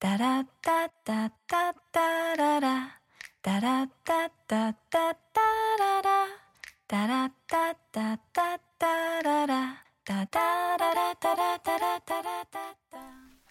[0.00, 3.00] タラッタッタッタッタララ。
[3.42, 5.40] タラッタッタッタッタ
[5.76, 6.10] ララ。
[6.86, 9.84] タラッタッタッタッタララ。
[10.04, 12.58] タタララタラタラタラタ
[12.92, 13.27] ラ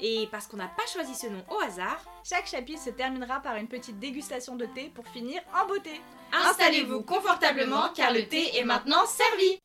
[0.00, 3.56] Et parce qu'on n'a pas choisi ce nom au hasard, Chaque chapitre se terminera par
[3.56, 6.00] une petite dégustation de thé pour finir en beauté.
[6.32, 9.58] installez-vous confortablement car le thé est maintenant servi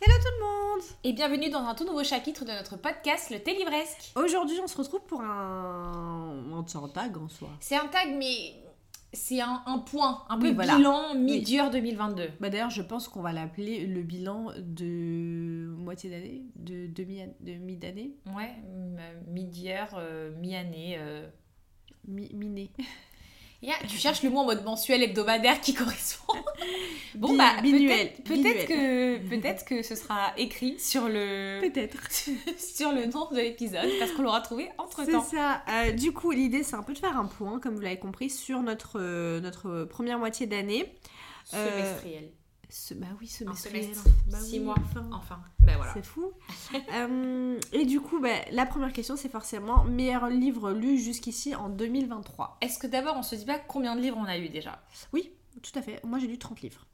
[0.00, 3.42] Hello tout le monde Et bienvenue dans un tout nouveau chapitre de notre podcast Le
[3.42, 4.12] Thé Livresque.
[4.16, 6.64] Aujourd'hui on se retrouve pour un...
[6.66, 7.48] C'est un tag en soi.
[7.60, 8.54] C'est un tag mais
[9.12, 10.76] c'est un, un point, un Oui, peu voilà.
[10.76, 12.28] bilan mid-year 2022.
[12.40, 17.52] Bah d'ailleurs je pense qu'on va l'appeler le bilan de moitié d'année, de demi de
[18.34, 20.96] Ouais, m- mid-year, euh, mi-année.
[20.98, 21.26] euh.
[22.06, 22.70] mi- mi-né.
[23.62, 26.32] Yeah, tu cherches le mot en mode mensuel hebdomadaire qui correspond.
[27.14, 31.98] bon bah peut-être que peut-être que ce sera écrit sur le Peut-être.
[32.58, 35.22] sur le nom de l'épisode parce qu'on l'aura trouvé entre C'est temps.
[35.22, 35.62] ça.
[35.68, 38.30] Euh, du coup l'idée c'est un peu de faire un point, comme vous l'avez compris,
[38.30, 40.94] sur notre, euh, notre première moitié d'année.
[41.52, 42.30] Euh, Semestriel.
[42.70, 43.82] Ce- bah oui, semestriel.
[43.84, 44.74] semestre, Bah six oui, mois.
[44.78, 45.08] enfin.
[45.12, 45.92] Enfin, ben voilà.
[45.94, 46.32] C'est fou.
[46.92, 51.68] Euh, et du coup, bah, la première question, c'est forcément meilleur livre lu jusqu'ici en
[51.68, 52.58] 2023.
[52.60, 54.82] Est-ce que d'abord on se dit pas combien de livres on a lu déjà?
[55.12, 56.02] Oui, tout à fait.
[56.04, 56.86] Moi, j'ai lu 30 livres.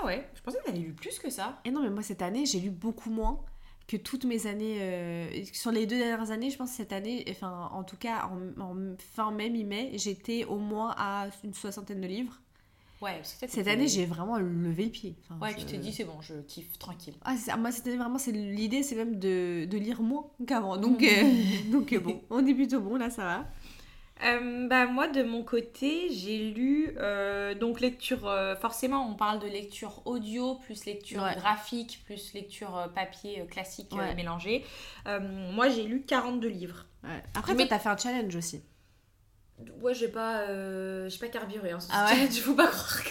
[0.00, 1.60] Ah ouais, je pensais que t'avais lu plus que ça.
[1.64, 3.44] Et non, mais moi, cette année, j'ai lu beaucoup moins
[3.86, 4.78] que toutes mes années.
[4.80, 8.28] euh, sur les deux dernières années, je pense que cette année, enfin, en tout cas,
[8.28, 12.40] en, en fin mai, mi-mai, j'étais au moins à une soixantaine de livres.
[13.02, 15.14] Ouais, parce que peut-être Cette année, j'ai vraiment levé le pied.
[15.28, 17.14] Enfin, Ouais, je- tu t'es dit c'est bon, je kiffe tranquille.
[17.24, 17.56] Ah, ça.
[17.56, 20.76] moi, cette année, vraiment, c'est l'idée, c'est même de, de lire moins qu'avant.
[20.76, 21.06] Donc, euh,
[21.70, 23.44] donc euh, bon, on est plutôt bon, là, ça va.
[24.24, 29.40] Euh, bah moi de mon côté j'ai lu euh, donc lecture euh, forcément on parle
[29.40, 31.34] de lecture audio plus lecture Ouais.
[31.34, 34.14] graphique plus lecture papier classique euh, Ouais.
[34.14, 34.64] mélangée.
[35.08, 35.18] Euh,
[35.52, 36.86] moi j'ai lu 42 livres.
[37.02, 37.10] Ouais.
[37.34, 38.62] Après, Mais- t'as fait un challenge aussi.
[39.80, 43.10] Ouais j'ai pas euh, j'ai pas carburé hein, Ah ouais Je faut pas croire que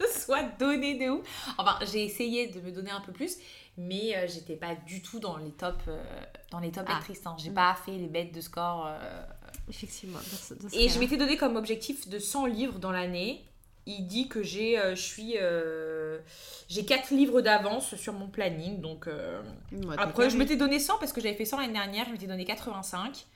[0.00, 1.54] je me sois donné de ouf.
[1.58, 3.36] Enfin j'ai essayé de me donner un peu plus
[3.78, 6.02] mais euh, j'étais pas du tout dans les tops euh,
[6.50, 6.94] dans les top Ah.
[6.94, 7.24] lectrices.
[7.26, 7.36] hein.
[7.38, 7.54] J'ai Mm.
[7.54, 8.86] pas fait les bêtes de score.
[8.88, 9.22] euh,
[9.68, 10.18] Effectivement.
[10.18, 13.44] dans ce- dans ce Et je m'étais donné comme objectif de 100 livres dans l'année.
[13.86, 16.18] Il dit que j'ai euh, je suis euh,
[16.68, 20.98] j'ai 4 livres d'avance sur mon planning donc euh, Ouais, après je m'étais donné 100
[20.98, 23.26] parce que j'avais fait 100 l'année dernière, je m'étais donné 85.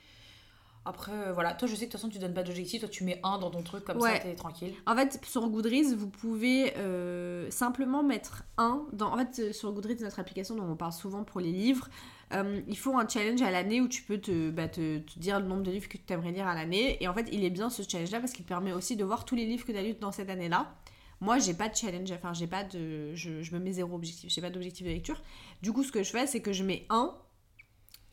[0.88, 2.88] Après euh, voilà, toi je sais que de toute façon tu donnes pas d'objectif, toi
[2.88, 4.14] tu mets un dans ton truc comme Ouais.
[4.14, 4.72] ça t'es tranquille.
[4.86, 8.86] En fait, sur Goodreads, vous pouvez euh, simplement mettre un.
[8.92, 9.12] Dans...
[9.12, 11.88] En fait, euh, sur Goodreads, notre application dont on parle souvent pour les livres,
[12.32, 15.40] euh, il faut un challenge à l'année où tu peux te, bah, te, te dire
[15.40, 16.96] le nombre de livres que tu aimerais lire à l'année.
[17.02, 19.34] Et en fait, il est bien ce challenge-là parce qu'il permet aussi de voir tous
[19.34, 20.74] les livres que tu as lus dans cette année-là.
[21.20, 23.12] Moi, j'ai pas de challenge, enfin, j'ai pas de.
[23.14, 25.20] Je, je me mets zéro objectif, j'ai pas d'objectif de lecture.
[25.62, 27.12] Du coup, ce que je fais, c'est que je mets un.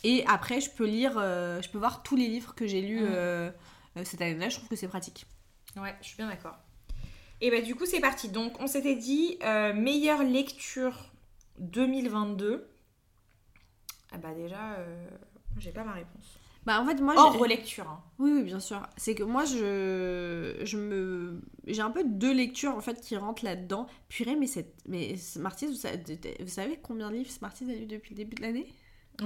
[0.07, 2.99] Et après, je peux lire, euh, je peux voir tous les livres que j'ai lus
[3.01, 3.49] euh,
[3.97, 4.49] euh, cette année-là.
[4.49, 5.25] Je trouve que c'est pratique.
[5.75, 6.59] Ouais, je suis bien d'accord.
[7.41, 8.29] Et bah du coup c'est parti.
[8.29, 11.11] Donc on s'était dit euh, meilleure lecture
[11.57, 12.69] 2022.
[14.11, 14.77] Ah bah déjà
[15.57, 16.37] j'ai pas ma réponse.
[16.65, 17.87] Bah, en fait, moi, Hors relecture.
[17.87, 18.03] hein.
[18.17, 18.81] Oui, oui, bien sûr.
[18.97, 23.45] C'est que moi, je, je me, j'ai un peu deux lectures en fait qui rentrent
[23.45, 23.85] là-dedans.
[24.09, 26.01] Purée, mais cette, mais Smarties, vous savez,
[26.39, 28.67] vous savez combien de livres Smarties a lu depuis le début de l'année?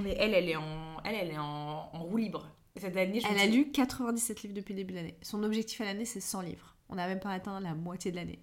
[0.02, 2.48] Mais elle, elle est en, elle, elle est en, en roue libre.
[2.76, 5.16] Cette année, je Elle me a dis- lu 97 livres depuis le début de l'année.
[5.22, 6.76] Son objectif à l'année, c'est 100 livres.
[6.88, 8.38] On n'a même pas atteint la moitié de l'année.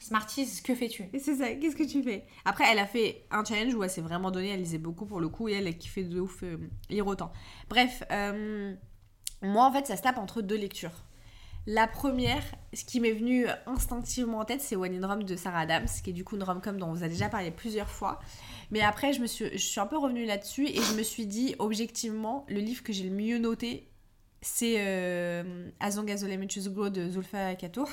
[0.00, 1.04] Smarties, que fais-tu?
[1.18, 1.52] C'est ça.
[1.54, 2.24] Qu'est-ce que tu fais?
[2.44, 4.50] Après, elle a fait un challenge où elle s'est vraiment donnée.
[4.50, 6.58] Elle lisait beaucoup pour le coup et elle a kiffé de ouf euh,
[6.90, 7.32] lire autant.
[7.68, 8.74] Bref, euh,
[9.42, 10.92] moi en fait, ça se tape entre deux lectures.
[11.66, 15.60] La première, ce qui m'est venu instinctivement en tête, c'est One in Rome de Sarah
[15.60, 18.20] Adams, qui est du coup une rom-com dont on vous a déjà parlé plusieurs fois.
[18.70, 21.26] Mais après, je, me suis, je suis un peu revenue là-dessus et je me suis
[21.26, 23.90] dit, objectivement, le livre que j'ai le mieux noté,
[24.42, 27.90] c'est euh, As Long de Zulfa Katour.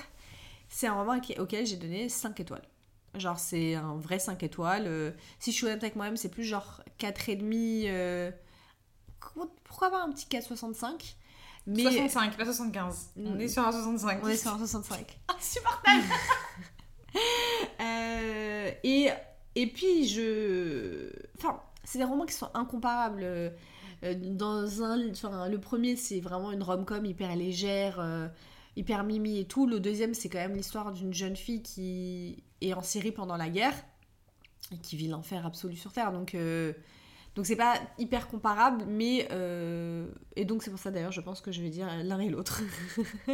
[0.70, 2.68] C'est un roman auquel j'ai donné 5 étoiles.
[3.16, 4.86] Genre, c'est un vrai 5 étoiles.
[4.86, 7.86] Euh, si je suis honnête avec moi-même, c'est plus genre 4,5.
[7.88, 8.32] Euh...
[9.64, 11.16] Pourquoi pas un petit 4,65
[11.66, 13.12] Mais 65, pas 75.
[13.18, 14.20] On est sur un 65.
[14.24, 15.20] on est sur un 65.
[15.38, 16.04] Insupportable
[17.80, 19.10] Euh, et,
[19.56, 21.12] et puis, je.
[21.38, 23.24] Enfin, c'est des romans qui sont incomparables.
[24.04, 28.28] Euh, dans un, enfin, le premier, c'est vraiment une rom-com hyper légère, euh,
[28.76, 29.66] hyper mimi et tout.
[29.68, 33.50] Le deuxième, c'est quand même l'histoire d'une jeune fille qui est en Syrie pendant la
[33.50, 33.76] guerre
[34.72, 36.12] et qui vit l'enfer absolu sur Terre.
[36.12, 36.74] Donc, euh,
[37.36, 39.28] donc c'est pas hyper comparable, mais.
[39.32, 42.30] euh, et donc, c'est pour ça d'ailleurs, je pense que je vais dire l'un et
[42.30, 42.62] l'autre.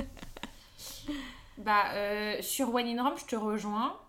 [1.58, 4.00] Bah, euh, sur One in Rome, je te rejoins.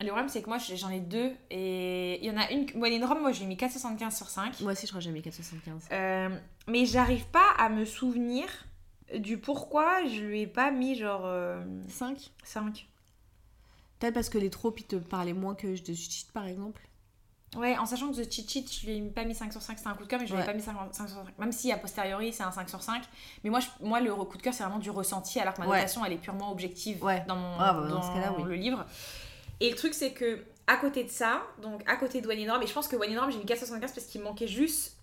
[0.00, 1.32] Le problème, c'est que moi, j'en ai deux.
[1.50, 2.66] Et il y en a une.
[2.74, 4.60] One in Rome, moi, je lui ai mis 4,75 sur 5.
[4.60, 5.92] Moi aussi, je crois que j'ai mis 4,75.
[5.92, 6.28] Euh,
[6.66, 8.46] mais j'arrive pas à me souvenir
[9.16, 11.26] du pourquoi je lui ai pas mis genre
[11.88, 12.86] 5 5.
[13.98, 16.82] Peut-être parce que les tropes, ils te parlaient moins que de cheat, par exemple.
[17.56, 19.76] Ouais, en sachant que The Cheat Sheet, je lui ai pas mis 5 sur 5,
[19.76, 20.46] c'était un coup de cœur, mais je lui ai Ouais.
[20.46, 21.38] pas mis 5, 5 sur 5.
[21.38, 23.02] Même si a posteriori, c'est un 5 sur 5.
[23.44, 25.66] Mais moi, je- moi le coup de cœur, c'est vraiment du ressenti, alors que ma
[25.68, 25.76] Ouais.
[25.78, 27.22] notation, elle est purement objective Ouais.
[27.28, 28.08] dans, mon, Ah, bah, dans dans ce
[28.38, 28.44] oui.
[28.48, 28.86] le livre.
[29.60, 32.66] Et le truc, c'est que à côté de ça, donc à côté de One et
[32.66, 34.96] je pense que One j'ai mis 475 parce qu'il manquait juste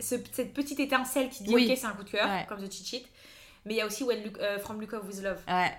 [0.00, 1.66] ce- cette petite étincelle qui dit Oui.
[1.70, 3.06] ok, c'est un coup de cœur, comme The Cheat Sheet.
[3.64, 5.40] Mais il y a aussi When Look- euh, From Look Up With Love.
[5.48, 5.72] Ouais.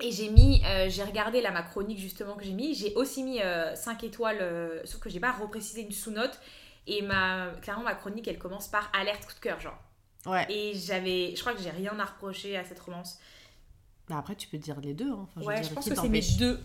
[0.00, 3.22] Et j'ai mis, euh, j'ai regardé là ma chronique justement que j'ai mis, j'ai aussi
[3.22, 3.38] mis
[3.74, 6.38] 5 étoiles, euh, sauf que j'ai pas reprécisé une sous-note.
[6.86, 9.78] Et ma, clairement, ma chronique elle commence par alerte coup de cœur, genre.
[10.26, 10.46] Ouais.
[10.48, 13.18] Et j'avais, je crois que j'ai rien à reprocher à cette romance.
[14.08, 15.10] Bah, après, tu peux dire les deux.
[15.10, 15.20] Hein.
[15.22, 16.60] Enfin, je veux ouais, dire, je pense que c'est mes deux.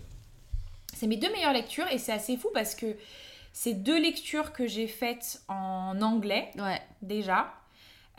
[0.93, 2.95] C'est mes deux meilleures lectures et c'est assez fou parce que
[3.53, 6.81] c'est deux lectures que j'ai faites en anglais Ouais.
[7.01, 7.53] déjà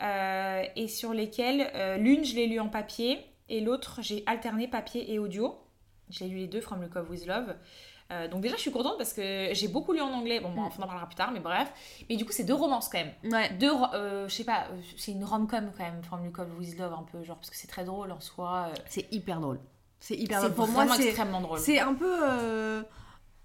[0.01, 3.19] euh, et sur lesquelles euh, l'une je l'ai lue en papier
[3.49, 5.55] et l'autre j'ai alterné papier et audio.
[6.09, 7.55] J'ai lu les deux, From Look Up With Love.
[8.11, 10.57] Euh, donc déjà je suis contente parce que j'ai beaucoup lu en anglais, bon, Mm.
[10.59, 11.71] on en parlera plus tard, mais bref.
[12.09, 13.13] Mais du coup c'est deux romances quand même.
[13.31, 13.51] Ouais.
[13.59, 16.79] Deux, euh, je sais pas, euh, c'est une rom-com quand même, From Look Up With
[16.79, 18.69] Love un peu, genre parce que c'est très drôle en soi.
[18.87, 19.59] C'est hyper drôle.
[19.99, 20.53] C'est hyper drôle.
[20.53, 21.59] Pour moi, c'est extrêmement drôle.
[21.59, 22.81] c'est un peu euh,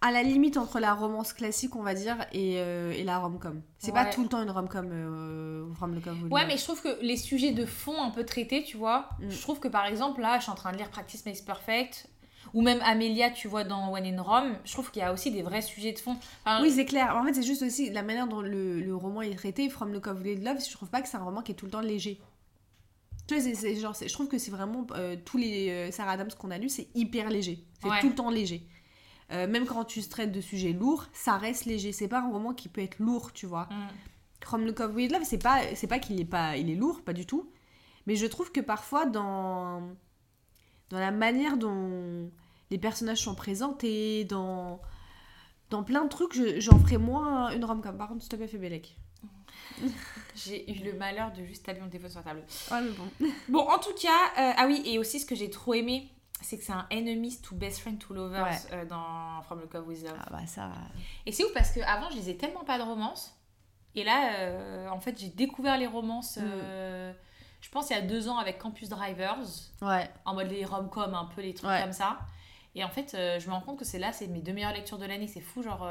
[0.06, 3.62] à la limite entre la romance classique, on va dire, et, euh, et la rom-com.
[3.78, 6.30] C'est pas tout le temps une rom-com euh, the Love.
[6.30, 9.30] Ouais, mais je trouve que les sujets de fond un peu traités, tu vois, Mm.
[9.30, 12.06] je trouve que par exemple, là, je suis en train de lire Practice Makes Perfect,
[12.52, 15.30] ou même Amelia, tu vois, dans One in Rome, je trouve qu'il y a aussi
[15.30, 16.16] des vrais sujets de fond.
[16.44, 17.16] Enfin, Oui, c'est clair.
[17.16, 19.70] En fait, c'est juste aussi la manière dont le, le roman est traité.
[19.70, 21.80] From the Love, je trouve pas que c'est un roman qui est tout le temps
[21.80, 22.20] léger.
[23.26, 26.12] Tu vois, c'est- c'est genre, je trouve que c'est vraiment euh, tous les euh, Sarah
[26.12, 27.64] Adams qu'on a lus, c'est hyper léger.
[27.82, 28.00] C'est Ouais.
[28.02, 28.66] tout le temps léger.
[29.32, 31.92] Euh, même quand tu traites de sujets lourds, ça reste léger.
[31.92, 33.68] C'est pas un roman qui peut être lourd, tu vois.
[33.70, 33.88] Mm.
[34.44, 37.02] From the Cove with Love, c'est pas, c'est pas qu'il est pas, il est lourd,
[37.02, 37.50] pas du tout.
[38.06, 39.80] Mais je trouve que parfois dans,
[40.90, 42.30] dans la manière dont
[42.70, 44.82] les personnages sont présentés, dans,
[45.70, 47.96] dans plein de trucs, je- j'en ferais moins une rom-com.
[47.96, 48.94] Par contre, s'il te plaît, fais Bélec.
[50.34, 52.42] J'ai eu le malheur de juste taper mon téléphone sur la table.
[52.70, 53.32] Ah, mais bon.
[53.48, 56.58] Bon, en tout cas, euh, ah oui, et aussi ce que j'ai trop aimé, c'est
[56.58, 58.58] que c'est un enemies to best friend to lovers Ouais.
[58.72, 60.16] euh, dans From the Cove with Love.
[60.20, 60.70] Ah bah ça.
[61.26, 63.34] Et c'est ouf parce qu'avant, je lisais tellement pas de romances.
[63.94, 67.12] Et là, euh, en fait, j'ai découvert les romances, euh,
[67.60, 69.38] je pense, il y a deux ans avec Campus Drivers,
[69.80, 70.10] Ouais.
[70.24, 71.80] en mode les rom-com, un peu les trucs Ouais.
[71.82, 72.18] comme ça.
[72.74, 74.98] Et en fait, je me rends compte que c'est là, c'est mes deux meilleures lectures
[74.98, 75.28] de l'année.
[75.28, 75.88] C'est fou, genre.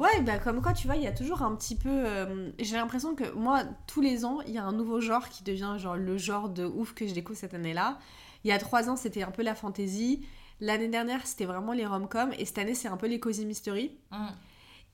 [0.00, 2.52] Ouais, bah comme quoi, tu vois, il y a toujours un petit peu...
[2.58, 5.76] J'ai l'impression que moi, tous les ans, il y a un nouveau genre qui devient
[5.78, 7.98] genre le genre de ouf que je découvre cette année-là.
[8.48, 10.24] Il y a trois ans, c'était un peu la fantasy.
[10.60, 12.30] L'année dernière, c'était vraiment les rom-com.
[12.38, 13.98] Et cette année, c'est un peu les cozy mystery.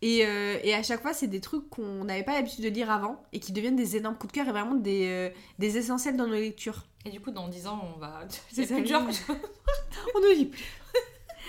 [0.02, 2.90] Et, euh, et à chaque fois, c'est des trucs qu'on n'avait pas l'habitude de lire
[2.90, 5.30] avant et qui deviennent des énormes coups de cœur et vraiment des, euh,
[5.60, 6.82] des essentiels dans nos lectures.
[7.04, 8.22] Et du coup, dans 10 ans, on va.
[8.52, 9.02] C'est plus genre.
[10.16, 10.64] On ne lit plus.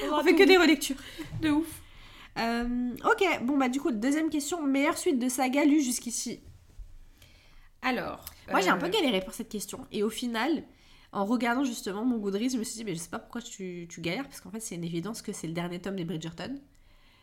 [0.12, 0.98] On fait que des relectures.
[1.42, 1.82] de ouf.
[2.38, 4.62] Euh, ok, bon bah du coup, deuxième question.
[4.62, 6.40] Meilleure suite de saga lue jusqu'ici?
[7.82, 8.26] Alors.
[8.52, 9.88] Moi, j'ai un peu galéré pour cette question.
[9.92, 10.62] Et au final,
[11.16, 13.88] en regardant justement mon Goodreads, je me suis dit, mais je sais pas pourquoi tu,
[13.90, 16.56] tu galères, parce qu'en fait, c'est une évidence que c'est le dernier tome des Bridgerton.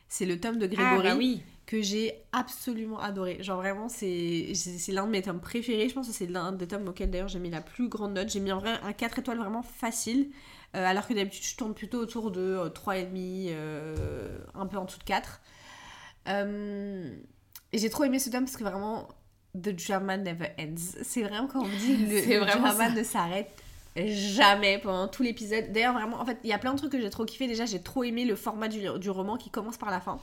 [0.09, 1.43] C'est le tome de Ah, Grégory bah oui.
[1.65, 3.43] que j'ai absolument adoré.
[3.43, 4.53] Genre vraiment, c'est
[4.89, 5.89] l'un de mes tomes préférés.
[5.89, 8.29] Je pense que c'est l'un des tomes auxquels d'ailleurs j'ai mis la plus grande note.
[8.29, 10.31] J'ai mis en vrai un 4 étoiles vraiment facile.
[10.77, 14.85] euh, alors que d'habitude, je tourne plutôt autour de euh, 3,5, euh, un peu en
[14.85, 15.41] dessous de 4.
[16.29, 17.15] Euh,
[17.73, 19.09] et j'ai trop aimé ce tome parce que vraiment,
[19.55, 20.75] The drama never ends.
[21.03, 22.91] C'est vraiment quand on dit le, drama ça.
[22.91, 23.51] ne s'arrête
[23.97, 25.73] jamais pendant tout l'épisode.
[25.73, 27.47] D'ailleurs, vraiment, en fait, il y a plein de trucs que j'ai trop kiffé.
[27.47, 30.19] Déjà, j'ai trop aimé le format du, du roman qui commence par la fin.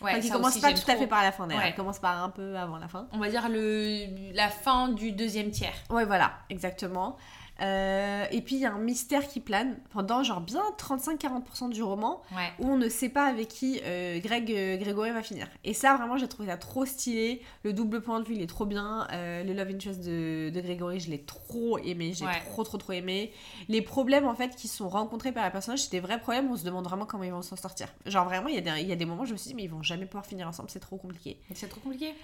[0.00, 1.62] Ouais, Enfin, qui commence aussi, pas tout à fait par la fin d'ailleurs.
[1.62, 1.70] Ouais.
[1.70, 3.06] Il commence par un peu avant la fin.
[3.12, 5.72] On va dire le, la fin du deuxième tiers.
[5.88, 7.16] Ouais, voilà, exactement.
[7.60, 11.82] Euh, et puis il y a un mystère qui plane pendant genre bien 35-40% du
[11.84, 12.50] roman Ouais.
[12.58, 15.46] où on ne sait pas avec qui euh, Greg euh, Grégory va finir.
[15.62, 17.42] Et ça vraiment j'ai trouvé ça trop stylé.
[17.62, 19.06] Le double point de vue il est trop bien.
[19.12, 22.12] Euh, le love interest de, de Grégory je l'ai trop aimé.
[22.14, 22.40] J'ai Ouais.
[22.46, 23.32] trop trop trop aimé.
[23.68, 26.50] Les problèmes en fait qui sont rencontrés par les personnages c'est des vrais problèmes.
[26.50, 27.86] On se demande vraiment comment ils vont s'en sortir.
[28.06, 29.50] Genre vraiment il y, a des- il y a des moments où je me suis
[29.50, 31.38] dit mais ils vont jamais pouvoir finir ensemble c'est trop compliqué.
[31.54, 32.14] C'est trop compliqué.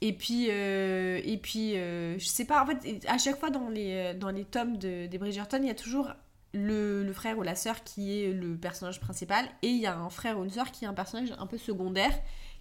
[0.00, 4.14] Et puis, et puis je sais pas, en fait, à chaque fois dans les, euh,
[4.14, 6.10] dans les tomes de, des Bridgerton, il y a toujours
[6.54, 9.94] le, le frère ou la sœur qui est le personnage principal, et il y a
[9.96, 12.12] un frère ou une sœur qui est un personnage un peu secondaire,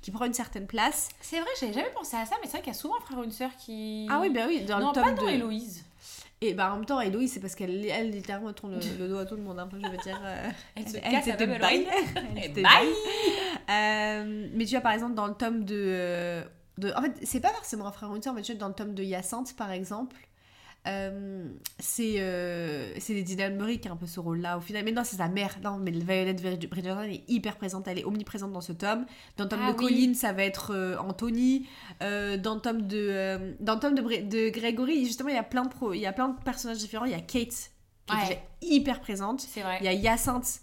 [0.01, 1.09] qui prend une certaine place.
[1.21, 3.05] C'est vrai, j'avais jamais pensé à ça, mais c'est vrai qu'il y a souvent un
[3.05, 4.07] frère ou une sœur qui.
[4.11, 5.29] Ah oui, bah oui, dans non, le tome pas dans de...
[5.29, 5.85] Héloïse.
[6.41, 9.17] Et bah en même temps, Héloïse, c'est parce qu'elle elle, littéralement tourne le, le dos
[9.17, 10.19] à tout le monde, un peu, je veux dire.
[10.23, 11.27] euh, Elle se elle casse.
[12.35, 12.89] Elle bye
[13.69, 16.43] Euh, mais tu vois, par exemple, dans le tome de.
[16.77, 18.67] de en fait, c'est pas forcément un frère ou une sœur, mais tu vois, dans
[18.67, 20.15] le tome de Hyacinthe, par exemple,
[20.87, 21.47] euh,
[21.79, 24.83] c'est euh, c'est qui a un peu ce rôle-là au final.
[24.83, 25.57] Mais non, c'est sa mère.
[25.63, 29.05] Non, mais Violet Bridgerton est hyper présente, elle est omniprésente dans ce tome.
[29.37, 29.85] Dans le tome Ah de oui.
[29.85, 31.67] Colline, ça va être euh, Anthony.
[32.03, 35.43] Euh, dans le tome de, dans le tome de, de Gregory, justement, il y, a
[35.43, 37.05] plein de pro, il y a plein de personnages différents.
[37.05, 37.71] Il y a Kate
[38.05, 39.45] qui est déjà hyper présente.
[39.55, 39.77] Vrai.
[39.81, 40.59] Il y a Hyacinthe,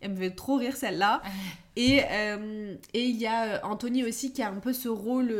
[0.00, 1.22] elle me fait trop rire celle-là.
[1.76, 5.34] Et et il y a Anthony aussi qui a un peu ce rôle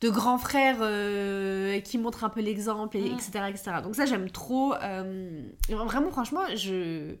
[0.00, 3.14] de grand frère euh, qui montre un peu l'exemple, et, Mm.
[3.14, 3.72] etc., etc.
[3.82, 4.74] Donc ça j'aime trop.
[4.74, 7.14] euh, vraiment franchement, je...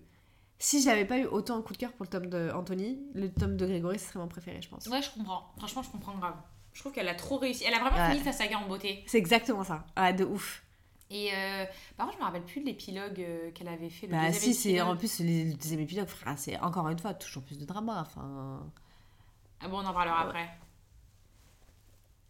[0.58, 3.30] si j'avais pas eu autant un coup de cœur pour le tome de Anthony, le
[3.32, 4.86] tome de Grégory ce serait mon préféré je pense.
[4.86, 5.52] Ouais, je comprends.
[5.58, 6.34] Franchement, je comprends grave.
[6.72, 7.64] Je trouve qu'elle a trop réussi.
[7.66, 8.12] Elle a vraiment Ouais.
[8.12, 9.04] fini sa saga en beauté.
[9.06, 9.84] C'est exactement ça.
[9.96, 10.62] Ah de ouf.
[11.10, 11.64] Et euh,
[11.96, 14.06] par contre, je me rappelle plus de l'épilogue euh, qu'elle avait fait.
[14.08, 14.88] Le Bah deuxième si c'est épilogue.
[14.88, 18.00] en plus le deuxième frère, c'est encore une fois toujours plus de drama.
[18.00, 18.60] Enfin,
[19.60, 20.48] Ah bon, on en parlera après.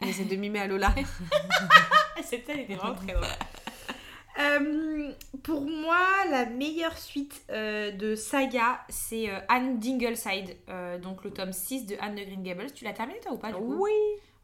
[0.05, 0.95] On essaie de mimer à Lola.
[2.23, 3.27] Cette scène était vraiment très drôle.
[4.41, 5.13] Euh,
[5.45, 10.57] pour moi, la meilleure suite euh, de saga, c'est euh, Anne d'Ingleside,
[11.03, 12.73] donc le tome 6 de Anne de Green Gables.
[12.73, 13.77] Tu l'as terminé toi ou pas du coup?
[13.79, 13.93] Oui.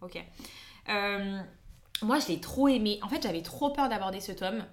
[0.00, 0.22] Ok.
[2.02, 2.98] Moi, je l'ai trop aimé.
[3.02, 4.64] En fait, j'avais trop peur d'aborder ce tome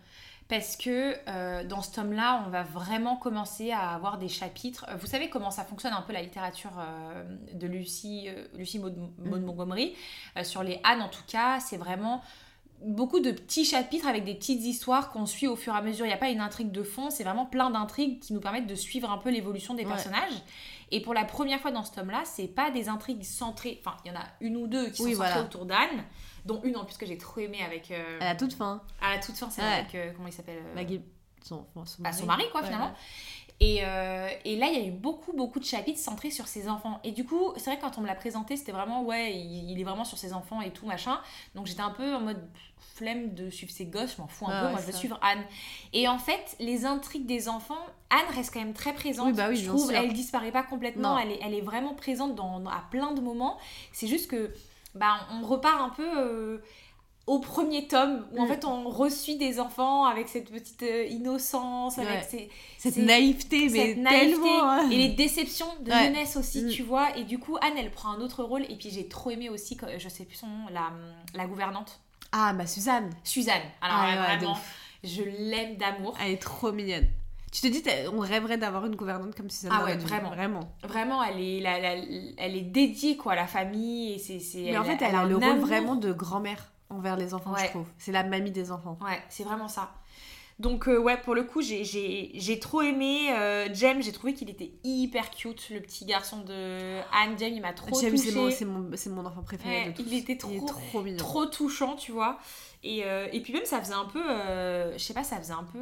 [0.49, 4.85] parce que euh, dans ce tome-là, on va vraiment commencer à avoir des chapitres.
[4.89, 7.23] Euh, Vous savez comment ça fonctionne un peu la littérature euh,
[7.53, 9.95] de Lucie, euh, Lucie Maud, Maud Montgomery
[10.43, 12.21] sur les Anne en tout cas, c'est vraiment
[12.85, 16.05] beaucoup de petits chapitres avec des petites histoires qu'on suit au fur et à mesure.
[16.05, 18.67] Il n'y a pas une intrigue de fond, c'est vraiment plein d'intrigues qui nous permettent
[18.67, 19.89] de suivre un peu l'évolution des Ouais.
[19.91, 20.43] personnages.
[20.91, 23.81] Et pour la première fois dans ce tome-là, c'est pas des intrigues centrées.
[23.83, 25.45] Enfin, il y en a une ou deux qui Oui, sont centrées voilà.
[25.45, 26.03] autour d'Anne,
[26.47, 27.91] dont une en plus que j'ai trop aimé avec.
[27.91, 29.67] euh, À la toute fin, à la toute fin, c'est Ouais.
[29.67, 29.93] avec.
[29.95, 31.01] euh, comment il s'appelle euh, Maggie,
[31.43, 32.91] son, son bah, son mari, quoi, Ouais, finalement.
[33.59, 36.69] Et, euh, et là, il y a eu beaucoup, beaucoup de chapitres centrés sur ses
[36.69, 36.99] enfants.
[37.03, 39.71] Et du coup, c'est vrai que quand on me l'a présenté, c'était vraiment, ouais, il,
[39.71, 41.19] il est vraiment sur ses enfants et tout, machin.
[41.55, 42.39] Donc j'étais un peu en mode
[42.95, 44.91] flemme de suivre ses gosses, je m'en fous un Ah peu, ouais, moi je veux
[44.91, 44.97] ça.
[44.99, 45.43] suivre Anne.
[45.93, 49.25] Et en fait, les intrigues des enfants, Anne reste quand même très présente.
[49.27, 49.95] Oui, bah oui, je trouve, sûr.
[49.97, 53.21] elle disparaît pas complètement, elle est, elle est vraiment présente dans, dans- à plein de
[53.21, 53.57] moments.
[53.91, 54.51] C'est juste que,
[54.99, 56.07] bah, on repart un peu.
[56.17, 56.57] euh,
[57.25, 58.47] au premier tome, où en Mm.
[58.47, 62.25] fait on reçut des enfants avec cette petite euh, innocence, avec Ouais.
[62.29, 64.69] ces, Cette naïveté, mais cette naïveté tellement.
[64.69, 64.89] hein.
[64.89, 66.05] et les déceptions de Ouais.
[66.05, 66.69] jeunesse aussi, Mm.
[66.69, 67.17] tu vois.
[67.17, 68.63] Et du coup, Anne, elle prend un autre rôle.
[68.69, 70.89] Et puis j'ai trop aimé aussi, je sais plus son nom, la,
[71.33, 71.99] la gouvernante,
[72.31, 73.09] Ah, ma Suzanne.
[73.25, 73.61] Suzanne.
[73.81, 74.57] Alors Ah, ouais, vraiment,
[75.03, 76.15] je l'aime d'amour.
[76.21, 77.07] Elle est trop mignonne.
[77.59, 77.83] Tu te dis,
[78.13, 79.71] on rêverait d'avoir une gouvernante comme Suzanne.
[79.73, 80.29] Ah ouais, vraiment.
[80.29, 80.59] Vraiment.
[80.83, 81.95] Vraiment, elle est, la- la-
[82.37, 84.13] elle est dédiée quoi à la famille.
[84.13, 85.65] Et c'est, c'est- Mais en fait, elle, a le rôle amour.
[85.65, 87.63] vraiment de grand-mère envers les enfants, Ouais.
[87.65, 87.87] je trouve.
[87.97, 88.97] C'est la mamie des enfants.
[89.01, 89.89] Ouais, c'est vraiment ça.
[90.59, 94.01] Donc euh, ouais, pour le coup, j'ai- trop aimé euh, Jem.
[94.01, 97.37] J'ai trouvé qu'il était hyper cute, le petit garçon de Anne.
[97.37, 98.65] Jem, il m'a trop c'est touchée.
[98.65, 100.03] mon, c'est mon, enfant préféré Ouais, de tous.
[100.07, 101.17] il était trop- trop mignon.
[101.17, 102.39] trop touchant, tu vois.
[102.83, 105.53] Et, euh, et puis même, ça faisait un peu, euh, je sais pas, ça faisait
[105.53, 105.79] un peu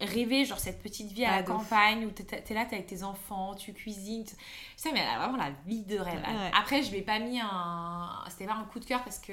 [0.00, 2.86] rêver, genre cette petite vie à Ah, la campagne où t'es t'es là, t'es avec
[2.88, 4.24] tes enfants, tu cuisines.
[4.24, 4.34] Tu
[4.76, 6.16] sais, mais elle a vraiment la vie de rêve.
[6.20, 6.50] Ouais.
[6.58, 8.08] Après, je lui ai pas mis un.
[8.28, 9.32] C'était pas un coup de cœur parce que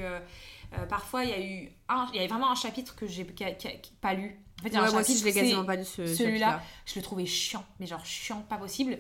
[0.78, 1.72] euh, parfois, il y a eu.
[1.90, 2.08] Un...
[2.14, 4.40] Il y avait vraiment un chapitre que j'ai pas lu.
[4.60, 6.62] En fait, Ouais, moi aussi, je l'ai quasiment pas lu ce celui-là.
[6.86, 8.98] je le trouvais chiant, mais genre chiant, pas possible.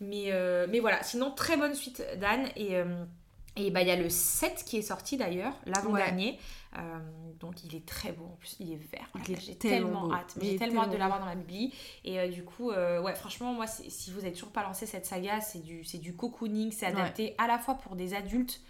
[0.00, 2.48] Mais, euh, mais voilà, sinon, très bonne suite d'Anne.
[2.56, 3.04] Et euh,
[3.54, 6.38] et bah, il y a le 7 qui est sorti d'ailleurs, l'avant-dernier.
[7.38, 9.10] Donc il est très beau en plus, il est vert.
[9.26, 10.14] J'ai tellement beau.
[10.14, 10.34] hâte.
[10.40, 11.74] J'ai tellement hâte de l'avoir dans ma bibli.
[12.04, 15.62] Et du coup, ouais, franchement, moi, si vous avez toujours pas lancé cette saga, c'est
[15.62, 18.62] du, c'est du cocooning, c'est adapté à la fois pour des adultes.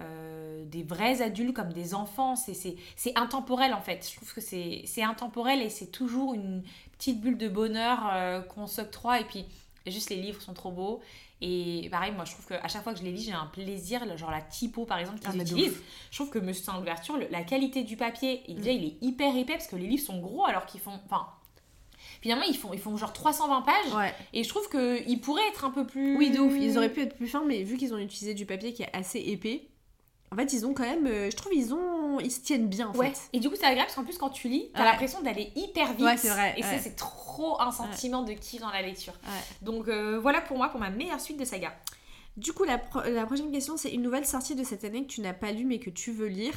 [0.00, 2.76] Euh, des vrais adultes comme des enfants, c'est-
[3.16, 4.08] intemporel en fait.
[4.10, 6.62] Je trouve que c'est intemporel et c'est toujours une
[6.98, 9.20] petite bulle de bonheur euh, qu'on s'octroie.
[9.20, 9.44] Et puis,
[9.86, 11.00] juste les livres sont trop beaux.
[11.42, 14.00] Et pareil, moi je trouve qu'à chaque fois que je les lis, j'ai un plaisir.
[14.16, 15.82] Genre la typo par exemple Ah, qu'ils de utilisent.
[16.10, 16.72] Je trouve que Monsieur
[17.18, 20.02] le- la qualité du papier, il, déjà il est hyper épais parce que les livres
[20.04, 20.98] sont gros alors qu'ils font.
[21.04, 21.26] Enfin.
[22.22, 23.94] Finalement, ils font, ils font genre 320 pages.
[23.94, 24.14] Ouais.
[24.32, 26.16] Et je trouve qu'ils pourraient être un peu plus.
[26.16, 26.54] Oui, de ouf.
[26.58, 28.96] Ils auraient pu être plus fins, mais vu qu'ils ont utilisé du papier qui est
[28.96, 29.68] assez épais,
[30.32, 31.06] en fait, ils ont quand même.
[31.06, 33.10] euh, je trouve ils ont, ils se tiennent bien en Ouais.
[33.10, 33.20] fait.
[33.32, 34.86] Et du coup, c'est agréable parce qu'en plus, quand tu lis, t'as Ouais.
[34.90, 36.04] l'impression d'aller hyper vite.
[36.04, 39.12] Ouais, c'est vrai, Et ça, c'est trop un sentiment de kiff dans la lecture.
[39.62, 41.72] Donc euh, voilà pour moi, pour ma meilleure suite de saga.
[42.36, 45.08] Du coup, la, pro- la prochaine question, c'est une nouvelle sortie de cette année que
[45.10, 46.54] tu n'as pas lue mais que tu veux lire.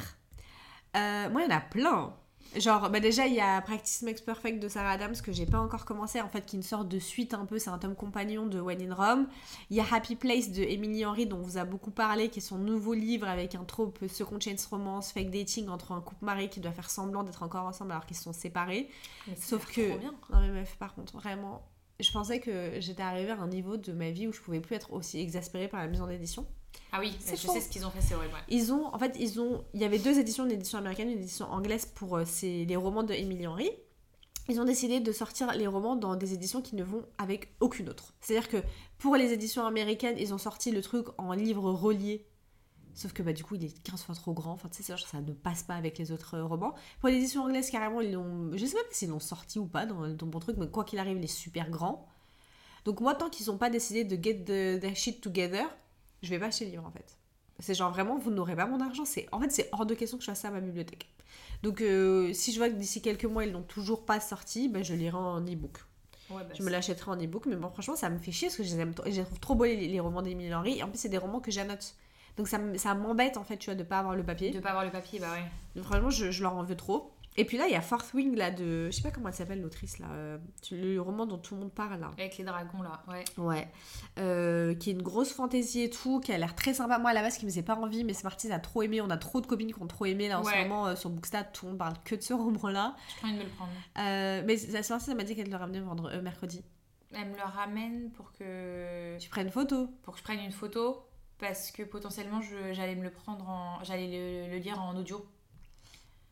[0.96, 2.14] Euh, moi, il y en a plein.
[2.56, 5.60] Genre, bah déjà, il y a Practice Makes Perfect de Sarah Adams que j'ai pas
[5.60, 7.94] encore commencé, en fait, qui est une sorte de suite un peu, c'est un tome
[7.94, 9.28] compagnon de When in Rome.
[9.70, 12.40] Il y a Happy Place de Emily Henry, dont on vous a beaucoup parlé, qui
[12.40, 16.24] est son nouveau livre avec un trope second chance romance, fake dating entre un couple
[16.24, 18.88] marié qui doit faire semblant d'être encore ensemble alors qu'ils sont séparés.
[19.28, 19.88] Mais Sauf que.
[19.88, 20.14] Trop bien.
[20.30, 21.62] Non, mais meuf, par contre, vraiment,
[22.00, 24.74] je pensais que j'étais arrivée à un niveau de ma vie où je pouvais plus
[24.74, 26.46] être aussi exaspérée par la maison d'édition.
[26.92, 27.52] Ah oui, je faux.
[27.52, 28.34] sais ce qu'ils ont fait, c'est horrible.
[28.34, 28.40] ouais.
[28.48, 31.18] Ils ont, en fait, ils ont, il y avait deux éditions, une édition américaine, une
[31.18, 33.70] édition anglaise pour euh, ces- les romans de Emily Henry.
[34.48, 37.88] Ils ont décidé de sortir les romans dans des éditions qui ne vont avec aucune
[37.88, 38.14] autre.
[38.20, 38.56] C'est-à-dire que
[38.98, 42.26] pour les éditions américaines, ils ont sorti le truc en livre relié.
[42.92, 44.50] Sauf que bah, du coup, il est 15 fois trop grand.
[44.52, 46.74] Enfin, tu sais, ça ne passe pas avec les autres euh, romans.
[46.98, 48.50] Pour l'édition anglaise, carrément, ils l'ont.
[48.56, 50.82] Je sais même pas s'ils l'ont sorti ou pas dans, dans mon truc, mais quoi
[50.84, 52.08] qu'il arrive, il est super grand.
[52.84, 55.64] Donc, moi, tant qu'ils n'ont pas décidé de get the, their shit together,
[56.22, 57.16] je vais pas acheter le livre en fait.
[57.58, 59.04] C'est genre vraiment, vous n'aurez pas mon argent.
[59.04, 61.08] C'est En fait, c'est hors de question que je fasse ça à ma bibliothèque.
[61.62, 64.82] Donc, euh, si je vois que d'ici quelques mois, ils n'ont toujours pas sorti, ben,
[64.82, 65.78] je lirai en e-book.
[66.30, 68.56] Ouais, bah, Je me l'achèterai en e-book, mais bon, franchement, ça me fait chier parce
[68.56, 70.78] que je les aime trop- je les trouve trop beaux les, les romans d'Emily Henry.
[70.78, 71.94] Et en plus, c'est des romans que j'annote.
[72.38, 74.50] Donc, ça, ça m'embête en fait, tu vois, de pas avoir le papier.
[74.52, 75.44] De pas avoir le papier, bah ouais.
[75.76, 77.12] Donc, franchement, je, je leur en veux trop.
[77.36, 78.86] Et puis là, il y a Fourth Wing, là, de.
[78.90, 80.06] Je sais pas comment elle s'appelle, l'autrice, là.
[80.10, 80.38] euh,
[80.72, 82.10] le roman dont tout le monde parle, là.
[82.18, 83.24] Avec les dragons là, ouais.
[83.38, 83.68] Ouais.
[84.18, 86.98] Euh, qui est une grosse fantaisie et tout, qui a l'air très sympa.
[86.98, 89.00] Moi, à la base, qui me faisait pas envie, mais ça a trop aimé.
[89.00, 91.08] On a trop de copines qui ont trop aimé, là, en ce moment, euh, sur
[91.10, 91.44] Bookstat.
[91.44, 92.96] Tout le monde parle que de ce roman-là.
[93.20, 94.46] Je envie de me le prendre.
[94.46, 96.64] Mais sortie, ça m'a dit qu'elle le ramenait vendre, mercredi.
[97.12, 99.88] Elle me le ramène pour que Tu prends une photo.
[100.02, 101.04] pour que je prenne une photo
[101.38, 102.40] parce que potentiellement
[102.72, 104.06] j'allais me le prendre en j'allais
[104.46, 105.26] le, le lire en audio.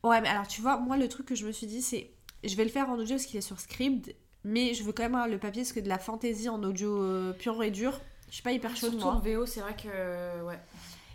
[0.04, 2.10] Ouais, mais alors, tu vois, moi, le truc que je me suis dit, c'est.
[2.44, 4.14] Je vais le faire en audio parce qu'il est sur Scribd,
[4.44, 7.02] mais je veux quand même avoir le papier parce que de la fantaisie en audio
[7.02, 9.14] euh, pur et dur, je suis pas hyper chaude, Surtout moi.
[9.14, 10.58] en VO, c'est vrai que ouais.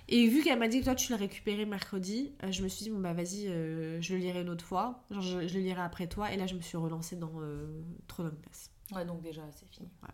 [0.10, 2.84] Et vu qu'elle m'a dit que toi tu l'as récupéré mercredi, euh, je me suis
[2.84, 5.62] dit bon bah vas-y, euh, je le lirai une autre fois, genre je, je le
[5.62, 7.82] lirai après toi, et là je me suis relancée dans euh,
[8.20, 8.70] of Glass.
[8.94, 9.88] Ouais, donc déjà c'est fini.
[10.04, 10.10] Ouais,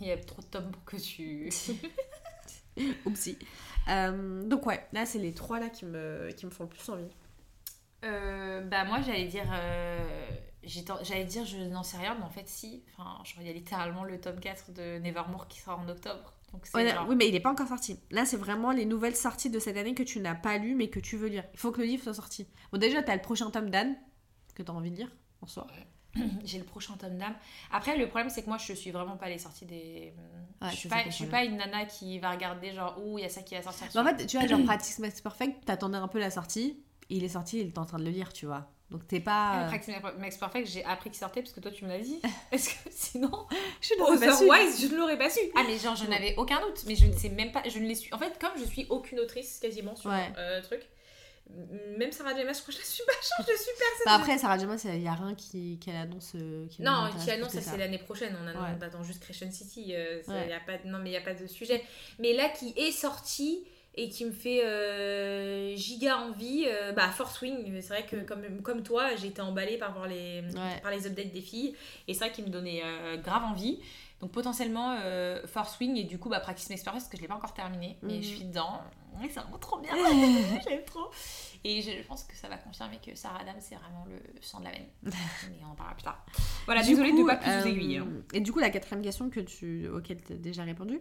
[0.00, 1.50] Il y a trop de tomes pour que tu
[3.04, 3.38] Oupsie.
[3.90, 6.88] Euh, donc ouais, là c'est les trois là qui me, qui me font le plus
[6.88, 7.04] envie.
[8.04, 10.28] Euh, bah moi j'allais dire euh,
[11.02, 13.52] j'allais dire je n'en sais rien mais en fait si enfin genre il y a
[13.52, 17.16] littéralement le tome 4 de Nevermore qui sort en octobre donc c'est Ouais, genre- Oui
[17.16, 17.98] mais il n'est pas encore sorti.
[18.10, 20.88] Là c'est vraiment les nouvelles sorties de cette année que tu n'as pas lu mais
[20.88, 21.44] que tu veux lire.
[21.52, 22.46] Il faut que le livre soit sorti.
[22.72, 23.96] Bon déjà t'as le prochain tome d'Anne
[24.54, 25.10] que t'as envie de lire
[25.42, 25.66] en soi.
[26.44, 27.34] j'ai le prochain tome d'âme
[27.72, 30.14] après le problème c'est que moi je suis vraiment pas les sorties des
[30.62, 33.22] Ouais, je suis pas je suis pas une nana qui va regarder genre ouh il
[33.22, 35.64] y a ça qui va sortir Mais en fait tu vois genre Practice Makes Perfect,
[35.64, 38.32] t'attendais un peu la sortie, il est sorti, il est en train de le lire
[38.32, 38.68] tu vois.
[38.90, 39.64] Donc t'es pas...
[39.64, 42.20] Euh, Practice Max Perfect, j'ai appris qu'il sortait parce que toi tu me l'as dit.
[42.52, 43.46] Est-ce que sinon,
[43.80, 45.40] Je suis otherwise, ne l'aurais pas su.
[45.56, 47.86] Ah, mais genre, je n'avais aucun doute, mais je ne sais même pas, je ne
[47.86, 48.12] l'ai su.
[48.14, 50.30] En fait, comme je suis aucune autrice quasiment sur Ouais.
[50.38, 50.82] euh, truc,
[51.98, 52.44] même Sarah J.
[52.44, 54.04] Maas, je crois que je la suis pas, genre, je suis personne.
[54.06, 54.66] Bah après, Sarah J.
[54.66, 56.32] Maas, il n'y a rien qui, qu'elle annonce.
[56.36, 58.36] euh, qui non, qui annonce, c'est l'année prochaine.
[58.40, 58.84] On, Ouais.
[58.84, 59.94] attend juste Crescent City.
[59.94, 60.48] euh, ça, Ouais.
[60.48, 61.82] y a pas non, mais il n'y a pas de sujet.
[62.18, 63.64] Mais là, qui est sorti
[63.96, 68.62] et qui me fait euh, giga envie, euh, bah, Force Wing, c'est vrai que comme,
[68.62, 70.80] comme toi, j'ai été emballée par, voir les, Ouais.
[70.82, 71.74] par les updates des filles.
[72.08, 73.80] Et c'est vrai qu'il me donnait euh, grave envie.
[74.20, 74.96] Donc potentiellement
[75.46, 77.98] Force Wing et du coup bah, Practice Perfect parce que je l'ai pas encore terminé.
[78.02, 78.22] Mais Mhm.
[78.22, 78.80] je suis dedans.
[79.20, 79.92] Oui, c'est vraiment trop bien.
[80.66, 81.10] J'aime trop.
[81.62, 84.64] Et je pense que ça va confirmer que Sarah Adam c'est vraiment le sang de
[84.64, 84.86] la veine.
[85.02, 86.24] Mais on en parlera plus tard.
[86.64, 87.98] Voilà, désolée de pas plus vous aiguiller.
[87.98, 88.08] hein.
[88.32, 91.00] Et du coup, la quatrième question que tu, auquel tu as déjà répondu.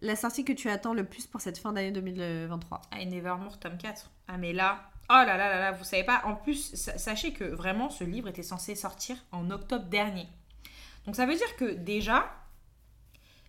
[0.00, 3.58] La sortie que tu attends le plus pour cette fin d'année 2023 Ah, et Nevermore
[3.58, 4.10] tome 4.
[4.28, 4.80] Ah, mais là,
[5.10, 6.22] oh là là là là, vous savez pas.
[6.24, 10.28] En plus, sa- sachez que vraiment, ce livre était censé sortir en octobre dernier.
[11.06, 12.30] Donc ça veut dire que déjà,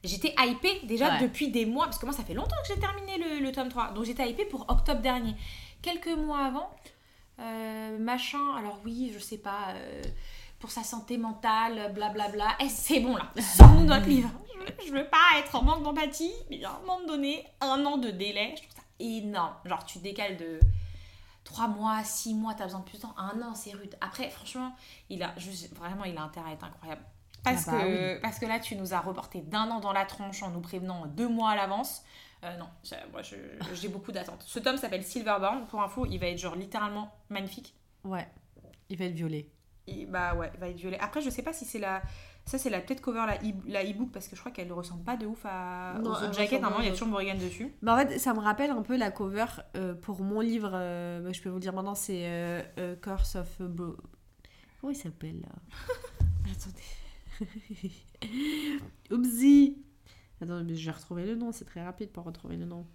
[0.03, 1.21] j'étais hypée déjà Ouais.
[1.21, 1.85] depuis des mois.
[1.85, 3.91] Parce que moi, ça fait longtemps que j'ai terminé le, le tome 3.
[3.91, 5.35] Donc j'étais hypée pour octobre dernier.
[5.83, 6.71] Quelques mois avant,
[7.39, 9.73] euh, machin, alors oui, je sais pas.
[9.75, 10.01] euh,
[10.60, 12.58] pour sa santé mentale, blablabla.
[12.62, 14.30] Eh, c'est bon là, sors-nous notre livre.
[14.80, 17.98] Je je veux pas être en manque d'empathie, mais à un moment donné, un an
[17.98, 19.56] de délai, je trouve ça énorme.
[19.65, 20.60] Genre, tu décales de
[21.45, 23.15] 3 mois, 6 mois, t'as besoin de plus de temps.
[23.17, 23.95] Un an, c'est rude.
[24.02, 24.76] Après, franchement,
[25.10, 27.02] il a juste, vraiment, il a intérêt à être incroyable.
[27.43, 30.06] Parce, Ah bah que, parce que là, tu nous as reporté d'un an dans la
[30.06, 32.04] tronche en nous prévenant deux mois à l'avance.
[32.43, 32.67] Euh, non,
[33.12, 34.43] moi j'ai beaucoup d'attentes.
[34.45, 35.65] Ce tome s'appelle Silverborn.
[35.67, 37.74] Pour info, il va être genre littéralement magnifique.
[38.04, 38.28] Ouais.
[38.89, 39.50] Il va être violet.
[39.89, 40.97] Et bah ouais, va être violet.
[40.99, 42.02] Après, je sais pas si c'est la.
[42.45, 45.04] Ça, c'est la peut-être cover, la e- la e-book, parce que je crois qu'elle ressemble
[45.04, 45.99] pas de ouf à...
[46.02, 47.71] Non, aux autres Normalement, il y a toujours Morrigan dessus.
[47.84, 49.45] Mais en fait, ça me rappelle un peu la cover
[49.78, 50.71] euh, pour mon livre.
[50.73, 53.62] euh, bah, je peux vous le dire maintenant, c'est euh, Curse of.
[53.62, 53.97] Bro-
[54.82, 55.49] Comment il s'appelle là?
[56.52, 57.91] Attendez.
[59.12, 59.78] Oupsie
[60.41, 62.86] Attends, mais je vais retrouver le nom, c'est très rapide pour retrouver le nom.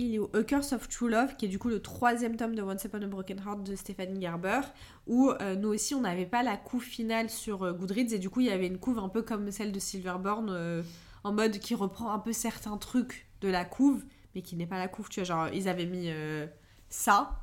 [0.00, 2.54] Il est où A Curse of True Love, qui est du coup le troisième tome
[2.54, 4.60] de Once Upon a Broken Heart de Stephanie Garber,
[5.08, 8.30] où euh, nous aussi on n'avait pas la couve finale sur euh, Goodreads, et du
[8.30, 10.84] coup il y avait une couve un peu comme celle de Silverborn, euh,
[11.24, 14.04] en mode qui reprend un peu certains trucs de la couve,
[14.36, 16.46] mais qui n'est pas la couve, tu vois, genre ils avaient mis euh,
[16.88, 17.42] ça,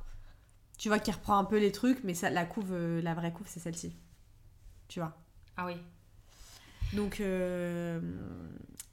[0.78, 3.48] tu vois, qui reprend un peu les trucs, mais ça, la couve, la vraie couve
[3.50, 3.98] c'est celle-ci,
[4.88, 5.18] tu vois?
[5.58, 5.76] Ah oui.
[6.94, 8.00] Donc euh,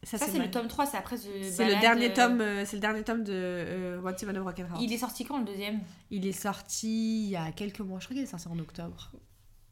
[0.03, 2.77] ça, Ça, c'est le tome 3, c'est après c'est le dernier euh, tome, euh, c'est
[2.77, 4.81] le dernier tome de euh, Upon a Broken Heart.
[4.81, 5.81] Il est sorti quand le deuxième?
[6.11, 9.13] Il est sorti il y a quelques mois, je crois qu'il est sorti en octobre.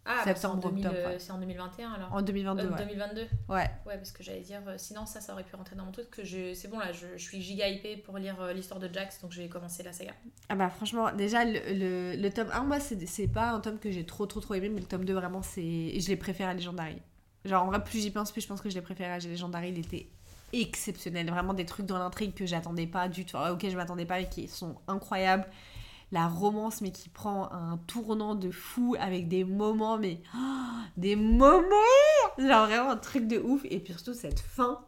[0.07, 1.19] Ah, c'est en, 2000, octobre, ouais.
[1.19, 2.13] c'est en 2021 alors.
[2.15, 2.79] En 2022, Euh, ouais.
[2.79, 3.71] 2022 Ouais.
[3.87, 6.11] Ouais, parce que j'allais dire, euh, sinon ça, ça aurait pu rentrer dans mon truc.
[6.11, 6.55] Que je...
[6.55, 9.31] C'est bon, là, je, je suis giga hypée pour lire euh, l'histoire de Jax, donc
[9.33, 10.13] je vais commencer la saga.
[10.49, 13.79] Ah bah franchement, déjà le, le, le tome 1, moi c'est c'est pas un tome
[13.79, 16.01] que j'ai trop trop trop aimé, mais le tome 2 vraiment c'est...
[16.01, 16.97] Je l'ai préféré à Legendary.
[17.45, 19.71] Genre en vrai plus j'y pense, plus je pense que je l'ai préféré à Legendary,
[19.71, 20.09] il était
[20.53, 21.29] exceptionnel.
[21.31, 24.21] Vraiment des trucs dans l'intrigue que j'attendais pas du tout, enfin, auxquels je m'attendais pas
[24.21, 25.47] et qui sont incroyables.
[26.13, 30.21] La romance mais qui prend un tournant de fou avec des moments, mais...
[30.35, 31.67] oh, des moments
[32.39, 33.63] Genre vraiment un truc de ouf.
[33.65, 34.81] Et puis surtout cette fin,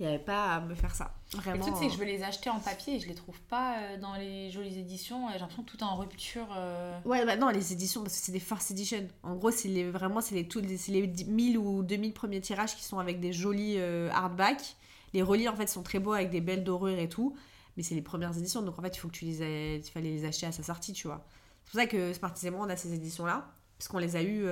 [0.00, 1.12] il n'y avait pas à me faire ça.
[1.34, 1.60] Le Vraiment.
[1.60, 3.96] truc, c'est que je veux les acheter en papier et je les trouve pas euh,
[3.98, 5.28] dans les jolies éditions.
[5.28, 6.46] et J'ai l'impression que tout est en rupture.
[6.56, 6.98] euh.
[7.04, 9.06] Ouais, bah non, les éditions, parce que c'est des first edition.
[9.24, 12.12] En gros, c'est les, vraiment, c'est les, tous les, c'est les 10 1000 ou 2000
[12.12, 14.76] premiers tirages qui sont avec des jolis euh, hardbacks.
[15.14, 17.36] Les relis, en fait, sont très beaux avec des belles dorures et tout.
[17.76, 19.90] Mais c'est les premières éditions, donc en fait, il faut que tu les aies- il
[19.90, 21.24] fallait les acheter à sa sortie, tu vois.
[21.64, 23.46] C'est pour ça que Smarties et moi, on a ces éditions-là.
[23.78, 24.46] Parce qu'on les a eu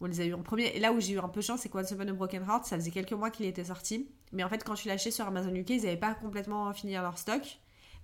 [0.00, 0.66] on les a eu en premier.
[0.76, 2.42] Et là où j'ai eu un peu de chance, c'est que Once Upon a Broken
[2.42, 4.08] Heart, ça faisait quelques mois qu'il était sorti.
[4.32, 7.18] Mais en fait, quand tu l'achetais sur Amazon UK, ils n'avaient pas complètement fini leur
[7.18, 7.42] stock.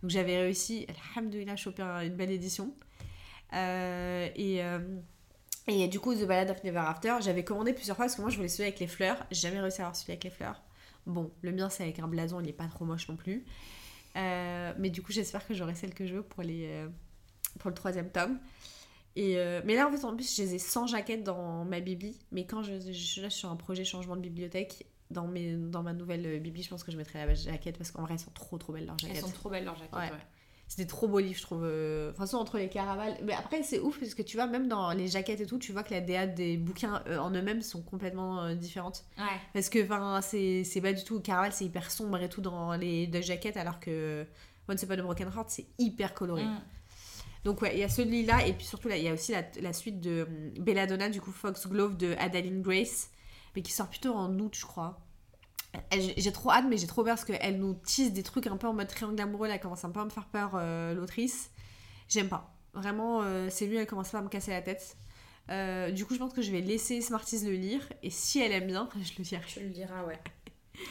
[0.02, 2.74] Donc j'avais réussi, alhamdoulilah, à choper un- une belle édition.
[3.54, 4.78] Euh, et, euh,
[5.68, 8.30] et du coup, The Ballad of Never After, j'avais commandé plusieurs fois parce que moi
[8.30, 9.24] je voulais celui avec les fleurs.
[9.30, 10.62] J'ai jamais réussi à avoir celui avec les fleurs.
[11.06, 13.44] Bon, le mien c'est avec un blason, il est pas trop moche non plus.
[14.16, 16.85] Euh, mais du coup, j'espère que j'aurai celle que je veux pour, les,
[17.58, 18.38] pour le troisième tome.
[19.16, 22.18] Et mais là, en fait, en plus, je les ai sans jaquette dans ma bibli.
[22.32, 25.55] Mais quand je, je, là, je suis sur un projet changement de bibliothèque, dans, mes,
[25.55, 28.14] dans ma nouvelle euh, bibli, je pense que je mettrai la jaquette parce qu'en vrai,
[28.14, 29.25] elles sont trop trop belles leurs Elles jaquettes.
[29.25, 29.94] sont trop belles leurs jaquettes.
[29.94, 30.11] Ouais.
[30.11, 30.27] ouais.
[30.68, 31.64] C'était trop beau livre, je trouve.
[31.64, 33.14] euh, De toute façon, entre les caravales.
[33.25, 35.70] Mais après, c'est ouf parce que tu vois, même dans les jaquettes et tout, tu
[35.70, 39.05] vois que la DA des bouquins euh, en eux-mêmes sont complètement euh, différentes.
[39.18, 39.25] Ouais.
[39.53, 41.20] Parce que, enfin, c'est pas du tout.
[41.20, 44.25] Caraval, c'est hyper sombre et tout dans les deux jaquettes, alors que
[44.66, 46.44] Once Upon a Broken Heart, c'est hyper coloré.
[46.44, 46.61] Mm.
[47.44, 49.72] Donc, ouais, il y a celui-là, et puis surtout, il y a aussi la, la
[49.75, 53.11] suite de hum, Belladonna, du coup, Foxglove de Adaline Grace,
[53.54, 55.00] mais qui sort plutôt en août, je crois.
[55.90, 58.66] J'ai trop hâte, mais j'ai trop peur parce qu'elle nous tease des trucs un peu
[58.66, 59.48] en mode triangle amoureux.
[59.48, 61.50] Là, elle commence un peu à me faire peur, euh, l'autrice.
[62.08, 62.54] J'aime pas.
[62.74, 64.96] Vraiment, euh, c'est lui, elle commence pas à me casser la tête.
[65.50, 67.80] Euh, du coup, je pense que je vais laisser Smarties le lire.
[68.02, 69.42] Et si elle aime bien, je le dirai.
[69.46, 70.18] Tu le diras, ouais.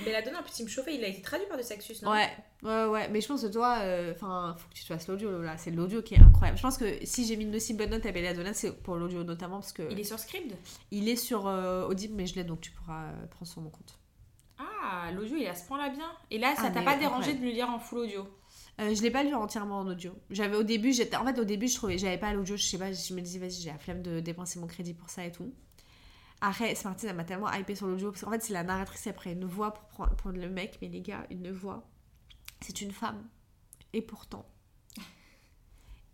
[0.05, 2.11] Mais la donne un petit me chauffait, il a été traduit par de Saxus, non?
[2.11, 2.29] Ouais,
[2.63, 3.09] ouais, ouais.
[3.09, 5.57] Mais je pense que toi, euh, enfin, faut que tu te fasses l'audio là.
[5.57, 6.57] C'est l'audio qui est incroyable.
[6.57, 9.23] Je pense que si j'ai mis une aussi bonne note à Belladonna, c'est pour l'audio
[9.23, 10.55] notamment parce que Il est sur Scribd?
[10.91, 13.69] Il est sur euh, Audible, mais je l'ai donc tu pourras euh, prendre sur mon
[13.69, 13.97] compte.
[14.57, 16.11] Ah, l'audio, il à ce point-là bien.
[16.29, 18.27] Et là, ça Ah, t'a pas dérangé de le lire en full audio?
[18.79, 20.11] Euh, je l'ai pas lu entièrement en audio.
[20.29, 22.77] J'avais au début, j'étais en fait au début je trouvais j'avais pas l'audio, je sais
[22.77, 25.31] pas, je me disais vas-y j'ai la flemme de dépenser mon crédit pour ça et
[25.31, 25.53] tout.
[26.41, 29.33] Après Smarties elle m'a tellement hypé sur l'audio parce qu'en fait c'est la narratrice après
[29.33, 31.87] une voix pour prendre, prendre le mec, mais les gars une voix,
[32.61, 33.23] c'est une femme
[33.93, 34.45] et pourtant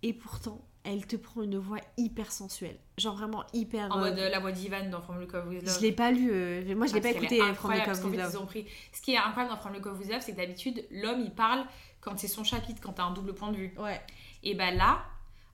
[0.04, 3.92] et pourtant elle te prend une voix hyper sensuelle, genre vraiment hyper.
[3.94, 5.76] En euh, mode euh, la voix d'Ivan dans From Look of With Love.
[5.76, 8.30] je l'ai pas lu, euh, moi je l'ai Ah, pas écouté From qu'en with Love.
[8.32, 8.66] ils ont pris...
[8.94, 11.32] Ce qui est incroyable dans From Look of With Love, c'est que d'habitude, l'homme, il
[11.32, 11.66] parle
[12.00, 13.74] quand c'est son chapitre, quand t'as un double point de vue.
[13.78, 14.00] Ouais.
[14.44, 15.04] Et ben là,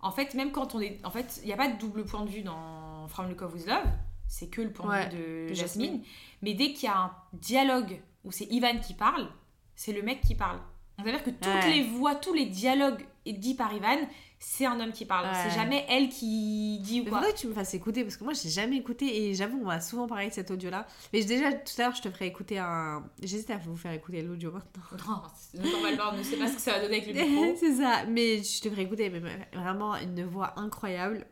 [0.02, 1.00] en fait, même quand on est.
[1.04, 3.54] En fait, il n'y a pas de double point de vue dans From Look of
[3.54, 3.88] With Love.
[4.36, 5.86] C'est que le point Ouais, de vue de, Jasmine.
[5.86, 6.04] Jasmine.
[6.42, 9.28] Mais dès qu'il y a un dialogue où c'est Ivan qui parle,
[9.76, 10.60] c'est le mec qui parle.
[10.98, 11.70] C'est-à-dire que toutes Ouais.
[11.72, 13.98] les voix, tous les dialogues dits par Ivan,
[14.40, 15.26] c'est un homme qui parle.
[15.28, 15.34] Ouais.
[15.44, 17.20] C'est jamais elle qui dit ou quoi.
[17.20, 19.66] faudrait que tu me fasses écouter parce que moi j'ai jamais écouté et j'avoue on
[19.66, 20.88] m'a souvent parlé de cet audio là.
[21.14, 23.04] Mais déjà tout à l'heure je te ferai écouter un.
[23.22, 24.84] J'hésite à vous faire écouter l'audio maintenant.
[25.08, 27.56] Non, c'est- Normal, on ne sait pas ce que ça va donner avec le micro.
[27.60, 29.22] c'est ça, mais je te ferai écouter mais
[29.54, 31.26] vraiment une voix incroyable.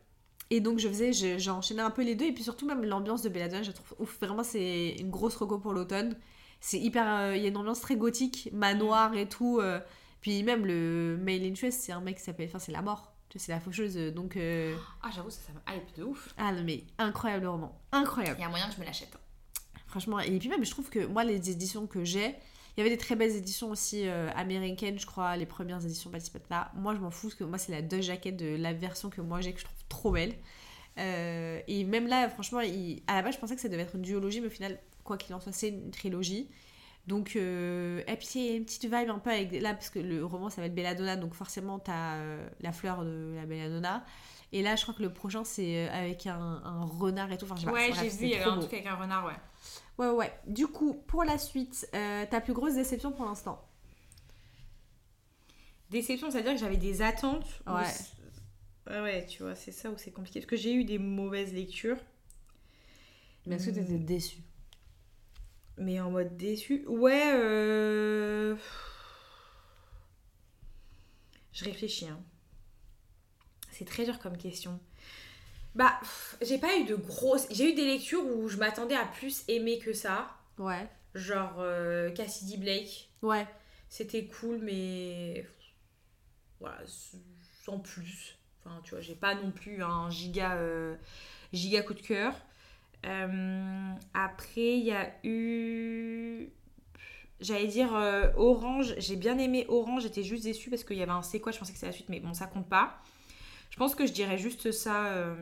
[0.51, 2.83] Et donc je faisais, je- j'ai enchaîné un peu les deux et puis surtout même
[2.83, 4.19] l'ambiance de Belladonna, je trouve ouf.
[4.19, 6.15] Vraiment c'est une grosse reco pour l'automne.
[6.59, 9.59] C'est hyper, euh, il y a une ambiance très gothique, manoir et tout.
[9.59, 9.79] euh.
[10.21, 13.51] Puis même le mail interest, c'est un mec qui s'appelle, enfin c'est la mort, c'est
[13.51, 13.97] la faucheuse.
[13.97, 16.29] euh, Donc euh, Ah, j'avoue, ça, ça me hype de ouf.
[16.37, 18.35] ah non mais incroyable roman, incroyable.
[18.37, 19.17] Il y a moyen que je me l'achète.
[19.87, 22.89] Franchement, et puis même, je trouve que moi, les éditions que j'ai, il y avait
[22.89, 26.11] des très belles éditions aussi euh, américaines, je crois, les premières éditions
[26.49, 26.71] là.
[26.75, 29.19] Moi, je m'en fous, parce que moi, c'est la deux jaquette de la version que
[29.21, 30.33] moi j'ai, que je trouve trop belle.
[30.97, 33.95] Euh, et même là, franchement, il- à la base, je pensais que ça devait être
[33.95, 36.49] une duologie, mais au final, quoi qu'il en soit, c'est une trilogie.
[37.07, 39.51] Donc, euh, et puis il y a une petite vibe un peu avec.
[39.53, 43.45] Là, parce que le roman s'appelle Belladonna, donc forcément, t'as euh, la fleur de la
[43.45, 44.05] Belladonna.
[44.51, 47.45] Et là, je crois que le prochain, c'est euh, avec un, un renard et tout.
[47.45, 48.61] Enfin, je sais Ouais, j'ai vu, il y avait un beau.
[48.61, 49.33] truc avec un renard, ouais.
[49.97, 50.31] Ouais, ouais.
[50.45, 53.63] Du coup, pour la suite, ta plus grosse déception pour l'instant?
[55.89, 57.45] Déception, c'est-à-dire que j'avais des attentes.
[57.67, 57.83] Ouais.
[58.87, 60.39] Ouais, tu vois, c'est ça où c'est compliqué.
[60.39, 61.97] Parce que j'ai eu des mauvaises lectures.
[63.45, 64.41] Mais est-ce que t'étais déçue?
[65.77, 66.85] Mais en mode déçu.
[66.87, 68.55] Ouais, euh...
[71.53, 72.07] Je réfléchis.
[72.07, 72.21] hein.
[73.71, 74.79] C'est très dur comme question.
[75.73, 75.99] Bah,
[76.41, 77.47] j'ai pas eu de grosses.
[77.49, 80.29] J'ai eu des lectures où je m'attendais à plus aimer que ça.
[80.57, 80.87] Ouais.
[81.15, 83.09] Genre euh, Cassidy Blake.
[83.21, 83.47] Ouais.
[83.89, 85.47] C'était cool, mais.
[86.59, 86.81] Voilà,
[87.65, 88.37] sans plus.
[88.65, 90.95] Enfin, tu vois, j'ai pas non plus un giga, euh,
[91.53, 92.33] giga coup de cœur.
[93.05, 96.49] Euh, après, il y a eu.
[97.39, 98.93] J'allais dire euh, Orange.
[98.97, 100.03] J'ai bien aimé Orange.
[100.03, 101.51] J'étais juste déçue parce qu'il y avait un c'est quoi.
[101.51, 103.01] Je pensais que c'était la suite, mais bon, ça compte pas.
[103.71, 105.35] Je pense que je dirais juste ça.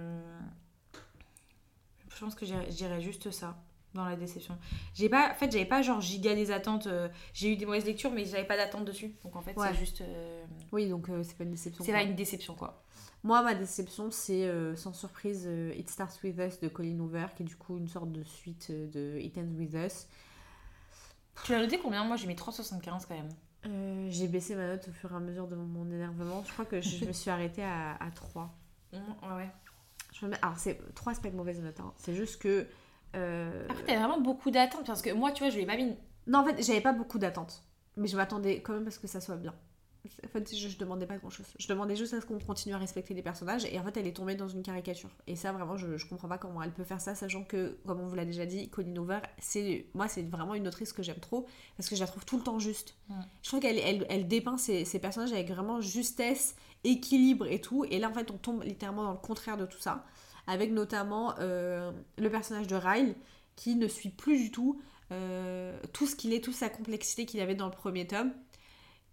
[2.14, 3.58] Je pense que je dirais juste ça
[3.94, 4.58] dans la déception.
[4.94, 6.88] J'ai pas, en fait, j'avais pas genre giga des attentes.
[6.88, 9.16] euh, j'ai eu des mauvaises lectures, mais j'avais pas d'attente dessus.
[9.24, 9.68] Donc en fait, Ouais.
[9.72, 10.02] c'est juste.
[10.02, 11.84] euh, Oui, donc euh, c'est pas une déception.
[11.84, 12.84] c'est pas une déception quoi.
[13.24, 17.46] Moi, ma déception, c'est sans surprise It Starts With Us de Colin Hoover, qui est
[17.46, 20.08] du coup une sorte de suite de It Ends With Us.
[21.44, 22.04] Tu l'as noté combien?
[22.06, 24.10] Moi, j'ai mis 3,75 quand même.
[24.10, 26.44] J'ai baissé ma note au fur et à mesure de mon énervement.
[26.48, 28.54] Je crois que je, me suis arrêtée à, à 3.
[28.94, 29.50] Mmh, ouais, ouais.
[30.14, 31.80] Je me mets- Alors, c'est 3, c'est pas une mauvaise note.
[31.82, 31.94] hein.
[31.98, 32.68] C'est juste que.
[33.16, 35.78] Euh, Après, t'avais vraiment beaucoup d'attentes parce que moi, tu vois, je lui ai pas
[35.78, 35.96] mis.
[36.28, 37.64] Non, en fait, j'avais pas beaucoup d'attentes.
[37.98, 39.54] Mais je m'attendais quand même à ce que ça soit bien.
[40.24, 41.48] En fait, je, je demandais pas grand chose.
[41.60, 43.66] Je demandais juste à ce qu'on continue à respecter les personnages.
[43.66, 45.10] Et en fait, elle est tombée dans une caricature.
[45.28, 48.00] Et ça, vraiment, je, je comprends pas comment elle peut faire ça, sachant que, comme
[48.00, 51.20] on vous l'a déjà dit, Colin Hoover, c'est, moi, c'est vraiment une autrice que j'aime
[51.20, 51.48] trop.
[51.76, 52.96] Parce que je la trouve tout le temps juste.
[53.10, 53.16] Ouais.
[53.42, 57.84] Je trouve qu'elle elle, elle dépeint ses, ses personnages avec vraiment justesse, équilibre et tout.
[57.90, 60.06] Et là, en fait, on tombe littéralement dans le contraire de tout ça.
[60.50, 63.14] Avec notamment euh, le personnage de Ryle,
[63.56, 64.82] qui ne suit plus du tout
[65.12, 68.34] euh, tout ce qu'il est, toute sa complexité qu'il avait dans le premier tome.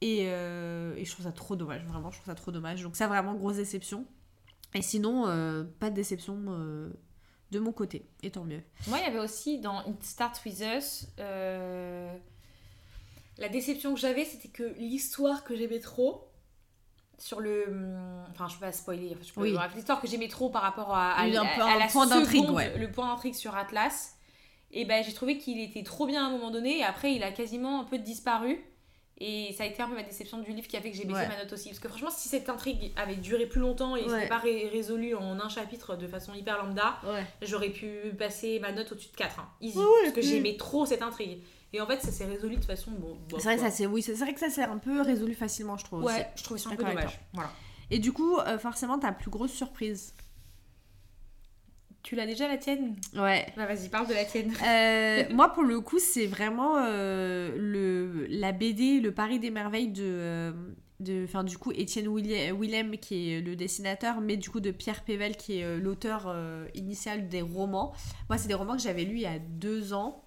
[0.00, 2.82] Et, euh, et je trouve ça trop dommage, vraiment, je trouve ça trop dommage.
[2.82, 4.06] Donc ça, vraiment, grosse déception.
[4.72, 5.24] Et sinon,
[5.78, 6.38] pas de déception
[7.50, 8.62] de mon côté, et tant mieux.
[8.88, 11.06] Moi, il y avait aussi dans It Starts With Us.
[11.18, 12.18] La
[13.50, 16.30] déception que j'avais, c'était que l'histoire que j'aimais trop.
[17.18, 17.64] Sur le.
[17.68, 19.16] hum, Enfin, je peux pas spoiler.
[19.26, 19.56] je peux- Oui.
[19.74, 21.44] l'histoire que j'aimais trop par rapport à, à, la
[21.90, 22.76] point seconde, ouais.
[22.76, 24.12] le point d'intrigue sur Atlas.
[24.72, 26.78] Et ben, j'ai trouvé qu'il était trop bien à un moment donné.
[26.80, 28.62] Et après, il a quasiment un peu disparu.
[29.18, 31.06] Et ça a été un peu ma déception du livre qui a fait que j'ai
[31.06, 31.28] baissé Ouais.
[31.28, 31.70] ma note aussi.
[31.70, 34.10] Parce que franchement, si cette intrigue avait duré plus longtemps et Ouais.
[34.10, 37.24] c'était pas ré- résolu en un chapitre de façon hyper lambda, Ouais.
[37.40, 39.40] j'aurais pu passer ma note au-dessus de 4.
[39.40, 39.48] hein.
[39.62, 39.78] Easy.
[40.02, 41.42] Parce que j'aimais trop cette intrigue.
[41.72, 42.92] Et en fait, ça s'est résolu de façon.
[42.92, 43.70] Bon, C'est vrai, que quoi.
[43.70, 46.04] ça, c'est, oui, c'est vrai que ça s'est un peu résolu facilement, je trouve.
[46.04, 46.14] aussi.
[46.14, 47.20] Ouais, je trouvais ça un peu dommage.
[47.32, 47.50] Voilà.
[47.90, 50.14] Et du coup, euh, forcément, ta plus grosse surprise.
[52.02, 52.94] Tu l'as déjà la tienne?
[53.14, 53.46] Ouais.
[53.56, 54.52] Bah vas-y, parle de la tienne.
[54.64, 59.88] Euh, moi, pour le coup, c'est vraiment euh, le, la BD Le Paris des Merveilles
[59.88, 60.54] de.
[61.00, 65.02] de enfin, du coup, Étienne Willem, qui est le dessinateur, mais du coup de Pierre
[65.02, 67.92] Pével, qui est l'auteur euh, initial des romans.
[68.28, 70.22] Moi, c'est des romans que j'avais lus il y a deux ans.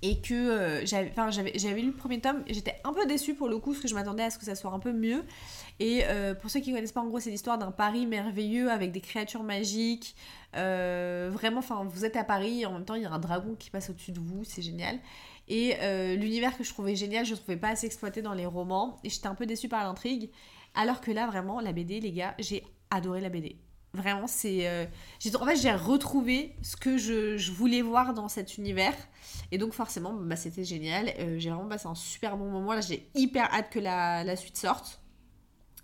[0.00, 1.12] Et que euh, j'avais
[1.56, 3.94] j'avais lu le premier tome, j'étais un peu déçue pour le coup, parce que je
[3.94, 5.24] m'attendais à ce que ça soit un peu mieux.
[5.80, 8.92] Et euh, pour ceux qui connaissent pas, en gros, c'est l'histoire d'un Paris merveilleux avec
[8.92, 10.14] des créatures magiques.
[10.56, 13.18] Euh, vraiment, enfin, vous êtes à Paris, et en même temps, il y a un
[13.18, 14.98] dragon qui passe au-dessus de vous, c'est génial.
[15.48, 15.76] Et
[16.16, 19.10] l'univers que je trouvais génial, je ne trouvais pas assez exploité dans les romans, et
[19.10, 20.30] j'étais un peu déçue par l'intrigue.
[20.74, 23.56] Alors que là, vraiment, la BD, les gars, j'ai adoré la BD.
[23.98, 24.68] Vraiment, c'est.
[24.68, 24.86] euh,
[25.34, 28.94] en fait, j'ai retrouvé ce que je, voulais voir dans cet univers.
[29.50, 31.12] Et donc, forcément, bah, c'était génial.
[31.18, 32.72] Euh, j'ai vraiment passé un super bon moment.
[32.72, 35.00] Là, j'ai hyper hâte que la, suite sorte.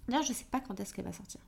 [0.08, 1.40] Là, je sais pas quand est-ce qu'elle va sortir.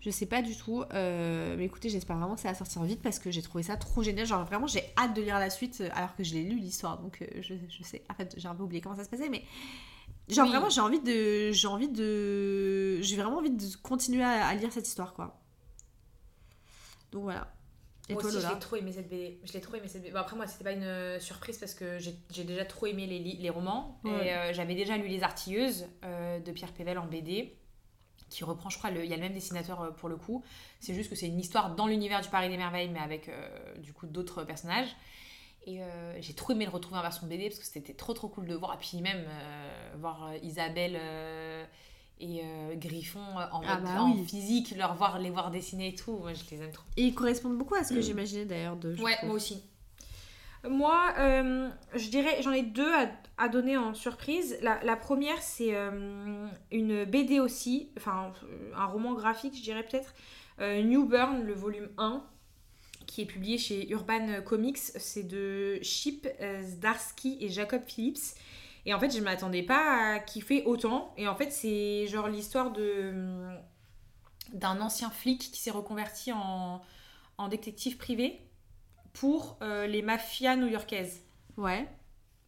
[0.00, 0.82] Je sais pas du tout.
[0.92, 3.76] euh, mais écoutez, j'espère vraiment que ça va sortir vite parce que j'ai trouvé ça
[3.76, 4.26] trop génial.
[4.26, 6.98] Genre, vraiment, j'ai hâte de lire la suite alors que je l'ai lu l'histoire.
[6.98, 8.02] Donc, je, je sais.
[8.10, 9.28] En fait, j'ai un peu oublié comment ça se passait.
[9.28, 9.44] Mais.
[10.28, 10.50] Genre, Oui.
[10.52, 11.52] vraiment, j'ai envie de.
[11.52, 13.00] J'ai envie de.
[13.02, 15.40] J'ai vraiment envie de continuer à, à lire cette histoire, quoi.
[17.12, 17.50] Donc voilà.
[18.08, 19.38] Et Moi toi, aussi, je Lola l'ai trop aimé cette BD.
[19.44, 20.12] Je l'ai trop aimé cette BD.
[20.12, 23.18] Bon, après, moi, c'était pas une euh, surprise parce que j'ai déjà trop aimé les,
[23.20, 23.98] les romans.
[24.04, 24.26] Ouais.
[24.28, 27.56] Et euh, j'avais déjà lu Les Artilleuses euh, de Pierre Pével en BD,
[28.28, 30.42] qui reprend, je crois, le- il y a le même dessinateur pour le coup.
[30.80, 33.74] C'est juste que c'est une histoire dans l'univers du Paris des Merveilles, mais avec euh,
[33.78, 34.94] du coup d'autres personnages.
[35.66, 38.28] Et euh, j'ai trop aimé le retrouver en version BD parce que c'était trop trop
[38.28, 38.74] cool de voir.
[38.74, 41.64] Et puis même euh, voir euh, Isabelle euh,
[42.20, 43.20] et euh, Griffon
[43.52, 44.24] en, Ah bah en oui.
[44.26, 46.18] physique, leur voir, les voir dessiner et tout.
[46.18, 46.84] Moi, je les aime trop.
[46.98, 48.94] Et ils correspondent beaucoup à ce que j'imaginais d'ailleurs de.
[49.00, 49.28] Ouais, trouve.
[49.28, 49.62] moi aussi.
[50.68, 54.56] Moi, euh, je dirais, j'en ai deux à, à donner en surprise.
[54.62, 58.32] La, la première, c'est euh, une BD aussi, enfin
[58.74, 60.14] un roman graphique, je dirais peut-être.
[60.60, 62.24] euh, New Burn, le volume 1,
[63.14, 64.78] qui est publié chez Urban Comics.
[64.78, 66.26] C'est de Chip
[66.62, 68.34] Zdarsky et Jacob Phillips.
[68.86, 71.14] Et en fait, je ne m'attendais pas à kiffer autant.
[71.16, 73.12] Et en fait, c'est genre l'histoire de
[74.52, 76.82] d'un ancien flic qui s'est reconverti en,
[77.38, 78.40] en détective privé
[79.12, 81.22] pour euh, les mafias new-yorkaises.
[81.56, 81.88] Ouais.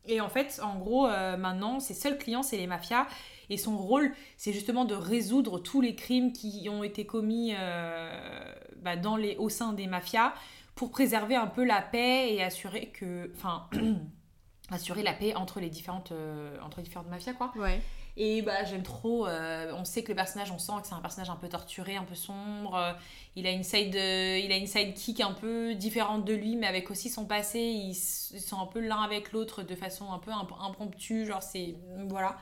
[0.05, 3.07] Et en fait, en gros, euh, maintenant, ses seuls clients, c'est les mafias.
[3.51, 8.55] Et son rôle, c'est justement de résoudre tous les crimes qui ont été commis euh,
[8.83, 10.35] bah, dans les, au sein des mafias
[10.75, 13.31] pour préserver un peu la paix et assurer que...
[13.35, 13.69] Enfin...
[14.71, 17.81] assurer la paix entre les différentes euh, entre différentes mafias quoi Ouais.
[18.17, 19.27] Et bah j'aime trop.
[19.27, 21.97] euh, on sait que le personnage, on sent que c'est un personnage un peu torturé,
[21.97, 22.75] un peu sombre.
[22.77, 22.93] euh,
[23.37, 26.67] il a une side, euh, il a une sidekick un peu différente de lui, mais
[26.67, 27.59] avec aussi son passé.
[27.61, 31.27] Ils, sont un peu l'un avec l'autre de façon un peu imp- impromptue.
[31.27, 31.77] Genre c'est
[32.09, 32.39] voilà,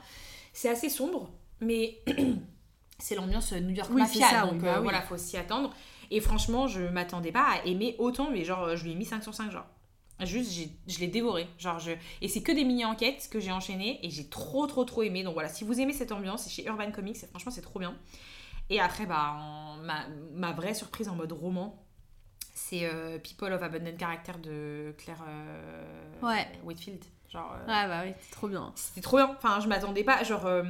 [0.53, 1.29] c'est assez sombre,
[1.61, 1.99] mais
[2.99, 4.83] c'est l'ambiance New York Oui, mafia, c'est ça, donc bah oui.
[4.83, 5.73] voilà, faut s'y attendre.
[6.11, 9.23] Et franchement, je m'attendais pas à aimer autant, mais genre je lui ai mis 5
[9.23, 9.65] sur 5 genre.
[10.23, 11.47] Juste, je l'ai dévoré.
[11.57, 11.91] Genre, je...
[12.21, 15.23] Et c'est que des mini-enquêtes que j'ai enchaînées et j'ai trop, trop, trop aimé.
[15.23, 17.79] Donc voilà, si vous aimez cette ambiance, c'est chez Urban Comics et franchement, c'est trop
[17.79, 17.95] bien.
[18.69, 21.83] Et après, bah, en- ma, ma vraie surprise en mode roman,
[22.53, 26.47] c'est euh, People of Abundant Character de Claire euh, Ouais.
[26.63, 27.03] Whitfield.
[27.29, 28.71] Genre, euh, Ouais, bah oui, c'est trop bien.
[28.75, 29.35] c'était trop bien.
[29.37, 30.23] Enfin, je m'attendais pas.
[30.23, 30.63] Genre, euh,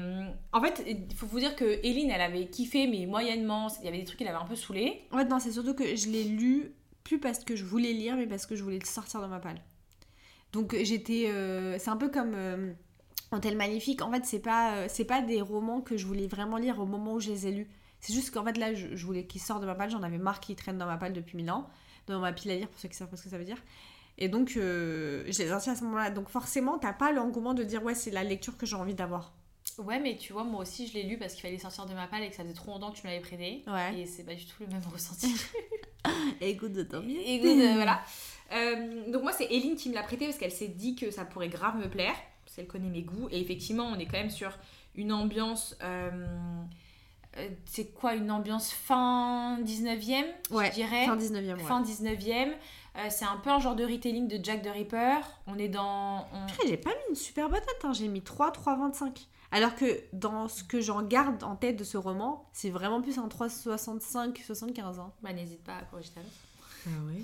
[0.51, 3.67] en fait, il faut vous dire que Eline, elle avait kiffé, mais moyennement.
[3.81, 5.03] Il y avait des trucs qui l'avaient un peu saoulée.
[5.12, 6.73] En fait, non, c'est surtout que je l'ai lu
[7.06, 9.39] plus parce que je voulais lire, mais parce que je voulais le sortir de ma
[9.39, 9.62] palle.
[10.52, 11.30] Donc j'étais.
[11.30, 12.34] euh, c'est un peu comme.
[12.36, 12.74] Euh,
[13.32, 14.02] Antel Magnifique.
[14.02, 16.86] En fait, c'est pas, euh, c'est pas des romans que je voulais vraiment lire au
[16.86, 17.68] moment où je les ai lus.
[18.00, 19.89] C'est juste qu'en fait, là, je, voulais qu'ils sortent de ma palle.
[19.89, 21.68] J'en avais marre qu'ils traînent dans ma palle depuis mille ans.
[22.08, 23.58] Dans ma pile à lire, pour ceux qui savent pas ce que ça veut dire.
[24.18, 26.12] Et donc, euh, je les ai à ce moment-là.
[26.12, 29.34] Donc, forcément, t'as pas l'engouement de dire, ouais, c'est la lecture que j'ai envie d'avoir.
[29.79, 32.07] Ouais, mais tu vois, moi aussi, je l'ai lu parce qu'il fallait sortir de ma
[32.07, 33.63] palle et que ça faisait trop longtemps que tu me l'avais prêté.
[33.67, 33.99] Ouais.
[33.99, 35.33] Et c'est pas du tout le même ressenti.
[36.41, 37.19] Écoute, de tant mieux.
[37.19, 38.01] Et good, euh, voilà.
[38.53, 41.25] Euh, donc moi, c'est Eline qui me l'a prêté parce qu'elle s'est dit que ça
[41.25, 42.15] pourrait grave me plaire.
[42.45, 43.27] Parce qu'elle connaît mes goûts.
[43.31, 44.57] Et effectivement, on est quand même sur
[44.95, 45.75] une ambiance...
[45.83, 46.09] euh,
[47.38, 51.05] euh, c'est quoi Une ambiance fin 19e, Ouais, je dirais?
[51.05, 52.53] Fin 19 e Fin 19e.
[52.97, 55.17] Euh, c'est un peu un genre de retelling de Jack the Ripper.
[55.47, 56.19] On est dans...
[56.33, 57.91] on- j'ai pas mis une super bonne note, hein.
[57.93, 59.27] j'ai mis 3, 3, 25.
[59.51, 63.17] Alors que dans ce que j'en garde en tête de ce roman, c'est vraiment plus
[63.17, 64.99] un 3, 65, 75.
[64.99, 65.12] Hein.
[65.21, 66.21] Bah, n'hésite pas à corriger ta.
[66.88, 67.21] Ah ouais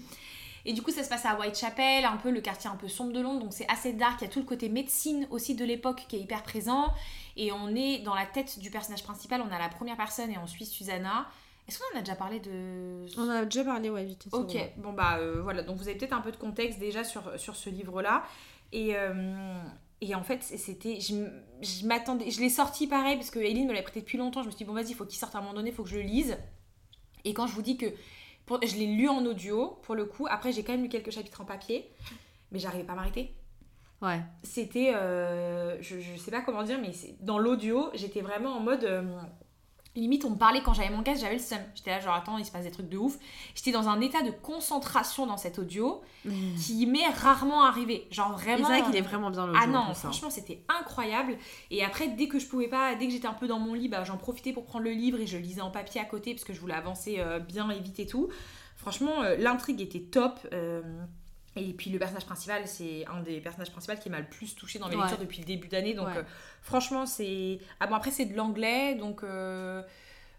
[0.65, 3.13] Et du coup, ça se passe à Whitechapel, un peu le quartier un peu sombre
[3.13, 4.21] de Londres, donc c'est assez dark.
[4.21, 6.93] Il y a tout le côté médecine aussi de l'époque qui est hyper présent.
[7.37, 10.37] Et on est dans la tête du personnage principal, on a la première personne et
[10.37, 11.27] on suit Susanna.
[11.67, 13.05] Est-ce qu'on en a déjà parlé de.
[13.17, 14.27] On en a déjà parlé, ouais, vite.
[14.31, 17.39] Ok, bon bah euh, voilà, donc vous avez peut-être un peu de contexte déjà sur,
[17.39, 18.23] sur ce livre-là.
[18.73, 19.61] Et, euh,
[20.01, 20.99] et en fait, c'était.
[20.99, 22.29] Je, m'attendais.
[22.31, 24.41] Je l'ai sorti pareil parce que Eline me l'a prêté depuis longtemps.
[24.41, 25.75] Je me suis dit, bon, vas-y, il faut qu'il sorte à un moment donné, il
[25.75, 26.37] faut que je le lise.
[27.23, 27.85] Et quand je vous dis que.
[28.45, 30.25] pour- je l'ai lu en audio, pour le coup.
[30.29, 31.89] Après, j'ai quand même lu quelques chapitres en papier.
[32.51, 33.35] Mais j'arrivais pas à m'arrêter.
[34.01, 34.19] Ouais.
[34.43, 34.93] C'était.
[34.95, 38.83] euh, je, je sais pas comment dire, mais dans l'audio, j'étais vraiment en mode.
[38.83, 39.03] euh,
[39.93, 41.59] Limite, on me parlait quand j'avais mon casque, j'avais le seum.
[41.75, 43.17] J'étais là, genre, attends, il se passe des trucs de ouf.
[43.55, 46.01] J'étais dans un état de concentration dans cet audio
[46.57, 48.07] qui m'est rarement arrivé.
[48.09, 48.67] Genre vraiment.
[48.67, 49.59] c'est vrai qu'il est vraiment bien l'audio.
[49.61, 51.37] Ah non, franchement, c'était incroyable.
[51.71, 53.89] Et après, dès que je pouvais pas, dès que j'étais un peu dans mon lit,
[53.89, 56.45] bah, j'en profitais pour prendre le livre et je lisais en papier à côté parce
[56.45, 58.29] que je voulais avancer euh, bien et vite et tout.
[58.77, 60.39] Franchement, euh, l'intrigue était top.
[60.53, 60.81] euh,
[61.55, 64.79] et puis le personnage principal, c'est un des personnages principaux qui m'a le plus touché
[64.79, 65.01] dans mes Ouais.
[65.01, 65.93] lectures depuis le début d'année.
[65.93, 66.17] Donc Ouais.
[66.17, 66.23] euh,
[66.61, 67.59] franchement, c'est...
[67.79, 69.23] Ah bon, après, c'est de l'anglais, donc...
[69.23, 69.83] euh,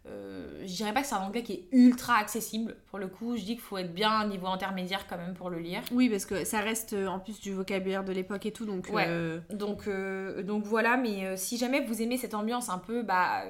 [0.04, 2.76] euh, je dirais pas que c'est un anglais qui est ultra accessible.
[2.90, 5.34] Pour le coup, je dis qu'il faut être bien à un niveau intermédiaire quand même
[5.34, 5.82] pour le lire.
[5.92, 8.88] Oui, parce que ça reste euh, en plus du vocabulaire de l'époque et tout, donc.
[8.92, 9.06] Ouais.
[9.06, 13.44] euh, Donc, euh, donc voilà, mais si jamais vous aimez cette ambiance un peu bah,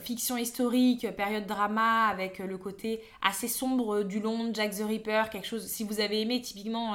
[0.00, 5.46] fiction historique, période drama, avec le côté assez sombre du Londres, Jack the Ripper, quelque
[5.46, 6.94] chose, si vous avez aimé typiquement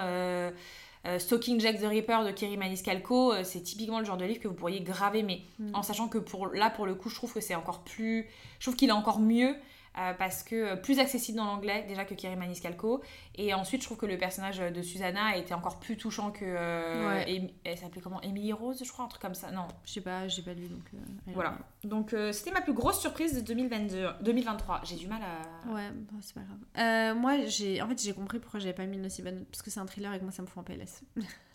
[1.08, 4.40] euh, Stalking Jack the Ripper de Kerry Maniscalco, euh, c'est typiquement le genre de livre
[4.40, 5.76] que vous pourriez graver, mais Mm.
[5.76, 8.28] en sachant que pour, là, pour le coup, je trouve que c'est encore plus...
[8.60, 9.56] Je trouve qu'il est encore mieux
[9.98, 13.02] euh, parce que euh, plus accessible dans l'anglais déjà que Kerry Maniscalco.
[13.36, 16.46] Et ensuite, je trouve que le personnage de Susanna était encore plus touchant que.
[16.46, 17.24] euh, Ouais.
[17.28, 18.22] Amy- elle s'appelait comment?
[18.22, 19.52] Emily Rose, je crois, un truc comme ça.
[19.52, 20.84] Non, Je sais pas, j'ai pas lu donc.
[20.94, 20.98] euh,
[21.34, 21.58] voilà.
[21.84, 24.82] Donc, euh, c'était ma plus grosse surprise de 2022, 2023.
[24.86, 25.72] J'ai du mal à.
[25.74, 26.58] Ouais, bon, c'est pas grave.
[26.78, 29.44] Euh, moi, j'ai en fait, j'ai compris pourquoi j'avais pas mis une aussi bonne.
[29.52, 31.02] Parce que c'est un thriller et que moi, ça me fout en PLS.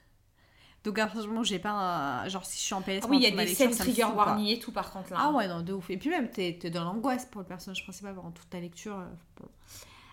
[0.87, 2.28] Donc, à franchement, j'ai pas un.
[2.28, 3.01] Genre, si je suis en PLS.
[3.05, 5.18] Ah oui, il y a des scènes trigger warning et tout, par contre, là.
[5.20, 5.91] Ah ouais, non, de ouf.
[5.91, 8.97] Et puis même, t'es t'es dans l'angoisse pour le personnage principal pendant toute ta lecture.
[8.97, 9.07] euh,
[9.41, 9.49] bon.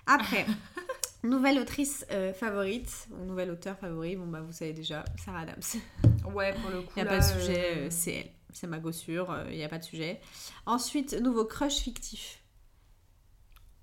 [0.07, 0.45] Après,
[1.24, 5.61] nouvelle autrice euh, favorite, ou nouvel auteur favori, bon bah vous savez déjà, Sarah Adams.
[6.34, 6.91] Ouais, pour le coup.
[6.97, 8.30] Il n'y a là, pas de sujet, euh, euh, c'est elle.
[8.51, 10.21] C'est ma gossure, il n'y a pas de sujet.
[10.65, 12.39] Ensuite, nouveau crush fictif.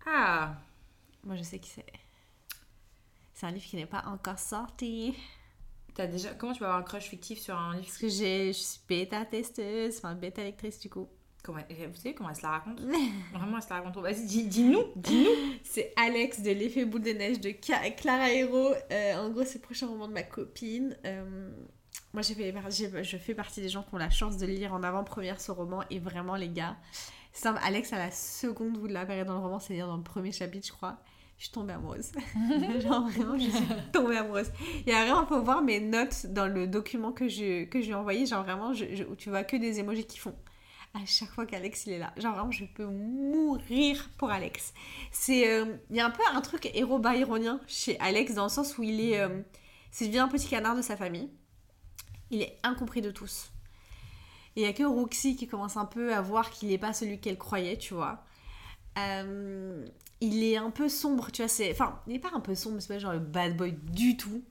[0.07, 0.55] Ah,
[1.25, 1.87] Moi, je sais qui c'est.
[3.35, 5.15] C'est un livre qui n'est pas encore sorti.
[6.07, 6.31] Déjà.
[6.35, 8.81] Comment tu peux avoir un crush fictif sur un livre Parce que j'ai- je suis
[8.89, 11.09] bêta testeuse, enfin bêta lectrice du coup.
[11.43, 11.61] Comment...
[11.71, 12.81] Vous savez comment elle se la raconte
[13.33, 13.97] Vraiment, elle se la raconte.
[14.03, 15.55] Vas-y, dis- dis-nous, dis-nous.
[15.65, 18.75] C'est Alex de l'effet boule de neige de Clara Hero.
[18.93, 20.97] Euh, en gros, c'est le prochain roman de ma copine.
[21.07, 21.51] Euh,
[22.13, 22.53] moi, j'ai fait,
[23.05, 25.83] je fais partie des gens qui ont la chance de lire en avant-première ce roman.
[25.91, 26.77] Et vraiment, les gars,
[27.33, 27.61] c'est simple.
[27.65, 30.73] Alex, à la seconde de l'apparaît dans le roman, c'est-à-dire dans le premier chapitre, je
[30.73, 30.99] crois,
[31.41, 32.13] je suis tombée amoureuse.
[32.81, 33.65] Genre, vraiment, je suis
[33.95, 34.53] tombée amoureuse.
[34.87, 37.87] Il y a vraiment, faut voir mes notes dans le document que je, que je
[37.87, 38.27] lui ai envoyé.
[38.27, 38.85] Genre, vraiment, je,
[39.15, 40.37] tu vois que des émojis qui font.
[40.93, 42.13] À chaque fois qu'Alex il est là.
[42.19, 44.75] Genre vraiment, je peux mourir pour Alex.
[45.13, 48.51] C'est, euh, il y a un peu un truc héros byronien chez Alex dans le
[48.51, 49.41] sens où il est, euh,
[49.91, 51.31] c'est devient un petit canard de sa famille.
[52.31, 53.51] Il est incompris de tous.
[54.57, 57.19] Il y a que Roxy qui commence un peu à voir qu'il n'est pas celui
[57.19, 58.25] qu'elle croyait, tu vois.
[58.99, 59.87] Euh,
[60.21, 61.49] il est un peu sombre, tu vois.
[61.49, 64.17] C'est, enfin, il n'est pas un peu sombre, c'est pas genre le bad boy du
[64.17, 64.43] tout.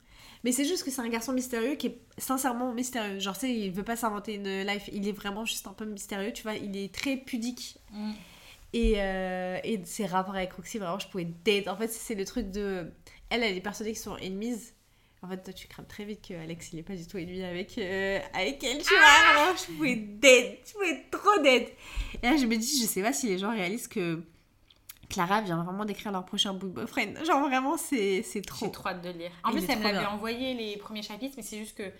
[0.43, 3.20] Mais c'est juste que c'est un garçon mystérieux qui est sincèrement mystérieux.
[3.20, 4.89] Genre, tu sais, il veut pas s'inventer une life.
[4.93, 6.55] Il est vraiment juste un peu mystérieux, tu vois.
[6.55, 7.78] Il est très pudique.
[7.91, 8.11] Mm.
[8.72, 11.67] Et, euh, et ses rapports avec Roxy, vraiment, je pouvais date.
[11.67, 12.89] En fait, c'est le truc de.
[13.30, 14.72] Elle, elle est persuadée qu'ils sont ennemies.
[15.22, 17.43] En fait, toi, tu crains très vite que Alex, il est pas du tout ennemi
[17.43, 19.34] avec, euh, avec elle, tu vois.
[19.34, 20.59] Vraiment, je pouvais date.
[20.65, 21.74] Je pouvais trop date.
[22.24, 24.24] Et là, je me dis, je sais pas si les gens réalisent que
[25.10, 27.24] Clara vient vraiment d'écrire leur prochain book boyfriend.
[27.26, 28.66] Genre, vraiment, c'est c'est trop.
[28.68, 29.32] J'ai trop hâte de lire.
[29.43, 30.10] En plus, elle me trop l'avait bien.
[30.10, 31.91] envoyé les premiers chapitres, mais c'est juste que.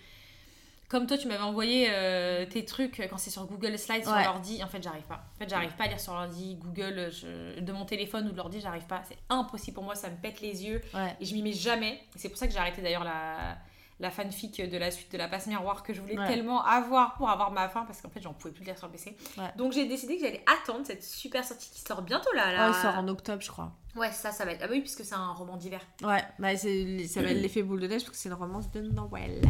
[0.88, 4.24] Comme toi, tu m'avais envoyé euh, tes trucs quand c'est sur Google Slides sur Ouais.
[4.24, 4.60] l'ordi.
[4.64, 5.22] En fait, j'arrive pas.
[5.36, 8.36] En fait, j'arrive pas à lire sur l'ordi, Google, je- de mon téléphone ou de
[8.36, 9.00] l'ordi, j'arrive pas.
[9.08, 10.80] C'est impossible pour moi, ça me pète les yeux.
[10.92, 11.14] Ouais.
[11.20, 12.00] Et je m'y mets jamais.
[12.16, 13.56] C'est pour ça que j'ai arrêté d'ailleurs la,
[14.00, 16.26] la fanfic de la suite de la passe miroir que je voulais Ouais.
[16.26, 18.92] tellement avoir pour avoir ma fin parce qu'en fait, j'en pouvais plus lire sur le
[18.92, 19.16] PC.
[19.38, 19.52] Ouais.
[19.56, 22.52] Donc, j'ai décidé que j'allais attendre cette super sortie qui sort bientôt là.
[22.52, 22.68] là.
[22.68, 23.72] Il sort en octobre, je crois.
[23.96, 24.60] Ouais, ça, ça va être.
[24.62, 25.80] Ah bah oui, puisque c'est un roman d'hiver.
[26.02, 28.80] Ouais, bah c'est, ça s'appelle l'effet boule de neige parce que c'est une romance de
[28.80, 29.42] Noël.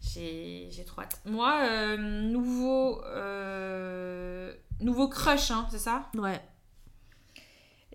[0.00, 1.20] J'ai j'ai trop hâte.
[1.24, 3.02] Moi, euh, nouveau.
[3.04, 6.10] euh, nouveau crush, hein, c'est ça?
[6.14, 6.40] Ouais.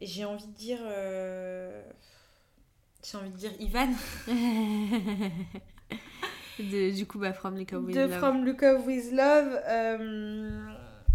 [0.02, 0.80] J'ai envie de dire.
[0.82, 1.84] euh,
[3.04, 3.90] J'ai envie de dire Ivan.
[6.64, 8.18] De- du coup, bah, From Lick of With de Love.
[8.20, 9.60] From Look Up With Love.
[9.68, 10.70] euh,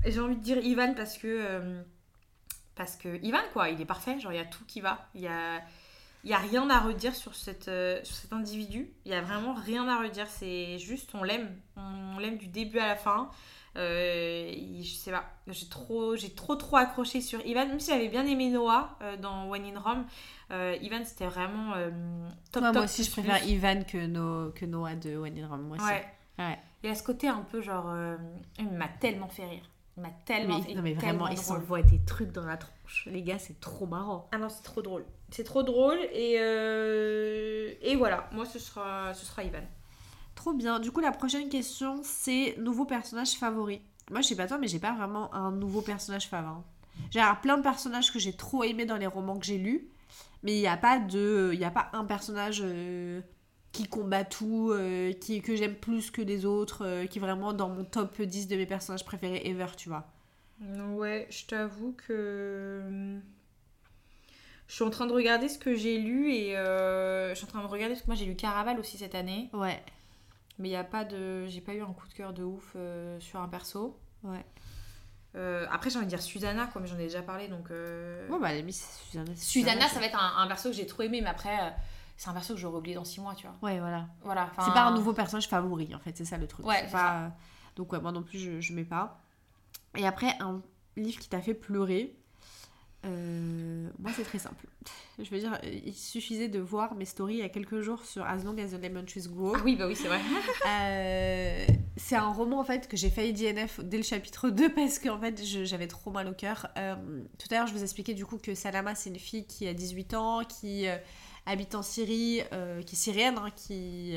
[0.07, 1.27] J'ai envie de dire Ivan parce que.
[1.29, 1.83] euh,
[2.75, 4.19] Parce que Ivan, quoi, il est parfait.
[4.19, 5.09] Genre, il y a tout qui va.
[5.15, 5.61] Il y a.
[6.25, 8.89] Il y a rien à redire sur, cette, euh, sur cet individu.
[9.05, 10.27] Il y a vraiment rien à redire.
[10.27, 11.55] C'est juste, on l'aime.
[11.77, 13.29] On l'aime du début à la fin.
[13.77, 15.25] Euh, il- je sais pas.
[15.49, 17.67] J'ai trop, j'ai trop, trop accroché sur Ivan.
[17.67, 20.05] Même si j'avais bien aimé Noah euh, dans One in Rome.
[20.53, 21.91] euh, Ivan, c'était vraiment euh,
[22.53, 22.75] top, Ouais, top.
[22.77, 23.49] moi aussi, je préfère plus.
[23.51, 25.63] Ivan que, no, que Noah de One in Rome.
[25.69, 25.87] Moi aussi.
[25.87, 26.05] Ouais.
[26.39, 26.59] Ouais.
[26.83, 27.87] Il y a ce côté un peu genre.
[27.89, 28.17] euh,
[28.59, 29.63] il m'a tellement fait rire.
[29.97, 31.37] Il m'a Mais, tellement fait non, mais vraiment, drôle.
[31.39, 33.09] s'envoient des trucs dans la tronche.
[33.11, 34.29] Les gars, c'est trop marrant.
[34.33, 35.05] Ah non, c'est trop drôle.
[35.31, 39.63] C'est trop drôle et, euh, et voilà, moi ce sera, ce sera Ivan.
[40.45, 40.79] Trop bien.
[40.79, 43.81] Du coup, la prochaine question, c'est nouveau personnage favori.
[44.11, 46.61] Moi, je sais pas toi, mais j'ai pas vraiment un nouveau personnage favori.
[47.11, 49.89] J'ai alors plein de personnages que j'ai trop aimés dans les romans que j'ai lus,
[50.43, 53.23] mais il n'y a pas de, il y a pas un personnage euh,
[53.73, 57.55] qui combat tout, euh, qui que j'aime plus que les autres, euh, qui est vraiment
[57.55, 60.13] dans mon top 10 de mes personnages préférés ever, tu vois.
[60.61, 63.19] Ouais, je t'avoue que.
[64.69, 67.63] Je suis en train de regarder ce que j'ai lu et je suis en train
[67.63, 69.83] de regarder parce que moi j'ai lu Caraval aussi cette année, Ouais.
[70.59, 72.73] Mais il y a pas de, j'ai pas eu un coup de cœur de ouf
[72.77, 73.99] euh, sur un perso.
[74.23, 74.45] Ouais.
[75.37, 77.71] Euh, après j'ai envie de dire Susanna quoi, mais j'en ai déjà parlé donc.
[77.71, 79.33] euh, Bon bah, la limite, c'est Susanna.
[79.35, 81.59] c'est Susanna, je- ça va être un, un perso que j'ai trop aimé, mais après
[81.61, 81.71] euh,
[82.17, 83.57] c'est un perso que j'aurais oublié dans 6 mois, tu vois.
[83.63, 84.07] Ouais, voilà.
[84.23, 84.53] Voilà.
[84.65, 86.65] C'est pas un nouveau personnage favori en fait, c'est ça le truc.
[86.65, 87.33] Ouais, C'est.
[87.75, 89.21] Donc ouais, moi non plus je, je mets pas.
[89.97, 90.63] Et après, un
[90.97, 92.17] livre qui t'a fait pleurer.
[93.05, 94.67] Euh, moi, c'est très simple.
[95.19, 98.25] Je veux dire, il suffisait de voir mes stories il y a quelques jours sur
[98.25, 99.55] As Long as the Lemon Trees Grow.
[99.57, 100.21] Ah oui, bah oui, c'est vrai.
[100.67, 104.99] Euh, c'est un roman en fait que j'ai failli DNF dès le chapitre 2 parce
[104.99, 106.69] que en fait j'avais trop mal au cœur.
[106.77, 106.97] Euh,
[107.39, 109.75] tout à l'heure je vous expliquais du coup que Salama c'est une fille qui a
[109.75, 110.97] 18 ans, qui euh,
[111.47, 114.17] habite en Syrie, euh, qui est syrienne, hein, qui,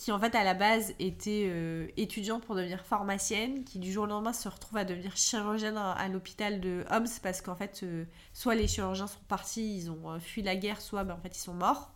[0.00, 4.04] qui en fait à la base était euh, étudiante pour devenir pharmacienne, qui du jour
[4.04, 7.80] au lendemain se retrouve à devenir chirurgienne à, à l'hôpital de Homs parce qu'en fait
[7.82, 11.20] euh, soit les chirurgiens sont partis, ils ont euh, fui la guerre, soit ben, en
[11.20, 11.92] fait ils sont morts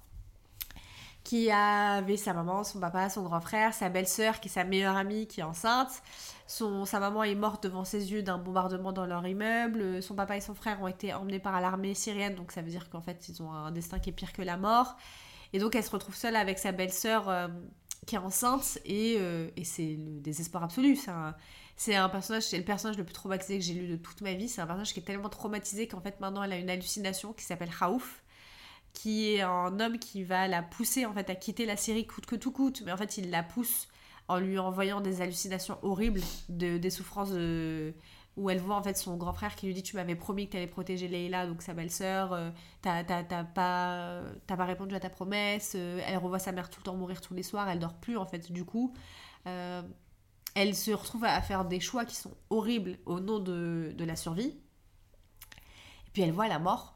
[1.23, 4.97] qui avait sa maman, son papa, son grand frère, sa belle-sœur qui est sa meilleure
[4.97, 6.03] amie qui est enceinte.
[6.47, 10.03] Son, sa maman est morte devant ses yeux d'un bombardement dans leur immeuble.
[10.03, 12.91] Son papa et son frère ont été emmenés par l'armée syrienne, donc ça veut dire
[12.91, 14.97] qu'en fait ils ont un destin qui est pire que la mort.
[15.55, 17.47] Et donc elle se retrouve seule avec sa belle-sœur euh,
[18.07, 20.97] qui est enceinte et, euh, et c'est le désespoir absolu.
[20.97, 21.35] C'est un,
[21.77, 24.35] c'est un personnage, c'est le personnage le plus traumatisé que j'ai lu de toute ma
[24.35, 24.49] vie.
[24.49, 27.45] C'est un personnage qui est tellement traumatisé qu'en fait maintenant elle a une hallucination qui
[27.45, 28.23] s'appelle Raouf
[28.93, 32.27] qui est un homme qui va la pousser en fait à quitter la série coûte
[32.27, 33.89] que tout coûte, mais en fait il la pousse
[34.29, 37.93] en lui envoyant des hallucinations horribles, de, des souffrances de-
[38.37, 40.53] où elle voit en fait son grand frère qui lui dit tu m'avais promis que
[40.53, 42.51] tu allais protéger Leila, donc sa belle-sœur, euh,
[42.83, 46.85] t'as pas, t'as pas répondu à ta promesse, euh, elle revoit sa mère tout le
[46.85, 48.93] temps mourir tous les soirs, elle dort plus en fait du coup.
[49.47, 49.83] Euh,
[50.55, 54.17] elle se retrouve à faire des choix qui sont horribles au nom de, de la
[54.17, 54.57] survie.
[56.07, 56.95] Et puis elle voit la mort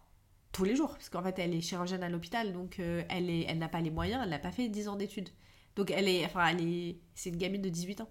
[0.52, 3.58] tous les jours, parce qu'en fait elle est chirurgienne à l'hôpital, donc euh, elle elle
[3.58, 5.28] n'a pas les moyens, elle n'a pas fait 10 ans d'études.
[5.76, 8.08] Donc elle est, enfin elle est, c'est une gamine de 18 ans.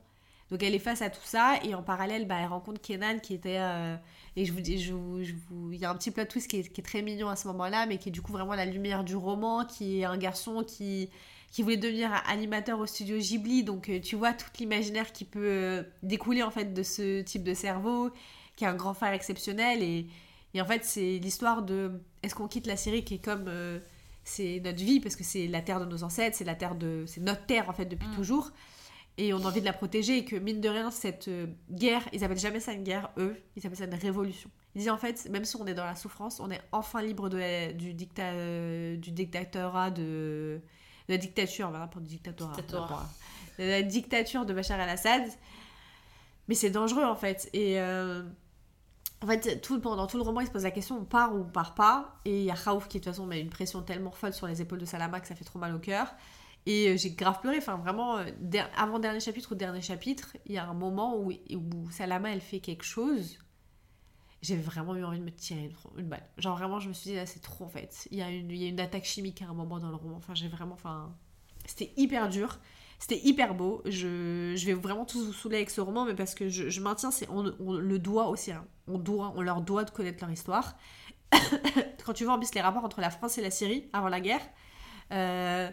[0.52, 3.34] Donc elle est face à tout ça et en parallèle, bah, elle rencontre Kenan qui
[3.34, 3.96] était, euh,
[4.36, 6.50] et je vous dis, je vous, je vous- il y a un petit plot twist
[6.50, 8.54] qui est, qui est très mignon à ce moment-là, mais qui est du coup vraiment
[8.56, 11.10] la lumière du roman, qui est un garçon qui,
[11.52, 15.40] qui voulait devenir animateur au studio Ghibli, donc euh, tu vois tout l'imaginaire qui peut
[15.44, 18.12] euh, découler en fait de ce type de cerveau,
[18.56, 19.84] qui est un grand frère exceptionnel.
[19.84, 20.08] Et
[20.54, 21.92] et en fait, c'est l'histoire de
[22.24, 23.80] est-ce qu'on quitte la Syrie qui est comme euh,
[24.24, 27.04] c'est notre vie parce que c'est la terre de nos ancêtres, c'est la terre de
[27.06, 28.16] c'est notre terre en fait depuis Mm.
[28.16, 28.52] toujours
[29.18, 32.08] et on a envie de la protéger et que mine de rien cette euh, guerre,
[32.14, 34.50] ils appellent jamais ça une guerre eux, ils appellent ça une révolution.
[34.76, 37.30] Ils disent en fait même si on est dans la souffrance, on est enfin libre
[37.30, 40.62] de la- du dicta euh, du dictatorat de,
[41.08, 42.56] de la dictature, voilà pour du dictatorat.
[42.56, 43.10] Dictatorat.
[43.60, 45.24] de la dictature de Bachar el-Assad.
[46.48, 48.24] Mais c'est dangereux en fait et euh,
[49.24, 51.40] en fait, tout, pendant tout le roman, il se pose la question on part ou
[51.40, 52.20] on part pas.
[52.24, 54.46] Et il y a Raouf qui, de toute façon, met une pression tellement folle sur
[54.46, 56.14] les épaules de Salama que ça fait trop mal au cœur.
[56.68, 57.58] Et euh, j'ai grave pleuré.
[57.58, 61.32] Enfin, vraiment, euh, der- avant-dernier chapitre ou dernier chapitre, il y a un moment où,
[61.32, 63.40] où Salama, elle fait quelque chose.
[64.42, 66.26] J'ai vraiment eu envie de me tirer une, une balle.
[66.38, 68.08] Genre, vraiment, je me suis dit, là, c'est trop en fait.
[68.12, 69.96] Il y, a une, il y a une attaque chimique à un moment dans le
[69.96, 70.18] roman.
[70.18, 70.74] Enfin, j'ai vraiment.
[70.76, 71.16] Enfin,
[71.66, 72.60] c'était hyper dur.
[73.00, 73.82] C'était hyper beau.
[73.86, 76.82] Je, je vais vraiment tous vous saouler avec ce roman, mais parce que je, je
[76.82, 78.52] maintiens, c'est on, on le doit aussi.
[78.52, 78.66] hein.
[78.88, 80.76] On, doit, on leur doit de connaître leur histoire.
[82.06, 84.20] Quand tu vois en plus les rapports entre la France et la Syrie avant la
[84.22, 84.42] guerre,
[85.12, 85.70] euh,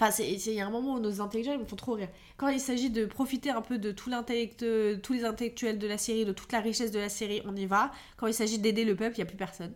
[0.00, 2.08] Enfin, il y a un moment où nos intellectuels ils me font trop rire.
[2.36, 4.64] Quand il s'agit de profiter un peu de tout l'intellect,
[5.02, 7.66] tous les intellectuels de la Syrie, de toute la richesse de la Syrie, on y
[7.66, 7.90] va.
[8.16, 9.72] Quand il s'agit d'aider le peuple, il n'y a plus personne.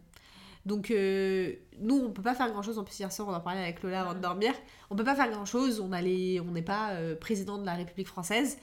[0.64, 2.78] Donc, euh, nous, on peut pas faire grand chose.
[2.78, 4.54] En plus, hier soir, on en parlait avec Lola avant de dormir.
[4.90, 5.80] On peut pas faire grand chose.
[5.80, 8.58] On les- on n'est pas euh, président de la République française.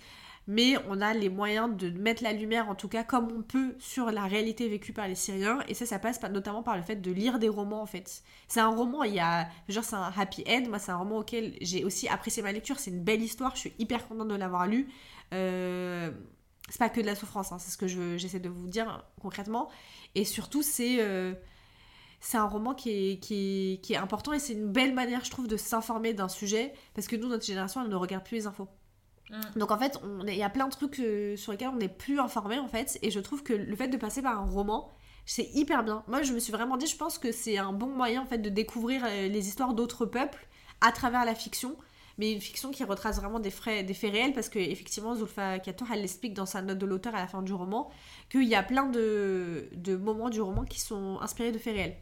[0.47, 3.75] Mais on a les moyens de mettre la lumière, en tout cas, comme on peut,
[3.79, 5.59] sur la réalité vécue par les Syriens.
[5.67, 8.23] Et ça, ça passe par- notamment par le fait de lire des romans, en fait.
[8.47, 9.47] C'est un roman, il y a.
[9.67, 10.63] Genre, c'est un happy end.
[10.69, 12.79] Moi, c'est un roman auquel j'ai aussi apprécié ma lecture.
[12.79, 13.53] C'est une belle histoire.
[13.55, 14.87] Je suis hyper contente de l'avoir lu.
[15.33, 16.11] Euh,
[16.69, 19.03] C'est pas que de la souffrance, hein, c'est ce que je- j'essaie de vous dire
[19.21, 19.69] concrètement.
[20.15, 20.97] Et surtout, c'est.
[20.99, 21.33] euh,
[22.33, 25.57] un roman qui, est, qui est important et c'est une belle manière, je trouve, de
[25.57, 28.67] s'informer d'un sujet parce que nous, notre génération, elle ne regarde plus les infos.
[29.29, 29.59] Mm.
[29.59, 32.19] Donc en fait, il y a plein de trucs euh, sur lesquels on n'est plus
[32.19, 34.91] informé en fait, et je trouve que le fait de passer par un roman,
[35.25, 36.03] c'est hyper bien.
[36.07, 38.39] Moi, je me suis vraiment dit, je pense que c'est un bon moyen en fait
[38.39, 40.47] de découvrir euh, les histoires d'autres peuples
[40.81, 41.75] à travers la fiction,
[42.17, 45.59] mais une fiction qui retrace vraiment des, frais, des faits réels, parce que effectivement, Zulfa
[45.59, 47.91] Katour, elle l'explique dans sa note de l'auteur à la fin du roman,
[48.29, 51.95] qu'il y a plein de, de moments du roman qui sont inspirés de faits réels.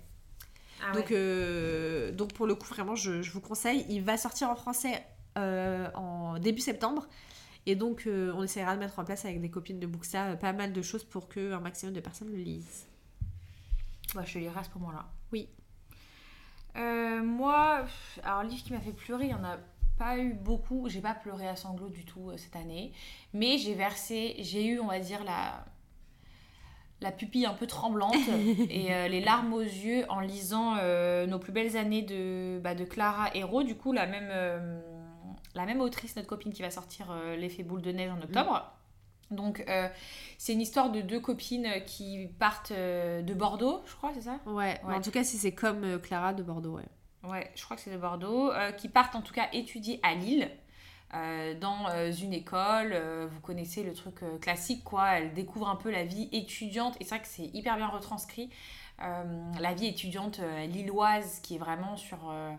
[0.82, 3.86] Ah donc, euh, donc pour le coup, vraiment, je, je vous conseille.
[3.90, 5.04] Il va sortir en français
[5.38, 7.08] euh, en début septembre.
[7.66, 10.36] Et donc, euh, on essaiera de mettre en place avec des copines de Booksta euh,
[10.36, 12.88] pas mal de choses pour qu'un maximum de personnes le lisent.
[14.16, 15.06] Bah, je te lirai à ce moment-là.
[15.34, 15.50] Oui.
[16.78, 17.86] Euh, moi,
[18.24, 19.58] alors, le livre qui m'a fait pleurer, il n'y en a
[19.98, 20.88] pas eu beaucoup.
[20.88, 22.94] J'ai pas pleuré à sanglots du tout cette année.
[23.34, 25.66] Mais j'ai versé, j'ai eu, on va dire, la,
[27.02, 28.16] la pupille un peu tremblante
[28.70, 32.76] et euh, les larmes aux yeux en lisant euh, Nos plus belles années de, bah,
[32.76, 33.64] de Clara Hérault.
[33.64, 34.80] Du coup, la même, euh,
[35.58, 38.72] la même autrice, notre copine qui va sortir euh, L'effet boule de neige en octobre.
[39.30, 39.90] Donc, euh,
[40.38, 44.40] c'est une histoire de deux copines qui partent euh, de Bordeaux, je crois, c'est ça?
[44.46, 44.96] Ouais, Ouais.
[44.96, 46.86] en tout cas, si c'est comme euh, Clara de Bordeaux, ouais.
[47.30, 50.14] Ouais, je crois que c'est de Bordeaux, euh, qui partent en tout cas étudier à
[50.16, 50.50] Lille.
[51.14, 55.70] euh, dans euh, une école, euh, vous connaissez le truc euh, classique quoi, elle découvre
[55.70, 58.50] un peu la vie étudiante et c'est vrai que c'est hyper bien retranscrit.
[59.02, 59.24] Euh,
[59.60, 62.52] la vie étudiante euh, lilloise qui est vraiment sur euh,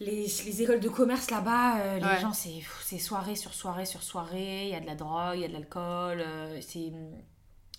[0.00, 2.20] les, les écoles de commerce là-bas, euh, les Ouais.
[2.20, 5.44] gens c'est soirée sur soirée sur soirée, il y a de la drogue, il y
[5.44, 6.92] a de l'alcool, euh, c'est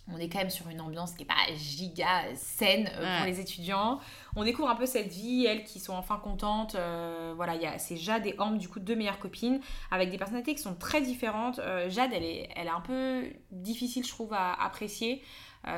[0.08, 3.40] on est quand même sur une ambiance qui est pas giga saine euh, pour les
[3.40, 4.00] étudiants.
[4.36, 6.76] On découvre un peu cette vie, elles qui sont enfin contentes.
[6.76, 9.60] euh, voilà, il y a c'est Jade et Ambre, du coup, deux meilleures copines,
[9.90, 11.58] avec des personnalités qui sont très différentes.
[11.58, 15.24] Euh, Jade, elle est, elle est un peu difficile, je trouve, à apprécier.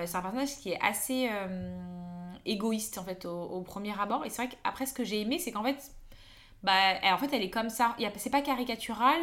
[0.06, 1.30] C'est un personnage qui est assez
[2.46, 4.26] égoïste, en fait, au, au premier abord.
[4.26, 5.78] Et c'est vrai qu'après, ce que j'ai aimé, c'est qu'en fait,
[6.68, 7.96] bah, elle, en fait, elle est comme ça.
[8.18, 9.20] C'est pas caricatural,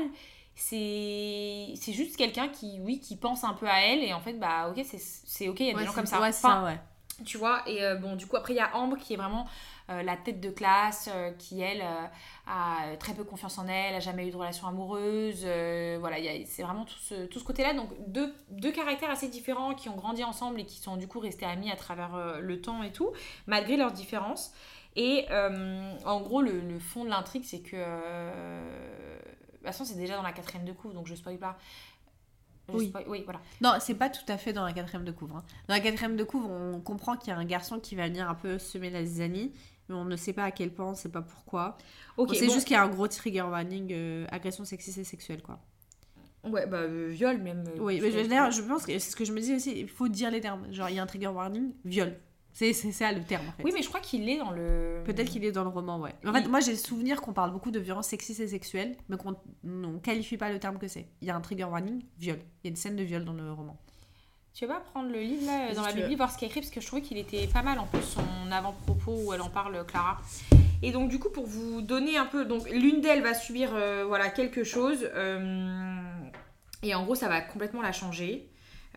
[0.56, 4.02] c'est c'est juste quelqu'un qui, oui, qui pense un peu à elle.
[4.02, 6.20] Et en fait, bah, ok, c'est- ok, il y a des gens comme ça.
[6.20, 7.24] Ouais, c'est Enfin, ça, ouais.
[7.24, 9.46] tu vois, et euh, bon, du coup, après, il y a Ambre qui est vraiment
[9.90, 11.82] euh, la tête de classe, euh, qui, elle,
[12.46, 15.46] a très peu confiance en elle, a jamais eu de relation amoureuse.
[16.00, 16.16] voilà,
[16.46, 17.74] c'est vraiment tout ce, tout ce côté-là.
[17.74, 21.20] Donc, deux, deux caractères assez différents qui ont grandi ensemble et qui sont du coup
[21.20, 23.10] restés amis à travers le temps et tout,
[23.46, 24.52] malgré leurs différences.
[24.96, 27.70] Et euh, en gros, le, le fond de l'intrigue, c'est que.
[27.74, 31.56] euh, de toute façon, c'est déjà dans la quatrième de couve, donc je spoil pas.
[32.68, 32.86] Je Oui.
[32.88, 33.40] spoil- oui, voilà.
[33.60, 35.36] Non, c'est pas tout à fait dans la quatrième de couvre.
[35.36, 35.44] hein.
[35.68, 38.28] Dans la quatrième de couvre, on comprend qu'il y a un garçon qui va venir
[38.28, 39.52] un peu semer la zizanie,
[39.88, 41.76] mais on ne sait pas à quel point, on sait pas pourquoi.
[42.16, 42.52] Ok, bon.
[42.52, 45.58] juste qu'il y a un gros trigger warning, euh, agression sexiste et sexuelle, quoi.
[46.44, 47.64] Ouais, bah, euh, viol même.
[47.68, 49.88] euh, Oui, mais je, je pense que c'est ce que je me dis aussi, il
[49.88, 50.70] faut dire les termes.
[50.72, 52.14] Genre, il y a un trigger warning, viol.
[52.54, 53.64] C'est ça le terme, en fait.
[53.64, 55.02] Oui, mais je crois qu'il est dans le.
[55.04, 56.14] Peut-être qu'il est dans le roman, ouais.
[56.24, 59.16] En fait, moi j'ai le souvenir qu'on parle beaucoup de violence sexiste et sexuelle, mais
[59.16, 59.34] qu'on
[59.64, 61.08] ne qualifie pas le terme que c'est.
[61.20, 62.38] Il y a un trigger warning, viol.
[62.62, 63.76] Il y a une scène de viol dans le roman.
[64.54, 65.92] Tu veux pas prendre le livre là, dans la.
[65.92, 67.80] Bible, voir ce qu'il y a écrit Parce que je trouvais qu'il était pas mal
[67.80, 70.20] en plus, son avant-propos où elle en parle, Clara.
[70.80, 72.44] Et donc, du coup, pour vous donner un peu.
[72.44, 75.10] Donc, l'une d'elles va subir euh, voilà, quelque chose.
[75.14, 76.04] euh,
[76.84, 78.48] et en gros, ça va complètement la changer.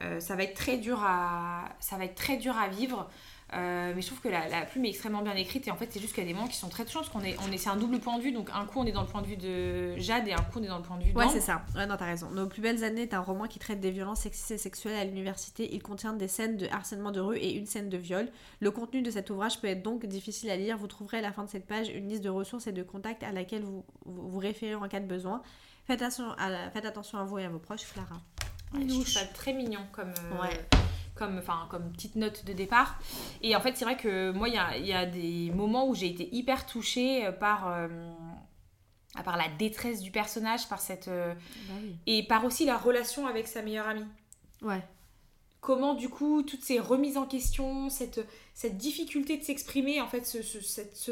[0.04, 3.10] Euh, ça va être très dur à, ça va être très dur à vivre.
[3.54, 5.88] Euh, mais je trouve que la, la plume est extrêmement bien écrite et en fait
[5.90, 7.52] c'est juste qu'il y a des moments qui sont très touchants parce qu'on est, on
[7.54, 9.22] est, c'est un double point de vue donc un coup on est dans le point
[9.22, 11.24] de vue de Jade et un coup on est dans le point de vue Ouais,
[11.24, 11.34] d'Ambre.
[11.34, 11.64] c'est ça.
[11.74, 12.30] Ouais, non, t'as raison.
[12.32, 15.06] Nos plus belles années est un roman qui traite des violences sexistes et sexuelles à
[15.06, 15.74] l'université.
[15.74, 18.28] Il contient des scènes de harcèlement de rue et une scène de viol.
[18.60, 20.78] Le contenu de cet ouvrage peut être donc difficile à lire.
[20.78, 23.24] Vous trouverez à la fin de cette page une liste de ressources et de contacts
[23.24, 25.42] à laquelle vous vous, vous référez en cas de besoin.
[25.86, 28.22] Faites attention, à, faites attention à vous et à vos proches, Clara.
[28.74, 30.66] Ouais, je trouve ça très mignon comme, euh, Ouais.
[31.18, 33.00] Comme, enfin, comme petite note de départ.
[33.42, 35.96] Et en fait, c'est vrai que moi, il y a, y a des moments où
[35.96, 37.88] j'ai été hyper touchée euh, par, euh,
[39.26, 41.34] par la détresse du personnage, par cette, euh,
[41.68, 41.96] Bah oui.
[42.06, 44.06] et par aussi la relation avec sa meilleure amie.
[44.62, 44.84] Ouais.
[45.60, 50.26] Comment, du coup, toutes ces remises en question, cette, cette difficulté de s'exprimer, en fait,
[50.26, 51.12] ce, ce- cette, ce-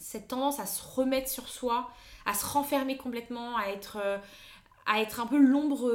[0.00, 1.90] cette tendance à se remettre sur soi,
[2.26, 4.18] à se renfermer complètement, à être, euh,
[4.86, 5.90] à être un peu l'ombre,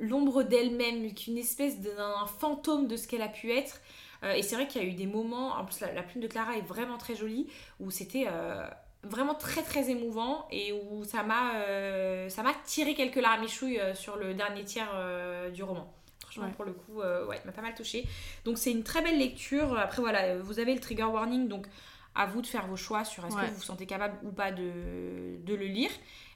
[0.00, 3.80] l'ombre d'elle-même, qu'une espèce d'un fantôme de ce qu'elle a pu être.
[4.22, 6.22] Euh, et c'est vrai qu'il y a eu des moments, en plus la, la plume
[6.22, 7.46] de Clara est vraiment très jolie,
[7.78, 8.66] où c'était euh,
[9.02, 13.94] vraiment très très émouvant et où ça m'a euh, ça m'a tiré quelques larmichouilles euh,
[13.94, 15.92] sur le dernier tiers euh, du roman.
[16.20, 16.52] Franchement, Ouais.
[16.56, 18.04] pour le coup, ouais, m'a pas mal touchée.
[18.44, 19.78] Donc c'est une très belle lecture.
[19.78, 21.66] Après voilà, vous avez le trigger warning, donc
[22.14, 23.42] à vous de faire vos choix sur est-ce Ouais.
[23.42, 25.90] que vous vous sentez capable ou pas de, de le lire.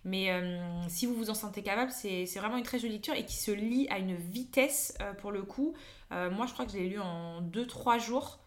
[0.04, 0.58] Mais euh,
[0.88, 3.50] si vous vous en sentez capable, c'est vraiment une très jolie lecture et qui se
[3.50, 5.74] lit à une vitesse euh, pour le coup.
[6.12, 8.38] Euh, moi, je crois que je l'ai lu en 2-3 jours.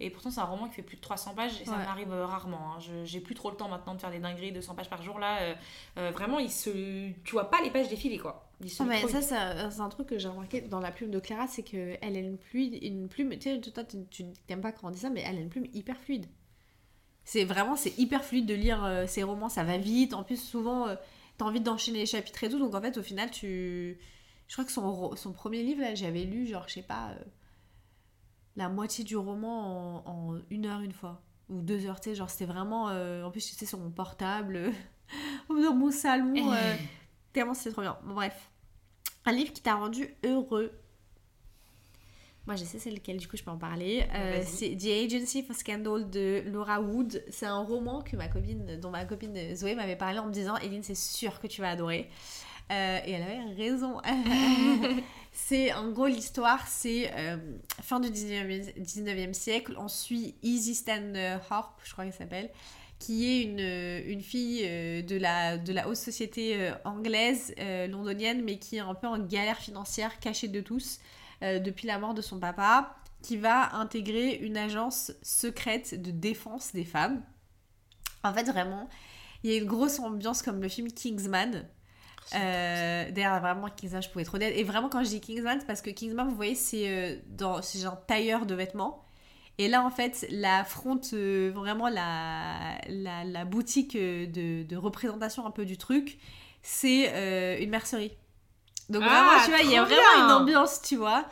[0.00, 1.78] Et pourtant, c'est un roman qui fait plus de 300 pages et ça Ouais.
[1.78, 2.74] m'arrive rarement.
[2.74, 2.78] hein.
[3.04, 5.18] J'ai plus trop le temps maintenant de faire des dingueries de 100 pages par jour.
[5.18, 5.56] Là,
[5.96, 6.70] vraiment, il se...
[7.24, 8.48] tu vois pas les pages défiler quoi.
[8.80, 11.62] Ah, mais ça, c'est un truc que j'ai remarqué dans la plume de Clara, c'est
[11.64, 14.98] qu'elle a une plume, une plume, tu sais, toi, tu t'aimes pas quand on dit
[14.98, 16.26] ça, mais elle a une plume hyper fluide.
[17.30, 20.14] C'est vraiment, c'est hyper fluide de lire euh, ses romans, ça va vite.
[20.14, 20.96] En plus, souvent, euh,
[21.36, 23.98] t'as envie d'enchaîner les chapitres et tout, donc en fait, au final, tu.
[24.46, 27.24] Je crois que son, son premier livre, là, j'avais lu, genre, je sais pas, euh,
[28.56, 31.20] la moitié du roman en, en une heure une fois.
[31.50, 32.88] Ou deux heures, tu sais, genre, c'était vraiment.
[32.88, 34.72] euh, en plus, j'étais sur mon portable,
[35.50, 36.32] dans mon salon.
[36.52, 36.76] euh,
[37.34, 37.98] tellement c'était trop bien.
[38.04, 38.50] Bon, bref.
[39.26, 40.72] Un livre qui t'a rendu heureux.
[42.48, 44.06] Moi, je sais c'est lequel, du coup, je peux en parler.
[44.14, 47.22] Euh, c'est The Agency for Scandal de Laura Wood.
[47.28, 50.56] C'est un roman que ma copine, dont ma copine Zoé m'avait parlé en me disant
[50.56, 52.08] Eline, c'est sûr que tu vas adorer.
[52.72, 54.00] Euh, et elle avait raison.
[55.32, 57.36] c'est en gros l'histoire, c'est euh,
[57.82, 59.74] fin du 19e, 19e siècle.
[59.76, 62.50] On suit Easy Stanhope, je crois qu'elle s'appelle,
[62.98, 64.62] qui est une, une fille
[65.02, 69.18] de, la, de la haute société anglaise, euh, londonienne, mais qui est un peu en
[69.18, 71.00] galère financière, cachée de tous,
[71.42, 76.72] euh, depuis la mort de son papa, qui va intégrer une agence secrète de défense
[76.72, 77.22] des femmes.
[78.22, 78.88] En fait, vraiment,
[79.42, 81.66] il y a une grosse ambiance comme le film Kingsman.
[82.34, 84.48] Euh, D'ailleurs, vraiment, Kingsman, je pouvais trop dire.
[84.48, 87.60] Et vraiment, quand je dis Kingsman, c'est parce que Kingsman, vous voyez, c'est euh, dans
[88.06, 89.04] tailleur de vêtements.
[89.58, 95.64] Et là, en fait, la front, euh, vraiment la, la, boutique de, représentation un peu
[95.64, 96.18] du truc,
[96.62, 98.12] c'est une mercerie.
[98.88, 100.24] Donc Ah, vraiment, tu vois, il y a vraiment bien.
[100.24, 101.26] une ambiance, tu vois.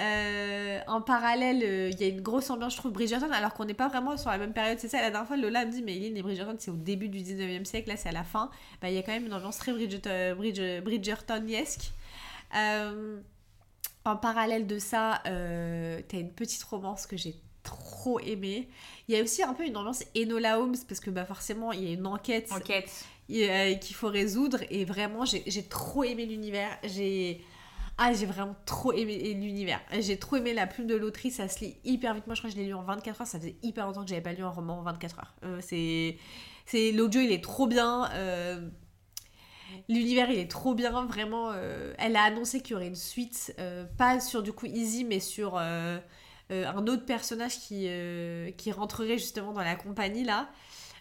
[0.00, 3.66] Euh, en parallèle, euh, il y a une grosse ambiance, je trouve, Bridgerton, alors qu'on
[3.66, 4.78] n'est pas vraiment sur la même période.
[4.78, 7.08] C'est ça, la dernière fois, Lola me dit, mais Eileen et Bridgerton, c'est au début
[7.10, 8.50] du 19e siècle, là, c'est à la fin.
[8.80, 11.92] Bah, il y a quand même une ambiance très Bridgerton, Bridge- Bridgertoniesque.
[12.56, 13.20] Euh,
[14.04, 18.68] en parallèle de ça, euh, t'as une petite romance que j'ai trop aimée.
[19.08, 21.84] Il y a aussi un peu une ambiance Enola Holmes, parce que bah, forcément, il
[21.84, 23.04] y a une enquête Enquête.
[23.32, 24.58] Euh, qu'il faut résoudre.
[24.70, 26.76] Et vraiment j'ai trop aimé l'univers.
[26.84, 27.44] J'ai
[27.98, 29.80] ah vraiment trop aimé l'univers.
[30.00, 31.36] J'ai trop aimé la plume de l'autrice.
[31.36, 32.26] Ça se lit hyper vite.
[32.26, 33.26] Moi je crois que je l'ai lu en 24 heures.
[33.26, 35.34] Ça faisait hyper longtemps que j'avais pas lu un roman en 24 heures.
[35.44, 38.10] Euh, c'est l'audio il est trop bien.
[38.12, 38.68] Euh,
[39.88, 41.50] L'univers il est trop bien, vraiment.
[41.96, 43.56] elle a annoncé qu'il y aurait une suite,
[43.96, 46.02] pas sur du coup Easy, mais sur un
[46.50, 47.88] autre personnage qui,
[48.58, 50.50] qui rentrerait justement dans la compagnie là.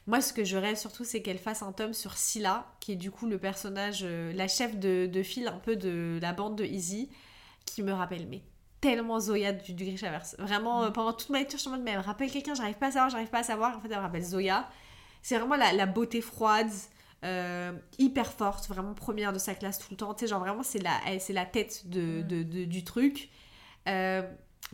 [0.07, 2.95] Moi, ce que je rêve surtout, c'est qu'elle fasse un tome sur Scylla, qui est
[2.95, 6.57] du coup le personnage, euh, la chef de, de file un peu de la bande
[6.57, 7.09] de Easy,
[7.65, 8.41] qui me rappelle mais
[8.81, 10.35] tellement Zoya du, du Grishaverse.
[10.39, 12.55] Vraiment, euh, pendant toute ma lecture, je suis en mode, mais elle me rappelle quelqu'un,
[12.55, 13.77] j'arrive pas à savoir, j'arrive pas à savoir.
[13.77, 14.67] En fait, elle me rappelle Zoya.
[15.21, 16.71] C'est vraiment la, la beauté froide,
[17.23, 20.13] euh, hyper forte, vraiment première de sa classe tout le temps.
[20.15, 23.29] Tu sais, genre vraiment, c'est la, c'est la tête de, de- de- du truc.
[23.87, 24.23] Euh,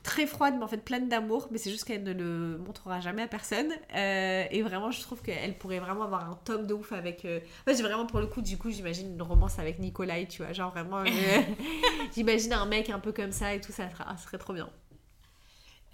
[0.03, 3.21] très froide, mais en fait pleine d'amour, mais c'est juste qu'elle ne le montrera jamais
[3.23, 3.71] à personne.
[3.95, 7.25] Euh, et vraiment, je trouve qu'elle pourrait vraiment avoir un tome de ouf avec.
[7.25, 10.27] euh, En fait, j'ai vraiment pour le coup, du coup, j'imagine une romance avec Nikolai,
[10.27, 10.53] tu vois.
[10.53, 11.05] Genre vraiment, euh,
[12.15, 14.69] j'imagine un mec un peu comme ça et tout, ça, sera- ça serait trop bien.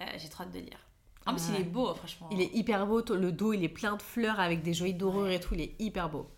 [0.00, 0.78] Euh, J'ai trop hâte de lire.
[1.26, 2.28] En plus, il est beau, franchement.
[2.32, 5.30] Il est hyper beau, le dos, il est plein de fleurs avec des joyaux dorures
[5.30, 6.28] et tout, il est hyper beau.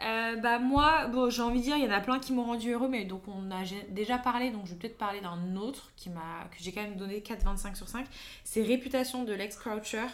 [0.00, 2.44] Euh, bah moi, bon, j'ai envie de dire, il y en a plein qui m'ont
[2.44, 5.92] rendu heureux, mais donc on a déjà parlé, donc je vais peut-être parler d'un autre
[5.96, 8.06] qui m'a, que j'ai quand même donné 4,25 sur 5.
[8.44, 10.06] C'est Réputation de Lex Croucher.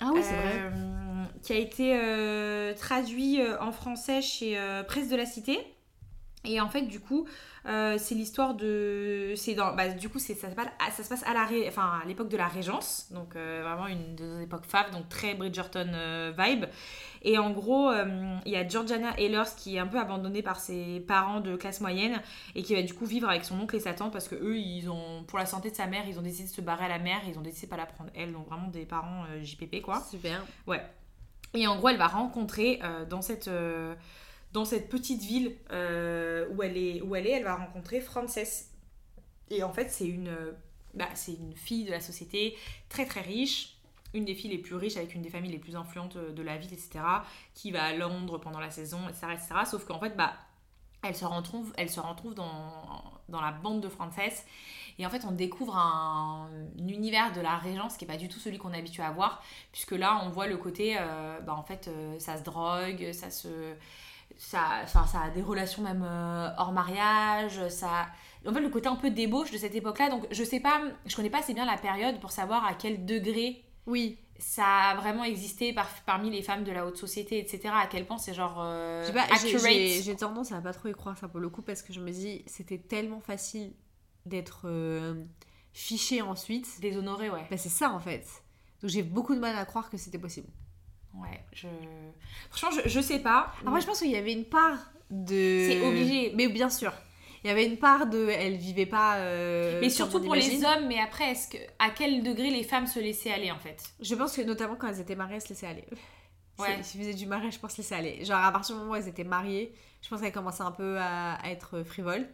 [0.00, 5.58] Ah Euh, Qui a été euh, traduit euh, en français chez Presse de la Cité.
[6.44, 7.26] Et en fait, du coup,
[7.66, 9.32] euh, c'est l'histoire de.
[9.36, 9.74] C'est dans.
[9.74, 12.00] Bah, du coup, c'est ça, se passe à- ça se passe à la ré- enfin,
[12.02, 13.08] à l'époque de la Régence.
[13.10, 16.66] Donc, euh, vraiment une de nos époques faves, donc très Bridgerton euh, vibe.
[17.22, 17.90] Et en gros,
[18.46, 21.80] il y a Georgiana Ehlers qui est un peu abandonnée par ses parents de classe
[21.80, 22.22] moyenne
[22.54, 24.56] et qui va du coup vivre avec son oncle et sa tante parce que eux,
[24.56, 26.88] ils ont, pour la santé de sa mère, ils ont décidé de se barrer à
[26.88, 27.18] la mer.
[27.26, 28.32] Ils ont décidé de pas la prendre elle.
[28.32, 30.00] Donc, vraiment des parents JPP quoi.
[30.08, 30.40] Super.
[31.54, 32.80] Et en gros, elle va rencontrer
[33.10, 33.50] dans, cette,
[34.52, 38.38] dans cette petite ville euh, où, elle est, où elle est, elle va rencontrer Frances.
[39.50, 40.52] Et en fait, c'est une, euh,
[40.94, 42.56] bah, une fille de la société
[42.88, 43.76] très très riche,
[44.14, 46.42] une des filles les plus riches avec une des familles les plus influentes euh, de
[46.42, 47.00] la ville, etc.
[47.54, 49.26] Qui va à Londres pendant la saison, etc.
[49.32, 49.48] etc.
[49.66, 50.32] Sauf qu'en fait, bah,
[51.02, 54.44] elle se retrouve, elle se retrouve dans, dans la bande de Frances.
[54.98, 58.28] Et en fait, on découvre un, un univers de la Régence qui n'est pas du
[58.28, 60.96] tout celui qu'on est habitué à voir, puisque là, on voit le côté,
[61.46, 61.88] bah, en fait,
[62.18, 63.76] ça se drogue, ça se.
[64.36, 68.06] Ça, ça a des relations même euh, hors mariage, ça.
[68.46, 71.16] En fait, le côté un peu débauche de cette époque-là, donc je sais pas, je
[71.16, 74.16] connais pas assez bien la période pour savoir à quel degré Oui.
[74.38, 77.70] ça a vraiment existé par- parmi les femmes de la haute société, etc.
[77.74, 79.72] À quel point c'est genre euh, pas, accurate.
[80.02, 82.10] j'ai tendance à pas trop y croire ça pour le coup parce que je me
[82.12, 83.72] dis c'était tellement facile
[84.24, 85.24] d'être euh,
[85.72, 86.80] fiché ensuite.
[86.80, 87.44] Déshonoré, ouais.
[87.50, 88.24] Bah, c'est ça en fait.
[88.82, 90.46] Donc j'ai beaucoup de mal à croire que c'était possible.
[91.14, 91.66] Ouais, je.
[92.50, 93.52] Franchement, je, je sais pas.
[93.66, 94.78] Après je pense qu'il y avait une part
[95.10, 95.68] de...
[95.70, 96.32] C'est obligé.
[96.34, 96.92] Mais bien sûr.
[97.44, 98.28] Il y avait une part de...
[98.28, 99.16] Elle vivait pas...
[99.16, 102.86] euh, mais surtout pour les hommes, mais après, est-ce que à quel degré les femmes
[102.86, 103.82] se laissaient aller en fait?
[104.00, 105.84] Je pense que notamment quand elles étaient mariées, elles se laissaient aller.
[106.58, 106.82] Ouais.
[106.82, 108.24] Si faisaient du mariage, je pense laisser aller.
[108.24, 110.98] Genre à partir du moment où elles étaient mariées, je pense qu'elles commençaient un peu
[110.98, 112.28] à, à être frivoles.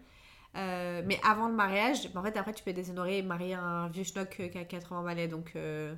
[0.56, 3.88] Euh, mais avant le mariage, bah, en fait après tu peux déshonorer et marier un
[3.88, 5.94] vieux schnock euh, qui a 80 balais donc euh,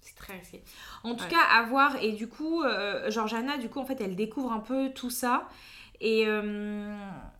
[0.00, 0.62] C'est très risqué.
[1.04, 1.30] En tout Ouais.
[1.30, 1.96] cas, à voir.
[2.02, 5.48] Et du coup, euh, Georgiana, du coup, en fait, elle découvre un peu tout ça.
[6.00, 6.96] Et, euh,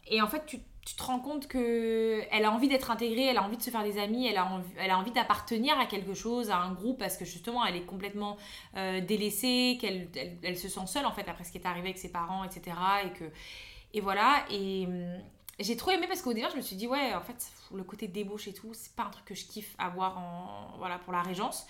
[0.07, 3.39] et en fait, tu, tu te rends compte que elle a envie d'être intégrée, elle
[3.39, 5.87] a envie de se faire des amis, elle a envie, elle a envie d'appartenir à
[5.87, 8.37] quelque chose, à un groupe, parce que justement, elle est complètement
[8.77, 11.89] euh, délaissée, qu'elle elle, elle se sent seule, en fait, après ce qui est arrivé
[11.89, 12.77] avec ses parents, etc.
[13.07, 13.25] Et, que,
[13.95, 14.45] et voilà.
[14.51, 15.19] Et hum,
[15.59, 18.09] j'ai trop aimé parce qu'au départ, je me suis dit, ouais, en fait, le côté
[18.09, 21.23] débauche et tout, c'est pas un truc que je kiffe avoir en, voilà, pour la
[21.23, 21.67] régence.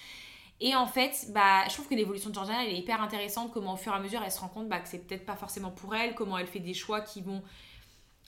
[0.63, 3.51] Et en fait, bah, je trouve que l'évolution de Georgiana, elle est hyper intéressante.
[3.53, 5.37] Comment au fur et à mesure, elle se rend compte bah, que c'est peut-être pas
[5.37, 6.15] forcément pour elle.
[6.15, 7.43] Comment elle fait des choix qui vont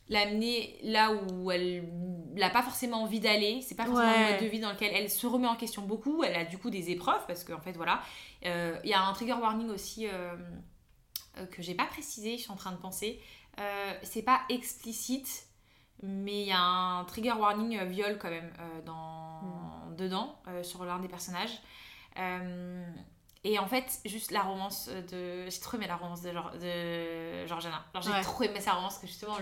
[0.09, 1.89] l'amener là où elle
[2.35, 3.61] n'a pas forcément envie d'aller.
[3.63, 4.27] C'est pas forcément Ouais.
[4.27, 6.23] le mode de vie dans lequel elle se remet en question beaucoup.
[6.25, 8.01] Elle a du coup des épreuves parce qu'en fait, voilà.
[8.47, 10.35] Euh, Il y a un trigger warning aussi euh,
[11.39, 13.21] euh, que j'ai pas précisé, je suis en train de penser.
[13.61, 15.47] Euh, c'est pas explicite,
[16.03, 18.51] mais il y a un trigger warning euh, viol quand même
[18.85, 19.43] dans,
[19.97, 21.61] dedans, euh, sur l'un des personnages.
[22.19, 22.85] Euh,
[23.45, 25.49] et en fait, juste la romance de.
[25.51, 27.85] J'ai trop aimé la romance de, Geor- de Georgiana.
[27.93, 28.21] Alors, j'ai Ouais.
[28.23, 29.37] trop aimé sa romance, que justement,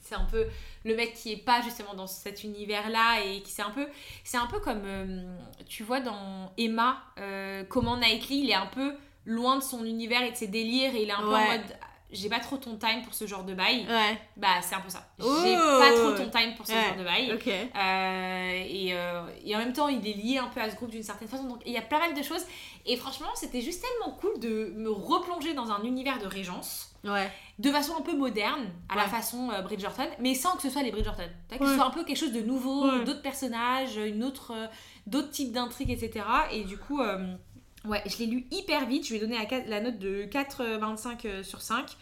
[0.00, 0.46] c'est un peu
[0.84, 3.88] le mec qui est pas justement dans cet univers-là et qui c'est un peu.
[4.24, 4.82] C'est un peu comme.
[4.84, 9.84] euh, tu vois, dans Emma, euh, comment Knightley, il est un peu loin de son
[9.86, 11.76] univers et de ses délires et il est un peu en mode.
[12.12, 13.84] J'ai pas trop ton time pour ce genre de bail.
[13.88, 14.18] Ouais.
[14.36, 15.08] Bah, c'est un peu ça.
[15.18, 16.84] J'ai pas trop ton time pour ce Ouais.
[16.88, 17.32] genre de bail.
[17.34, 17.48] Ok.
[17.48, 20.90] Euh, et, euh, et en même temps, il est lié un peu à ce groupe
[20.90, 21.44] d'une certaine façon.
[21.44, 22.44] Donc, il y a pas mal de choses.
[22.86, 27.30] Et franchement, c'était juste tellement cool de me replonger dans un univers de régence Ouais.
[27.58, 30.82] de façon un peu moderne, à la façon euh, Bridgerton, mais sans que ce soit
[30.82, 31.28] les Bridgerton.
[31.58, 34.66] Que ce soit un peu quelque chose de nouveau, d'autres personnages, une autre, euh,
[35.06, 36.24] d'autres types d'intrigues, etc.
[36.52, 37.00] Et du coup,
[37.88, 39.04] ouais, je l'ai lu hyper vite.
[39.04, 41.96] Je lui ai donné la, note de 4,25 euh, sur 5.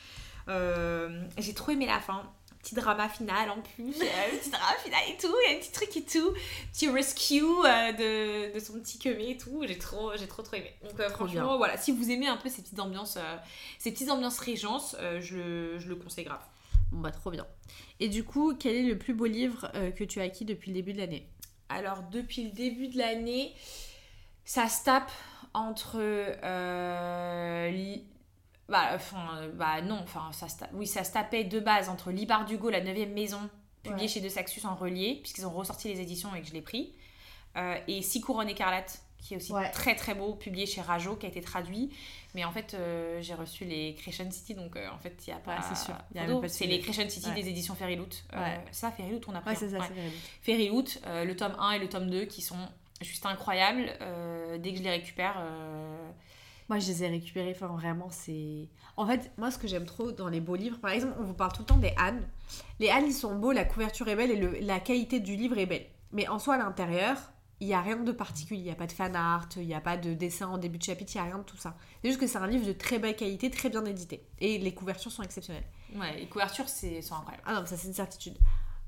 [0.49, 2.31] Euh, J'ai trop aimé la fin.
[2.61, 5.61] Petit drama final en plus, euh, petit drama final et tout, il y a un
[5.61, 6.33] petit truc et tout,
[6.73, 10.57] petit rescue euh, de, de son petit queumé et tout, j'ai trop, j'ai trop trop
[10.57, 10.73] aimé.
[10.83, 11.57] Donc euh, Trop franchement, bien.
[11.59, 13.19] voilà, si vous aimez un peu ces petites ambiances,
[13.79, 16.41] ces petites ambiances régence, euh, je, le- je le conseille grave.
[16.91, 17.47] Bon bah trop bien.
[18.01, 20.77] Et du coup, quel est le plus beau livre que tu as acquis depuis le
[20.77, 21.29] début de l'année?
[21.69, 23.53] Alors, depuis le début de l'année,
[24.47, 25.11] ça se tape
[25.55, 25.97] entre.
[25.99, 28.05] euh, li-
[28.69, 32.11] bah, enfin, euh, bah non, enfin, ça se oui, ça se tapait de base entre
[32.11, 33.41] Libar Dugo, La 9 maison,
[33.83, 34.09] publié Ouais.
[34.09, 36.95] chez De Saxus en relié, puisqu'ils ont ressorti les éditions et que je l'ai pris,
[37.57, 39.71] euh, et Six couronnes écarlates, qui est aussi Ouais.
[39.71, 41.91] très très beau, publié chez Rajo, qui a été traduit.
[42.35, 45.41] Mais en fait, euh, j'ai reçu les Crescent City, donc en fait, il n'y a
[45.41, 45.57] pas.
[45.57, 47.75] Ouais, c'est sûr, y C'est les Crescent City des éditions.
[48.33, 48.65] Euh, Ouais.
[48.73, 49.51] ça, Fairyloot, on a pris.
[49.51, 49.79] Ouais, c'est ça.
[50.43, 52.57] Fairyloot, euh, le tome 1 et le tome 2 qui sont
[53.01, 53.91] juste incroyables.
[54.01, 56.11] Euh, dès que je les récupère, euh,
[56.69, 58.69] Moi, je les ai récupérés, enfin vraiment, c'est...
[58.97, 61.35] En fait, moi, ce que j'aime trop dans les beaux livres, par exemple, on vous
[61.35, 62.27] parle tout le temps des Anne.
[62.81, 65.59] Les Anne, ils sont beaux, la couverture est belle et le- la qualité du livre
[65.59, 65.85] est belle.
[66.13, 67.19] Mais en soi, à l'intérieur,
[67.61, 68.61] il n'y a rien de particulier.
[68.61, 70.79] Il n'y a pas de fan art, il n'y a pas de dessin en début
[70.79, 71.77] de chapitre, il n'y a rien de tout ça.
[72.03, 74.27] C'est juste que c'est un livre de très belle qualité, très bien édité.
[74.41, 75.65] Et les couvertures sont exceptionnelles.
[75.97, 77.43] ouais, les couvertures c'est, sont incroyables.
[77.47, 78.39] Ah non, ça c'est une certitude.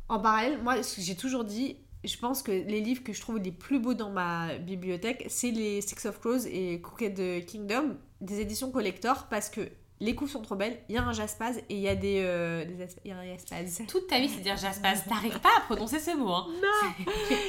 [0.08, 3.20] En parallèle, moi, ce que j'ai toujours dit, je pense que les livres que je
[3.20, 7.96] trouve les plus beaux dans ma bibliothèque, c'est les Six of Crows et Crooked Kingdom,
[8.20, 9.68] des éditions collector, parce que
[9.98, 12.20] les coups sont trop belles, il y a un jaspaz et il y a des...
[12.22, 13.82] euh, des y a un jaspaz.
[13.88, 15.04] Toute ta vie, c'est dire Jaspaz.
[15.08, 16.28] T'arrives pas à prononcer ce mot.
[16.30, 16.46] Hein.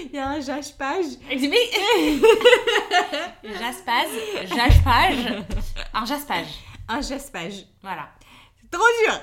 [0.06, 1.06] Il y a un jaspage.
[1.30, 1.58] Elle dit, mais.
[3.54, 4.08] Jaspaz,
[4.46, 5.44] Jaspage,
[5.94, 6.48] un Jaspage.
[6.90, 7.66] Un jaspage.
[7.82, 8.08] Voilà.
[8.72, 9.14] Trop dur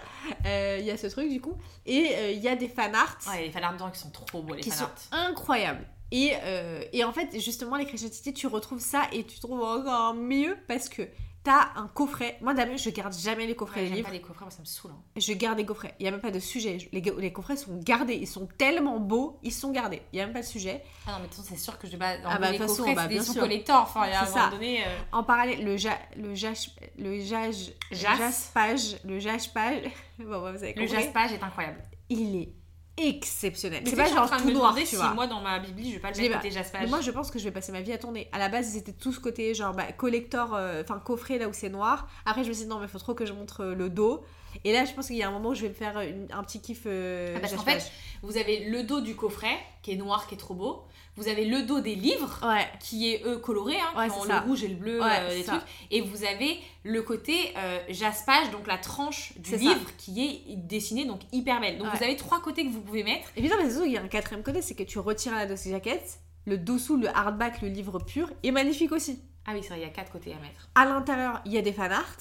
[0.47, 1.57] Euh, Il y a ce truc du coup.
[1.86, 3.18] Et euh, il y a des fan arts.
[3.28, 5.28] Ouais, les fanarts dedans qui sont trop beaux, les qui sont fanarts.
[5.28, 5.86] incroyables.
[6.11, 9.61] Et, euh, et en fait, justement, les Christian City, tu retrouves ça et tu trouves
[9.62, 11.03] encore mieux parce que
[11.45, 12.38] t'as un coffret.
[12.40, 14.09] Moi, d'habitude, je garde jamais les coffrets Ouais, des livres.
[14.09, 14.90] pas les coffrets, moi ça me saoule.
[14.92, 15.03] hein.
[15.16, 15.95] Je garde des coffrets.
[16.01, 16.78] Il n'y a même pas de sujet.
[16.78, 18.14] Je- Les, les coffrets sont gardés.
[18.14, 19.38] Ils sont tellement beaux.
[19.42, 20.03] Ils sont gardés.
[20.12, 20.82] Il n'y a même pas de sujet.
[21.07, 22.14] Ah non, mais de toute façon, c'est sûr que je vais pas.
[22.24, 23.40] Ah bah, les façon, coffrets, bah, c'est des sûr.
[23.42, 23.82] collector.
[23.82, 24.82] Enfin, il y a un moment donné.
[24.84, 28.16] euh, En parallèle, le, ja, le, jage, le jage, Jas.
[28.16, 29.82] jaspage, le jaspage,
[30.18, 30.86] bon, vous avez Le.
[30.86, 31.82] Jaspage est incroyable.
[32.09, 32.53] il est
[32.97, 33.82] exceptionnel.
[33.86, 35.14] C'est pas genre tout noir, tu si vois.
[35.14, 36.88] moi dans ma bibli je vais pas le mettre côté Jaspage.
[36.88, 38.28] Moi, je pense que je vais passer ma vie à tourner.
[38.32, 41.53] À la base, ils étaient tous côté genre bah, collector, euh, enfin coffret là où
[41.53, 42.09] c'est noir.
[42.26, 44.24] Après, je me suis dit non, mais faut trop que je montre euh, le dos.
[44.64, 46.28] Et là, je pense qu'il y a un moment où je vais me faire une-
[46.32, 46.82] un petit kiff.
[46.86, 47.90] euh, Ah, parce qu'en fait,
[48.22, 50.84] vous avez le dos du coffret qui est noir, qui est trop beau.
[51.16, 54.22] Vous avez le dos des livres ouais, qui est eux coloré, hein, Ouais, qui ont
[54.24, 55.60] c'est le rouge et le bleu, Ouais, euh, trucs.
[55.90, 59.56] Et vous avez le côté euh, jaspage, donc la tranche du ça.
[59.56, 61.78] livre qui est dessinée, donc hyper belle.
[61.78, 63.28] Donc vous avez trois côtés que vous pouvez mettre.
[63.36, 65.46] Et non, mais surtout qu'il y a un quatrième côté, c'est que tu retires la
[65.46, 69.20] dossier jaquette, le dessous, le hardback, le livre pur, est magnifique aussi.
[69.46, 70.68] Ah oui, c'est vrai, il y a quatre côtés à mettre.
[70.74, 72.16] À l'intérieur, il y a des fan arts.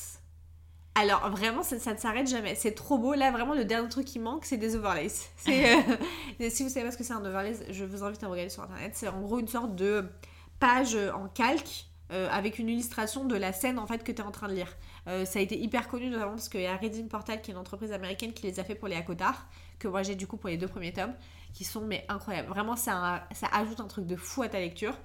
[0.95, 2.55] Alors vraiment, ça, ça ne s'arrête jamais.
[2.55, 3.13] C'est trop beau.
[3.13, 5.07] Là, vraiment, le dernier truc qui manque, c'est des overlays.
[6.41, 8.49] Euh, si vous savez pas ce que c'est un overlay, je vous invite à regarder
[8.49, 8.91] sur internet.
[8.95, 10.05] C'est en gros une sorte de
[10.59, 14.25] page en calque euh, avec une illustration de la scène en fait que tu es
[14.25, 14.67] en train de lire.
[15.07, 17.53] Euh, ça a été hyper connu notamment parce qu'il y a Reading Portal qui est
[17.53, 19.47] une entreprise américaine qui les a fait pour les Akotar,
[19.79, 21.13] que moi j'ai du coup pour les deux premiers tomes,
[21.53, 22.49] qui sont mais incroyables.
[22.49, 24.95] Vraiment, ça, ça ajoute un truc de fou à ta lecture.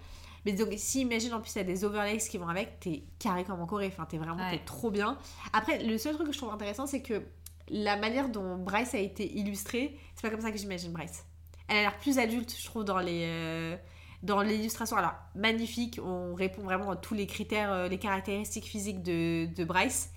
[0.46, 3.02] Mais donc, si imagine en plus, il y a des overlays qui vont avec, t'es
[3.18, 3.88] carré comme en Corée.
[3.92, 4.60] Enfin, t'es vraiment, Ouais.
[4.64, 5.18] trop bien.
[5.52, 7.22] Après, le seul truc que je trouve intéressant, c'est que
[7.68, 11.24] la manière dont Bryce a été illustrée, c'est pas comme ça que j'imagine Bryce.
[11.68, 13.76] Elle a l'air plus adulte, je trouve, dans les, euh,
[14.22, 19.02] Dans l'illustration, alors magnifique, on répond vraiment à tous les critères, euh, les caractéristiques physiques
[19.02, 20.10] de, de Bryce.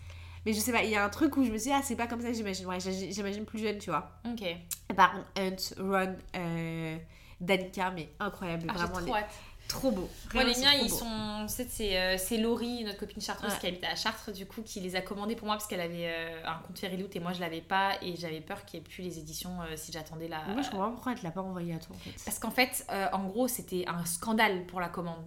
[0.46, 1.96] Mais je sais pas, il y a un truc où je me dis, ah, c'est
[1.96, 2.66] pas comme ça que j'imagine.
[2.66, 4.10] Ouais, j'imagine plus jeune, tu vois.
[4.26, 4.44] Ok.
[4.96, 6.98] Par contre, Hunt, Ron, euh,
[7.40, 8.66] Danica, mais incroyable.
[8.70, 9.30] Ah, vraiment, trop les- hâte.
[9.72, 10.10] Trop beau.
[10.34, 10.96] Moi, les miens, ils beau.
[10.98, 11.46] sont.
[11.48, 13.58] C'est euh, c'est Laurie, notre copine chartreuse Ouais.
[13.60, 16.08] qui habite à Chartres, du coup, qui les a commandés pour moi parce qu'elle avait
[16.08, 18.90] euh, un compte Fairyloot et moi je l'avais pas et j'avais peur qu'il n'y ait
[18.90, 20.44] plus les éditions euh, si j'attendais la.
[20.46, 22.12] Moi, je comprends pas pourquoi elle te l'a pas envoyé à toi, en fait.
[22.24, 25.24] Parce qu'en fait, euh, en gros, c'était un scandale pour la commande.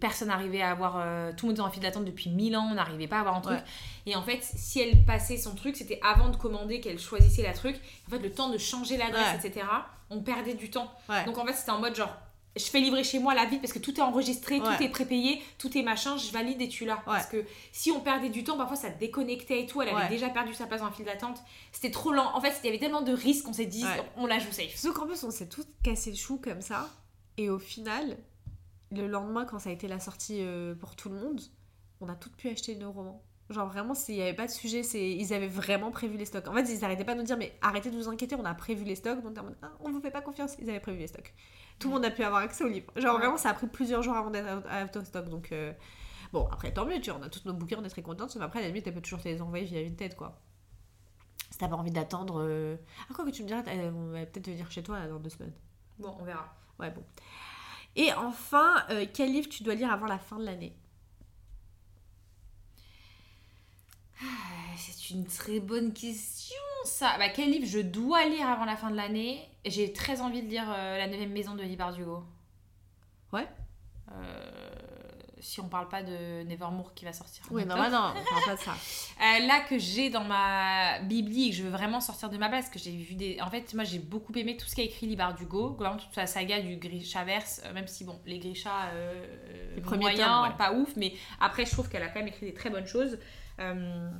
[0.00, 0.94] Personne n'arrivait à avoir.
[1.36, 3.36] tout le monde était en file d'attente depuis 1000 ans, on n'arrivait pas à avoir
[3.36, 3.56] un truc.
[3.58, 3.64] Ouais.
[4.06, 7.52] Et en fait, si elle passait son truc, c'était avant de commander qu'elle choisissait la
[7.52, 7.76] truc.
[8.06, 9.66] En fait, le temps de changer l'adresse, etc.,
[10.10, 10.92] on perdait du temps.
[11.26, 12.14] Donc en fait, c'était en mode genre.
[12.56, 14.76] Je fais livrer chez moi la vite parce que tout est enregistré, Ouais.
[14.76, 16.96] tout est prépayé, tout est machin, je valide et tu l'as.
[17.04, 20.08] Parce que si on perdait du temps, parfois ça déconnectait et tout, elle avait Ouais.
[20.08, 21.38] déjà perdu sa place en file d'attente.
[21.72, 22.30] C'était trop lent.
[22.34, 23.84] En fait, il y avait tellement de risques qu'on s'est dit,
[24.16, 24.74] on la joue safe.
[24.76, 26.88] Sauf qu'en plus, on s'est tous cassé le chou comme ça.
[27.36, 28.16] Et au final,
[28.90, 31.40] le lendemain, quand ça a été la sortie euh, pour tout le monde,
[32.00, 33.22] on a toutes pu acheter nos romans.
[33.48, 36.48] Genre vraiment, il n'y avait pas de sujet, c'est ils avaient vraiment prévu les stocks.
[36.48, 38.54] En fait, ils arrêtaient pas de nous dire, mais arrêtez de vous inquiéter, on a
[38.54, 39.22] prévu les stocks.
[39.22, 41.32] Donc Ah, on vous fait pas confiance, ils avaient prévu les stocks.
[41.78, 42.92] Tout le monde a pu avoir accès au livre.
[42.96, 43.20] Genre Ouais.
[43.20, 45.28] vraiment, ça a pris plusieurs jours avant d'être of stock.
[45.28, 45.72] Donc euh,
[46.32, 48.26] bon, après, tant mieux, tu vois, on a tous nos bouquins, on est très contents.
[48.36, 50.40] Mais après, à la limite, elle peut toujours te les envoyer via une tête, quoi.
[51.50, 52.40] Si t'as pas envie d'attendre.
[52.42, 52.76] euh,
[53.08, 55.30] Ah, quoi que tu me diras, euh, on va peut-être venir chez toi dans deux
[55.30, 55.52] semaines.
[56.00, 56.52] Bon, on verra.
[56.80, 57.04] Ouais, bon.
[57.94, 60.76] Et enfin, euh, quel livre tu dois lire avant la fin de l'année
[62.76, 64.05] Euh,
[64.76, 67.16] C'est une très bonne question, ça.
[67.18, 69.48] Bah, quel livre je dois lire avant la fin de l'année?
[69.64, 72.24] J'ai très envie de lire euh, La neuvième maison de Lee Bardugo.
[73.32, 73.46] Ouais.
[74.12, 74.66] Euh,
[75.40, 77.44] si on parle pas de Nevermore qui va sortir.
[77.50, 78.74] Oui, non, bah non, on parle pas de ça.
[79.16, 82.50] Euh, là que j'ai dans ma bibli et que je veux vraiment sortir de ma
[82.50, 83.38] place, que j'ai vu des.
[83.40, 86.26] En fait, moi j'ai beaucoup aimé tout ce qu'a écrit Lee Bardugo, globalement toute la
[86.26, 90.56] saga du Grishaverse, même si bon, les Grishas, euh, Les premiers moyens, tomes, ouais.
[90.58, 93.18] pas ouf, mais après je trouve qu'elle a quand même écrit des très bonnes choses.
[93.60, 94.10] Euh,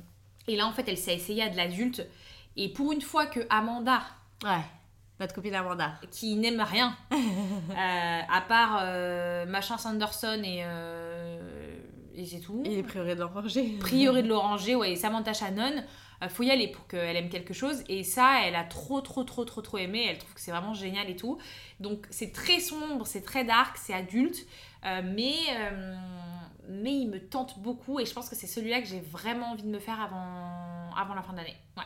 [0.47, 2.05] et là en fait, elle s'est essayée à de l'adulte.
[2.55, 4.01] Et pour une fois que Amanda,
[4.43, 4.61] Ouais,
[5.19, 5.93] notre copine Amanda.
[6.11, 7.15] qui n'aime rien, euh,
[8.29, 10.63] à part euh, machin Sanderson et,
[12.15, 12.61] et c'est tout.
[12.65, 13.63] Et les priorés de l'oranger.
[13.79, 15.83] Prioré de l'oranger, ouais, et Samantha Shannon,
[16.29, 17.83] faut y aller pour qu'elle aime quelque chose.
[17.89, 20.07] Et ça, elle a trop, trop, trop, trop, trop aimé.
[20.09, 21.37] Elle trouve que c'est vraiment génial et tout.
[21.79, 24.47] Donc c'est très sombre, c'est très dark, c'est adulte,
[24.83, 25.95] mais, euh,
[26.69, 27.99] mais il me tente beaucoup.
[27.99, 31.13] Et je pense que c'est celui-là que j'ai vraiment envie de me faire avant, avant
[31.13, 31.57] la fin de l'année.
[31.75, 31.83] Ouais.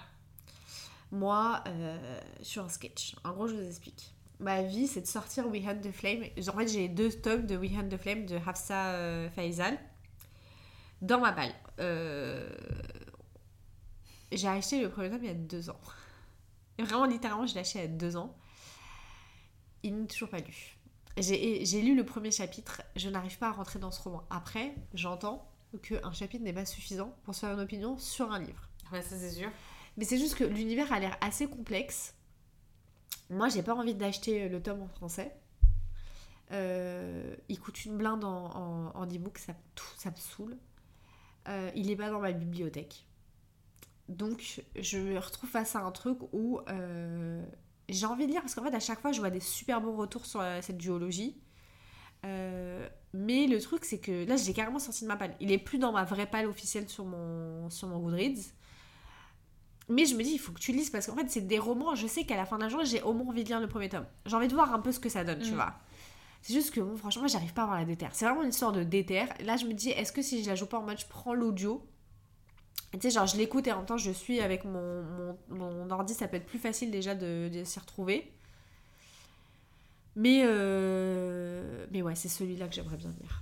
[1.12, 3.16] Moi, euh, je suis un sketch.
[3.24, 4.14] En gros, je vous explique.
[4.40, 6.24] Ma vie, c'est de sortir We Hunt the Flame.
[6.24, 9.78] En fait, j'ai deux tomes de We Hunt the Flame de Hafsa euh, Faisal
[11.02, 11.54] dans ma balle.
[11.80, 12.50] Euh,
[14.32, 15.80] J'ai acheté le premier tome il y a deux ans.
[16.80, 18.36] Vraiment, littéralement, je l'ai acheté il y a deux ans.
[19.84, 20.78] Il n'est toujours pas lu.
[21.18, 24.24] J'ai lu le premier chapitre, je n'arrive pas à rentrer dans ce roman.
[24.30, 25.48] Après, j'entends
[25.82, 28.70] qu'un chapitre n'est pas suffisant pour se faire une opinion sur un livre.
[28.92, 29.50] Ouais, ça c'est sûr.
[29.98, 32.16] Mais c'est juste que l'univers a l'air assez complexe.
[33.30, 35.36] Moi, j'ai pas envie d'acheter le tome en français.
[36.52, 39.54] Euh, il coûte une blinde en, en, en e-book, ça
[40.12, 40.58] me saoule.
[41.48, 43.06] Euh, il est pas dans ma bibliothèque.
[44.10, 47.46] Donc, je me retrouve face à un truc où euh,
[47.92, 49.96] j'ai envie de lire, parce qu'en fait, à chaque fois, je vois des super bons
[49.96, 51.38] retours sur euh, cette duologie.
[52.26, 55.36] Euh, mais le truc, c'est que là, j'ai carrément sorti de ma palle.
[55.40, 58.52] Il est plus dans ma vraie palle officielle sur mon, sur mon Goodreads.
[59.90, 61.96] Mais je me dis, il faut que tu lises parce qu'en fait, c'est des romans.
[61.96, 63.68] Je sais qu'à la fin de la journée, j'ai au moins envie de lire le
[63.68, 64.06] premier tome.
[64.26, 65.56] J'ai envie de voir un peu ce que ça donne, tu Mm.
[65.56, 65.74] vois.
[66.44, 68.12] C'est juste que, bon, franchement, j'arrive pas à avoir la déterre.
[68.14, 69.28] C'est vraiment une histoire de déterre.
[69.42, 71.34] Là, je me dis, est-ce que si je la joue pas en mode, je prends
[71.34, 71.86] l'audio
[72.94, 75.90] Tu sais, genre, je l'écoute et en même temps, je suis avec mon, mon, mon
[75.92, 78.30] ordi, ça peut être plus facile déjà de, de s'y retrouver.
[80.16, 83.42] Mais, euh, mais ouais, c'est celui-là que j'aimerais bien lire.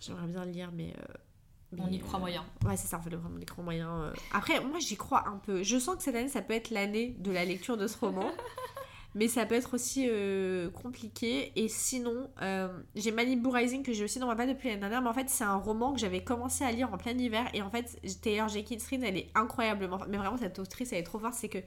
[0.00, 0.92] J'aimerais bien le lire, mais.
[0.98, 2.44] euh, On mais, y croit euh, moyen.
[2.64, 3.88] Ouais, c'est ça, en fait, vraiment, on y croit moyen.
[4.02, 4.12] euh.
[4.32, 5.62] Après, moi, j'y crois un peu.
[5.62, 8.28] Je sens que cette année, ça peut être l'année de la lecture de ce roman.
[9.16, 11.50] mais ça peut être aussi euh, compliqué.
[11.56, 15.00] Et sinon, euh, j'ai Malibu Rising que j'ai aussi dans ma palle depuis l'année dernière.
[15.00, 17.48] Mais en fait, c'est un roman que j'avais commencé à lire en plein hiver.
[17.54, 20.00] Et en fait, Taylor Jenkins Reid, elle est incroyablement.
[20.06, 21.32] Mais vraiment, cette autrice, elle est trop forte.
[21.32, 21.60] C'est que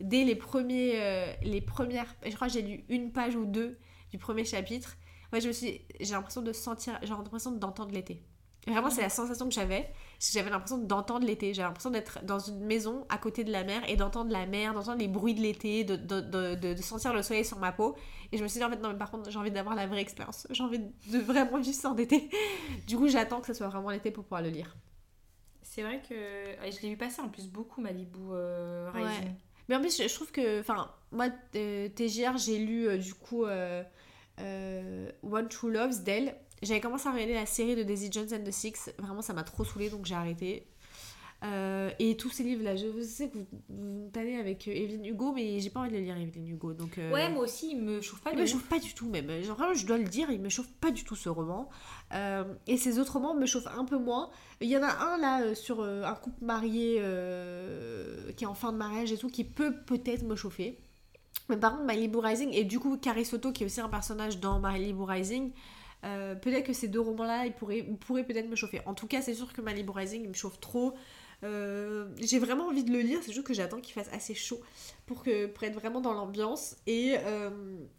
[0.00, 2.06] dès les, premiers, euh, les premières.
[2.24, 3.76] Je crois que j'ai lu une page ou deux
[4.10, 4.96] du premier chapitre.
[5.52, 5.82] Suis.
[6.00, 6.98] J'ai l'impression de sentir.
[7.02, 8.22] J'ai l'impression d'entendre l'été.
[8.66, 9.92] Vraiment, c'est la sensation que j'avais.
[10.32, 11.52] J'avais l'impression d'entendre l'été.
[11.52, 14.72] J'avais l'impression d'être dans une maison à côté de la mer et d'entendre la mer,
[14.72, 17.94] d'entendre les bruits de l'été, de, de, de, sentir le soleil sur ma peau.
[18.32, 19.86] Et je me suis dit, en fait, non, mais par contre, j'ai envie d'avoir la
[19.86, 20.46] vraie expérience.
[20.50, 22.30] J'ai envie de vraiment juste sortir d'été.
[22.86, 24.76] Du coup, j'attends que ce soit vraiment l'été pour pouvoir le lire.
[25.62, 29.02] C'est vrai que ouais, je l'ai vu passer en plus beaucoup Malibu euh, Ouais.
[29.02, 29.34] Rising.
[29.68, 33.44] Mais en plus, je, trouve que, enfin, moi, euh, TGR, j'ai lu euh, du coup
[33.44, 36.36] One True Loves d'elle.
[36.64, 38.90] J'avais commencé à regarder la série de Daisy Jones and the Six.
[38.98, 40.66] Vraiment, ça m'a trop saoulée, donc j'ai arrêté.
[41.42, 45.32] Euh, et tous ces livres-là, je sais que vous, vous allez avec euh, Evelyn Hugo,
[45.32, 46.72] mais j'ai pas envie de le lire, Evelyn Hugo.
[46.72, 48.52] Donc, euh, Ouais, moi aussi, il me chauffe pas il de me ouf.
[48.52, 49.42] chauffe pas du tout, même.
[49.42, 51.68] Genre, vraiment, je dois le dire, il me chauffe pas du tout ce roman.
[52.14, 54.30] Euh, et ces autres romans me chauffent un peu moins.
[54.62, 56.94] Il y en a un là sur un couple marié
[58.36, 60.78] qui est en fin de mariage et tout, qui peut peut-être me chauffer.
[61.50, 64.40] Mais par contre, Malibu Rising, et du coup, Carrie Soto, qui est aussi un personnage
[64.40, 65.50] dans Malibu Rising,
[66.04, 68.80] euh, peut-être que ces deux romans-là, ils pourraient, pourraient peut-être me chauffer.
[68.86, 70.94] En tout cas, c'est sûr que Malibu Rising, il me chauffe trop.
[71.42, 74.60] Euh, j'ai vraiment envie de le lire, c'est juste que j'attends qu'il fasse assez chaud
[75.04, 76.76] pour, que, pour être vraiment dans l'ambiance.
[76.86, 77.50] Et euh,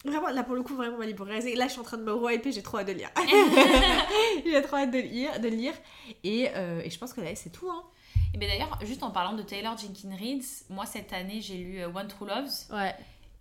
[0.03, 2.13] vraiment, là pour le coup, vraiment Malibu Rising, là je suis en train de me
[2.13, 3.11] re-hyper, j'ai trop hâte de le lire.
[4.45, 5.39] j'ai trop hâte de le lire.
[5.39, 5.73] De lire.
[6.23, 7.69] Et, et je pense que là c'est tout.
[7.69, 7.83] Hein.
[8.33, 11.83] Et bien d'ailleurs, juste en parlant de Taylor Jenkins Reid, moi cette année j'ai lu
[11.83, 12.71] One True Loves.
[12.71, 12.95] Ouais.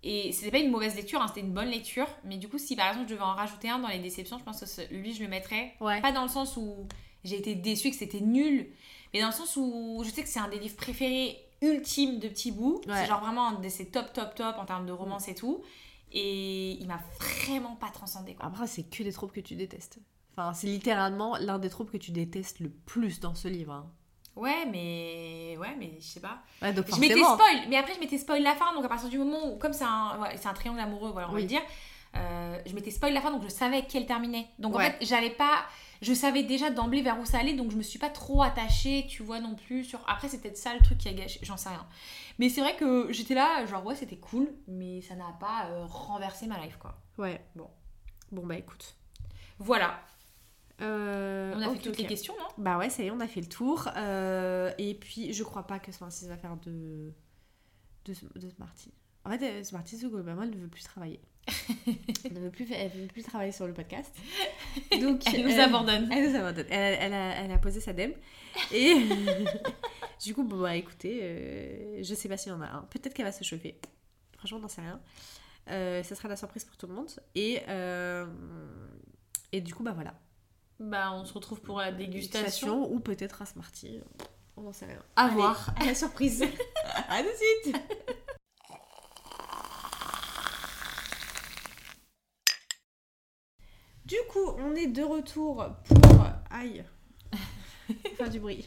[0.07, 2.07] Et c'était pas une mauvaise lecture, hein, c'était une bonne lecture.
[2.23, 4.43] Mais du coup, si par exemple je devais en rajouter un dans les déceptions, je
[4.43, 5.73] pense que lui je le mettrais.
[5.81, 5.99] Ouais.
[5.99, 6.87] Pas dans le sens où
[7.23, 8.69] j'ai été déçue que c'était nul,
[9.13, 12.27] mais dans le sens où je sais que c'est un des livres préférés ultimes de
[12.27, 12.81] Petit Bout.
[12.87, 12.93] Ouais.
[13.01, 15.63] C'est genre vraiment un de ses top, top, top en termes de romance et tout.
[16.11, 18.45] Et il m'a vraiment pas transcendé quoi.
[18.45, 19.97] Après, c'est que des tropes que tu détestes.
[20.37, 23.73] Enfin, c'est littéralement l'un des tropes que tu détestes le plus dans ce livre.
[23.73, 23.91] hein.
[24.35, 25.57] Ouais, mais.
[25.59, 26.39] Ouais, mais je sais pas.
[26.61, 29.09] Ouais, donc Je m'étais spoil, mais après je m'étais spoil la fin, donc à partir
[29.09, 31.45] du moment où, comme c'est un, ouais, c'est un triangle amoureux, voilà, on va le
[31.45, 31.61] dire,
[32.17, 34.47] euh, je m'étais spoil la fin, donc je savais qu'elle terminait.
[34.59, 34.87] Donc Ouais.
[34.87, 35.65] en fait, j'allais pas.
[36.01, 39.05] Je savais déjà d'emblée vers où ça allait, donc je me suis pas trop attachée,
[39.09, 39.85] tu vois, non plus.
[39.85, 41.85] sur Après, c'est peut-être ça le truc qui a gâché, j'en sais rien.
[42.37, 45.85] Mais c'est vrai que j'étais là, genre, ouais, c'était cool, mais ça n'a pas euh,
[45.85, 46.95] renversé ma life, quoi.
[47.17, 47.69] Ouais, bon.
[48.31, 48.95] Bon, bah écoute.
[49.57, 49.99] Voilà,
[50.81, 53.27] Euh, on a fait toutes les questions, non Bah ouais, ça y est, on a
[53.27, 53.89] fait le tour.
[53.95, 57.13] Euh, et puis, je crois pas que Smarties va faire de,
[58.05, 58.93] de, de Smarties.
[59.23, 61.21] En fait, euh, Smarties, globalement, elle ne veut plus travailler.
[62.25, 64.13] elle ne veut plus, elle veut plus travailler sur le podcast.
[64.99, 66.11] Donc, Elle nous abandonne.
[66.11, 66.67] Elle nous abandonne.
[66.69, 68.13] Elle, elle a, elle a posé sa dème.
[68.73, 68.95] Et
[70.23, 72.81] du coup, bon, bah écoutez, euh, je sais pas s'il y en a un.
[72.89, 73.79] Peut-être qu'elle va se chauffer.
[74.37, 74.99] Franchement, on n'en sait rien.
[76.03, 77.09] Ça sera la surprise pour tout le monde.
[77.33, 77.61] Et,
[79.51, 80.13] et du coup, bah voilà.
[80.79, 82.91] Bah, on se retrouve pour la dégustation.
[82.91, 84.01] Ou peut-être un Smartie.
[84.57, 85.01] On n'en sait rien.
[85.15, 85.73] À Allez, voir.
[85.79, 86.43] À la surprise.
[87.09, 87.77] à tout de suite.
[94.05, 96.25] Du coup, on est de retour pour.
[96.51, 96.83] Aïe.
[98.17, 98.65] Faire du bruit.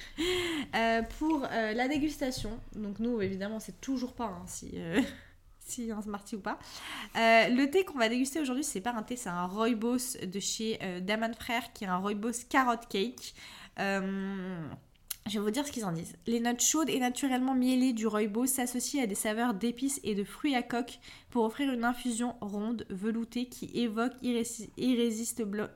[0.75, 2.59] Euh, pour euh, la dégustation.
[2.75, 4.73] Donc, nous, évidemment, sait toujours pas hein, si.
[4.75, 5.01] euh,
[5.69, 6.59] si un ou pas.
[7.17, 10.41] Euh, le thé qu'on va déguster aujourd'hui, c'est pas un thé, c'est un rooibos de
[10.41, 13.35] chez euh, Daman Frères, qui est un rooibos carrot cake.
[13.79, 14.61] Euh,
[15.27, 16.17] je vais vous dire ce qu'ils en disent.
[16.27, 20.25] Les notes chaudes et naturellement mielées du rooibos s'associent à des saveurs d'épices et de
[20.25, 20.99] fruits à coque
[21.31, 25.71] pour offrir une infusion ronde, veloutée qui évoque irrési- irrésistible...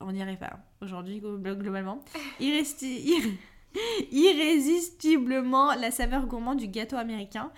[0.00, 2.04] On n'y arrive pas hein, aujourd'hui glo- globalement.
[4.36, 7.50] Irrésistiblement la saveur gourmande du gâteau américain.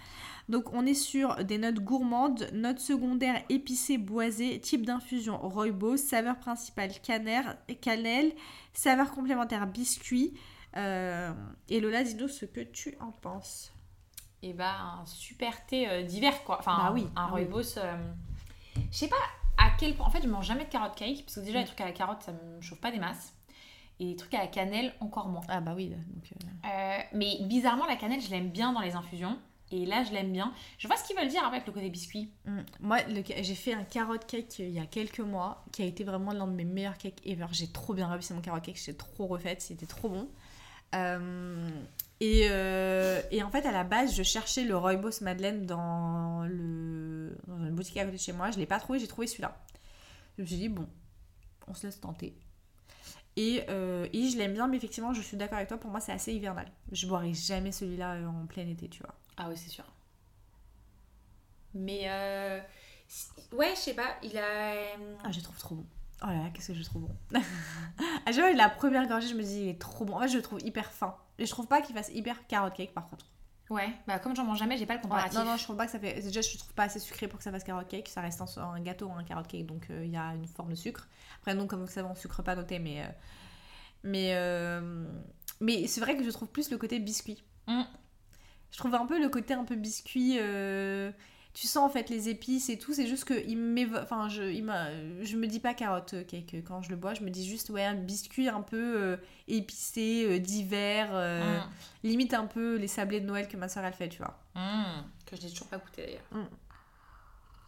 [0.49, 6.39] Donc on est sur des notes gourmandes, notes secondaires épicées boisées, type d'infusion rooibos, saveur
[6.39, 8.33] principale cannelle,
[8.73, 10.33] saveur complémentaire biscuit.
[10.77, 11.33] Euh,
[11.69, 13.73] et Lola, dis-nous ce que tu en penses.
[14.43, 17.43] et bah un super thé euh, d'hiver quoi enfin Bah oui, un ah oui.
[17.43, 17.97] rooibos euh,
[18.91, 19.17] je sais pas
[19.57, 21.63] à quel point en fait je mange jamais de carotte cake parce que déjà Mm.
[21.63, 23.35] les trucs à la carotte ça me chauffe pas des masses
[23.99, 25.99] et les trucs à la cannelle encore moins Ah bah oui, donc...
[27.13, 29.37] Mais bizarrement la cannelle je l'aime bien dans les infusions
[29.71, 32.31] et là je l'aime bien je vois ce qu'ils veulent dire avec le côté biscuit
[32.49, 32.61] Mm.
[32.81, 36.33] Moi, j'ai fait un carrot cake il y a quelques mois, qui a été vraiment
[36.33, 37.47] l'un de mes meilleurs cakes ever.
[37.53, 40.29] J'ai trop bien réussi mon carrot cake, j'étais trop refaite, c'était trop bon.
[40.95, 41.69] Euh,
[42.21, 47.37] et, euh, et en fait, à la base, je cherchais le rooibos Madeleine dans, le,
[47.47, 48.51] dans une boutique à côté de chez moi.
[48.51, 49.57] Je l'ai pas trouvé, j'ai trouvé celui-là.
[50.37, 50.89] Je me suis dit, bon,
[51.67, 52.35] on se laisse tenter.
[53.37, 56.01] Et, euh, et je l'aime bien, mais effectivement, je suis d'accord avec toi, pour moi,
[56.01, 56.67] c'est assez hivernal.
[56.91, 59.15] Je boirai jamais celui-là euh, en plein été, tu vois.
[59.39, 59.85] Ah oui c'est sûr
[61.75, 62.61] mais euh,
[63.53, 64.75] ouais je sais pas il a
[65.25, 65.87] Ah, je le trouve trop bon.
[66.21, 67.17] Oh là là, qu'est-ce que je trouve bon.
[68.27, 70.15] à chaque fois, la première gorgée, je me dis, il est trop bon.
[70.17, 71.15] En fait, je le trouve hyper fin.
[71.39, 73.27] Et je trouve pas qu'il fasse hyper carrot cake, par contre.
[73.71, 75.77] ouais bah comme j'en mange jamais j'ai pas le Ouais, comparatif non, non, je trouve
[75.77, 76.21] pas que ça fait.
[76.21, 78.09] Déjà, je trouve pas assez sucré pour que ça fasse carrot cake.
[78.09, 80.71] Ça reste un, un gâteau, un carrot cake, donc euh, il y a une forme
[80.71, 81.07] de sucre.
[81.39, 83.03] Après, non, comme vous savez, on sucre pas noté, mais.
[83.03, 83.09] euh,
[84.03, 84.31] Mais.
[84.35, 85.07] euh,
[85.61, 87.45] Mais c'est vrai que je trouve plus le côté biscuit.
[87.69, 87.83] Mm.
[88.73, 90.37] Je trouve un peu le côté un peu biscuit.
[90.39, 91.11] euh,
[91.55, 94.65] Tu sens en fait les épices et tout, c'est juste que il enfin, je, il
[95.25, 97.85] je me dis pas carotte cake quand je le bois, je me dis juste ouais
[97.85, 99.17] un biscuit un peu euh,
[99.49, 101.63] épicé euh, d'hiver, euh, Mm.
[102.05, 104.39] limite un peu les sablés de Noël que ma soeur elle fait, tu vois.
[104.55, 105.03] Mm.
[105.27, 106.47] que je n'ai toujours pas goûté d'ailleurs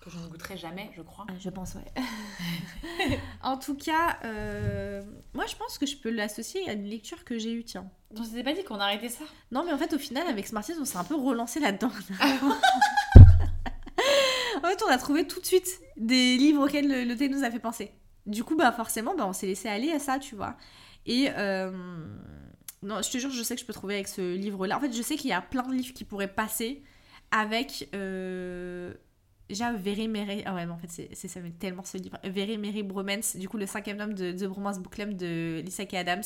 [0.01, 1.27] Que je ne goûterai jamais, je crois.
[1.28, 3.18] Ah, Je pense, ouais.
[3.43, 5.02] en tout cas, euh,
[5.35, 7.90] moi je pense que je peux l'associer à une lecture que j'ai eue, tiens.
[8.16, 9.24] On s'était pas dit qu'on arrêtait ça?
[9.52, 11.90] Non, mais en fait, au final, avec Smarties, on s'est un peu relancé là-dedans.
[14.62, 17.44] en fait, on a trouvé tout de suite des livres auxquels le, le thé nous
[17.44, 17.93] a fait penser.
[18.27, 20.56] Du coup, bah forcément, bah, on s'est laissé aller à ça, tu vois.
[21.06, 21.70] Et euh,
[22.82, 24.77] non, je te jure, je sais que je peux trouver avec ce livre-là.
[24.77, 26.82] En fait, je sais qu'il y a plein de livres qui pourraient passer
[27.31, 27.89] avec.
[27.94, 28.94] Euh,
[29.51, 30.43] déjà, Very Mary.
[30.47, 32.18] Ah ouais, mais en fait, c'est ça, mais tellement ce livre.
[32.24, 35.85] Very Mary Bromance, du coup, le cinquième tome de The Bromance Book Club de Lisa
[35.85, 35.94] K.
[35.94, 36.22] Adams.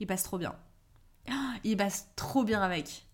[0.00, 0.54] Il passe trop bien.
[1.30, 3.06] Ah, Il passe trop bien avec.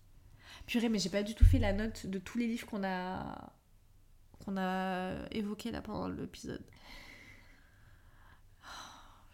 [0.65, 3.53] Purée, mais j'ai pas du tout fait la note de tous les livres qu'on a
[4.43, 6.63] qu'on a évoqués là pendant l'épisode.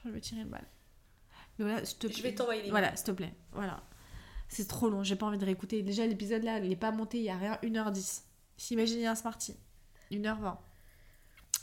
[0.03, 0.67] Je vais me tirer une balle.
[1.57, 3.33] Mais voilà, s'il te Je vais t'envoyer les Voilà, s'il te plaît.
[3.53, 3.81] Voilà.
[4.49, 5.81] C'est trop long, j'ai pas envie de réécouter.
[5.83, 8.23] Déjà, l'épisode là, il est pas monté, il y a rien, 1h10.
[8.57, 9.55] S'imaginer un Smarty.
[10.11, 10.57] 1h20.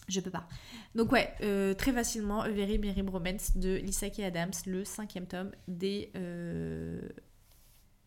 [0.08, 0.46] Je peux pas.
[0.94, 4.20] Donc ouais, euh, très facilement, A Very Merry Bromance de Lisa K.
[4.20, 7.00] Adams, le cinquième tome des, euh,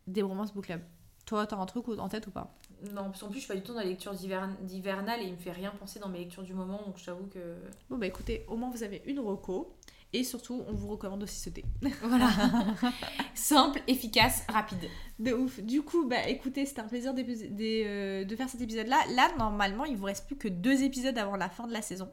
[0.06, 0.82] des Bromance Book Club.
[1.26, 2.56] Toi, t'as un truc en tête ou pas?
[2.94, 5.26] Non, parce qu'en plus, je suis pas du tout dans la lecture d'hiver- d'hivernale et
[5.26, 7.56] il me fait rien penser dans mes lectures du moment, donc je t'avoue que.
[7.90, 9.76] Bon bah écoutez, au moins vous avez une reco.
[10.14, 11.66] Et surtout, on vous recommande aussi ce thé.
[12.02, 12.30] Voilà.
[13.34, 14.90] Simple, efficace, rapide.
[15.20, 15.60] De ouf.
[15.60, 18.98] Du coup, bah écoutez, c'était un plaisir euh, de faire cet épisode-là.
[19.16, 22.10] Là, normalement, il vous reste plus que deux épisodes avant la fin de la saison.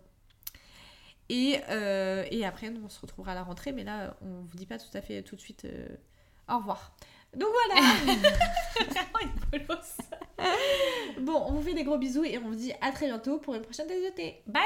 [1.29, 3.73] Et, euh, et après, nous, on se retrouvera à la rentrée.
[3.73, 5.87] Mais là, on vous dit pas tout à fait tout de suite euh,
[6.49, 6.97] au revoir.
[7.37, 7.81] Donc voilà.
[8.91, 9.25] Vraiment
[11.21, 13.55] bon, on vous fait des gros bisous et on vous dit à très bientôt pour
[13.55, 14.43] une prochaine tasse de thé.
[14.47, 14.63] Bye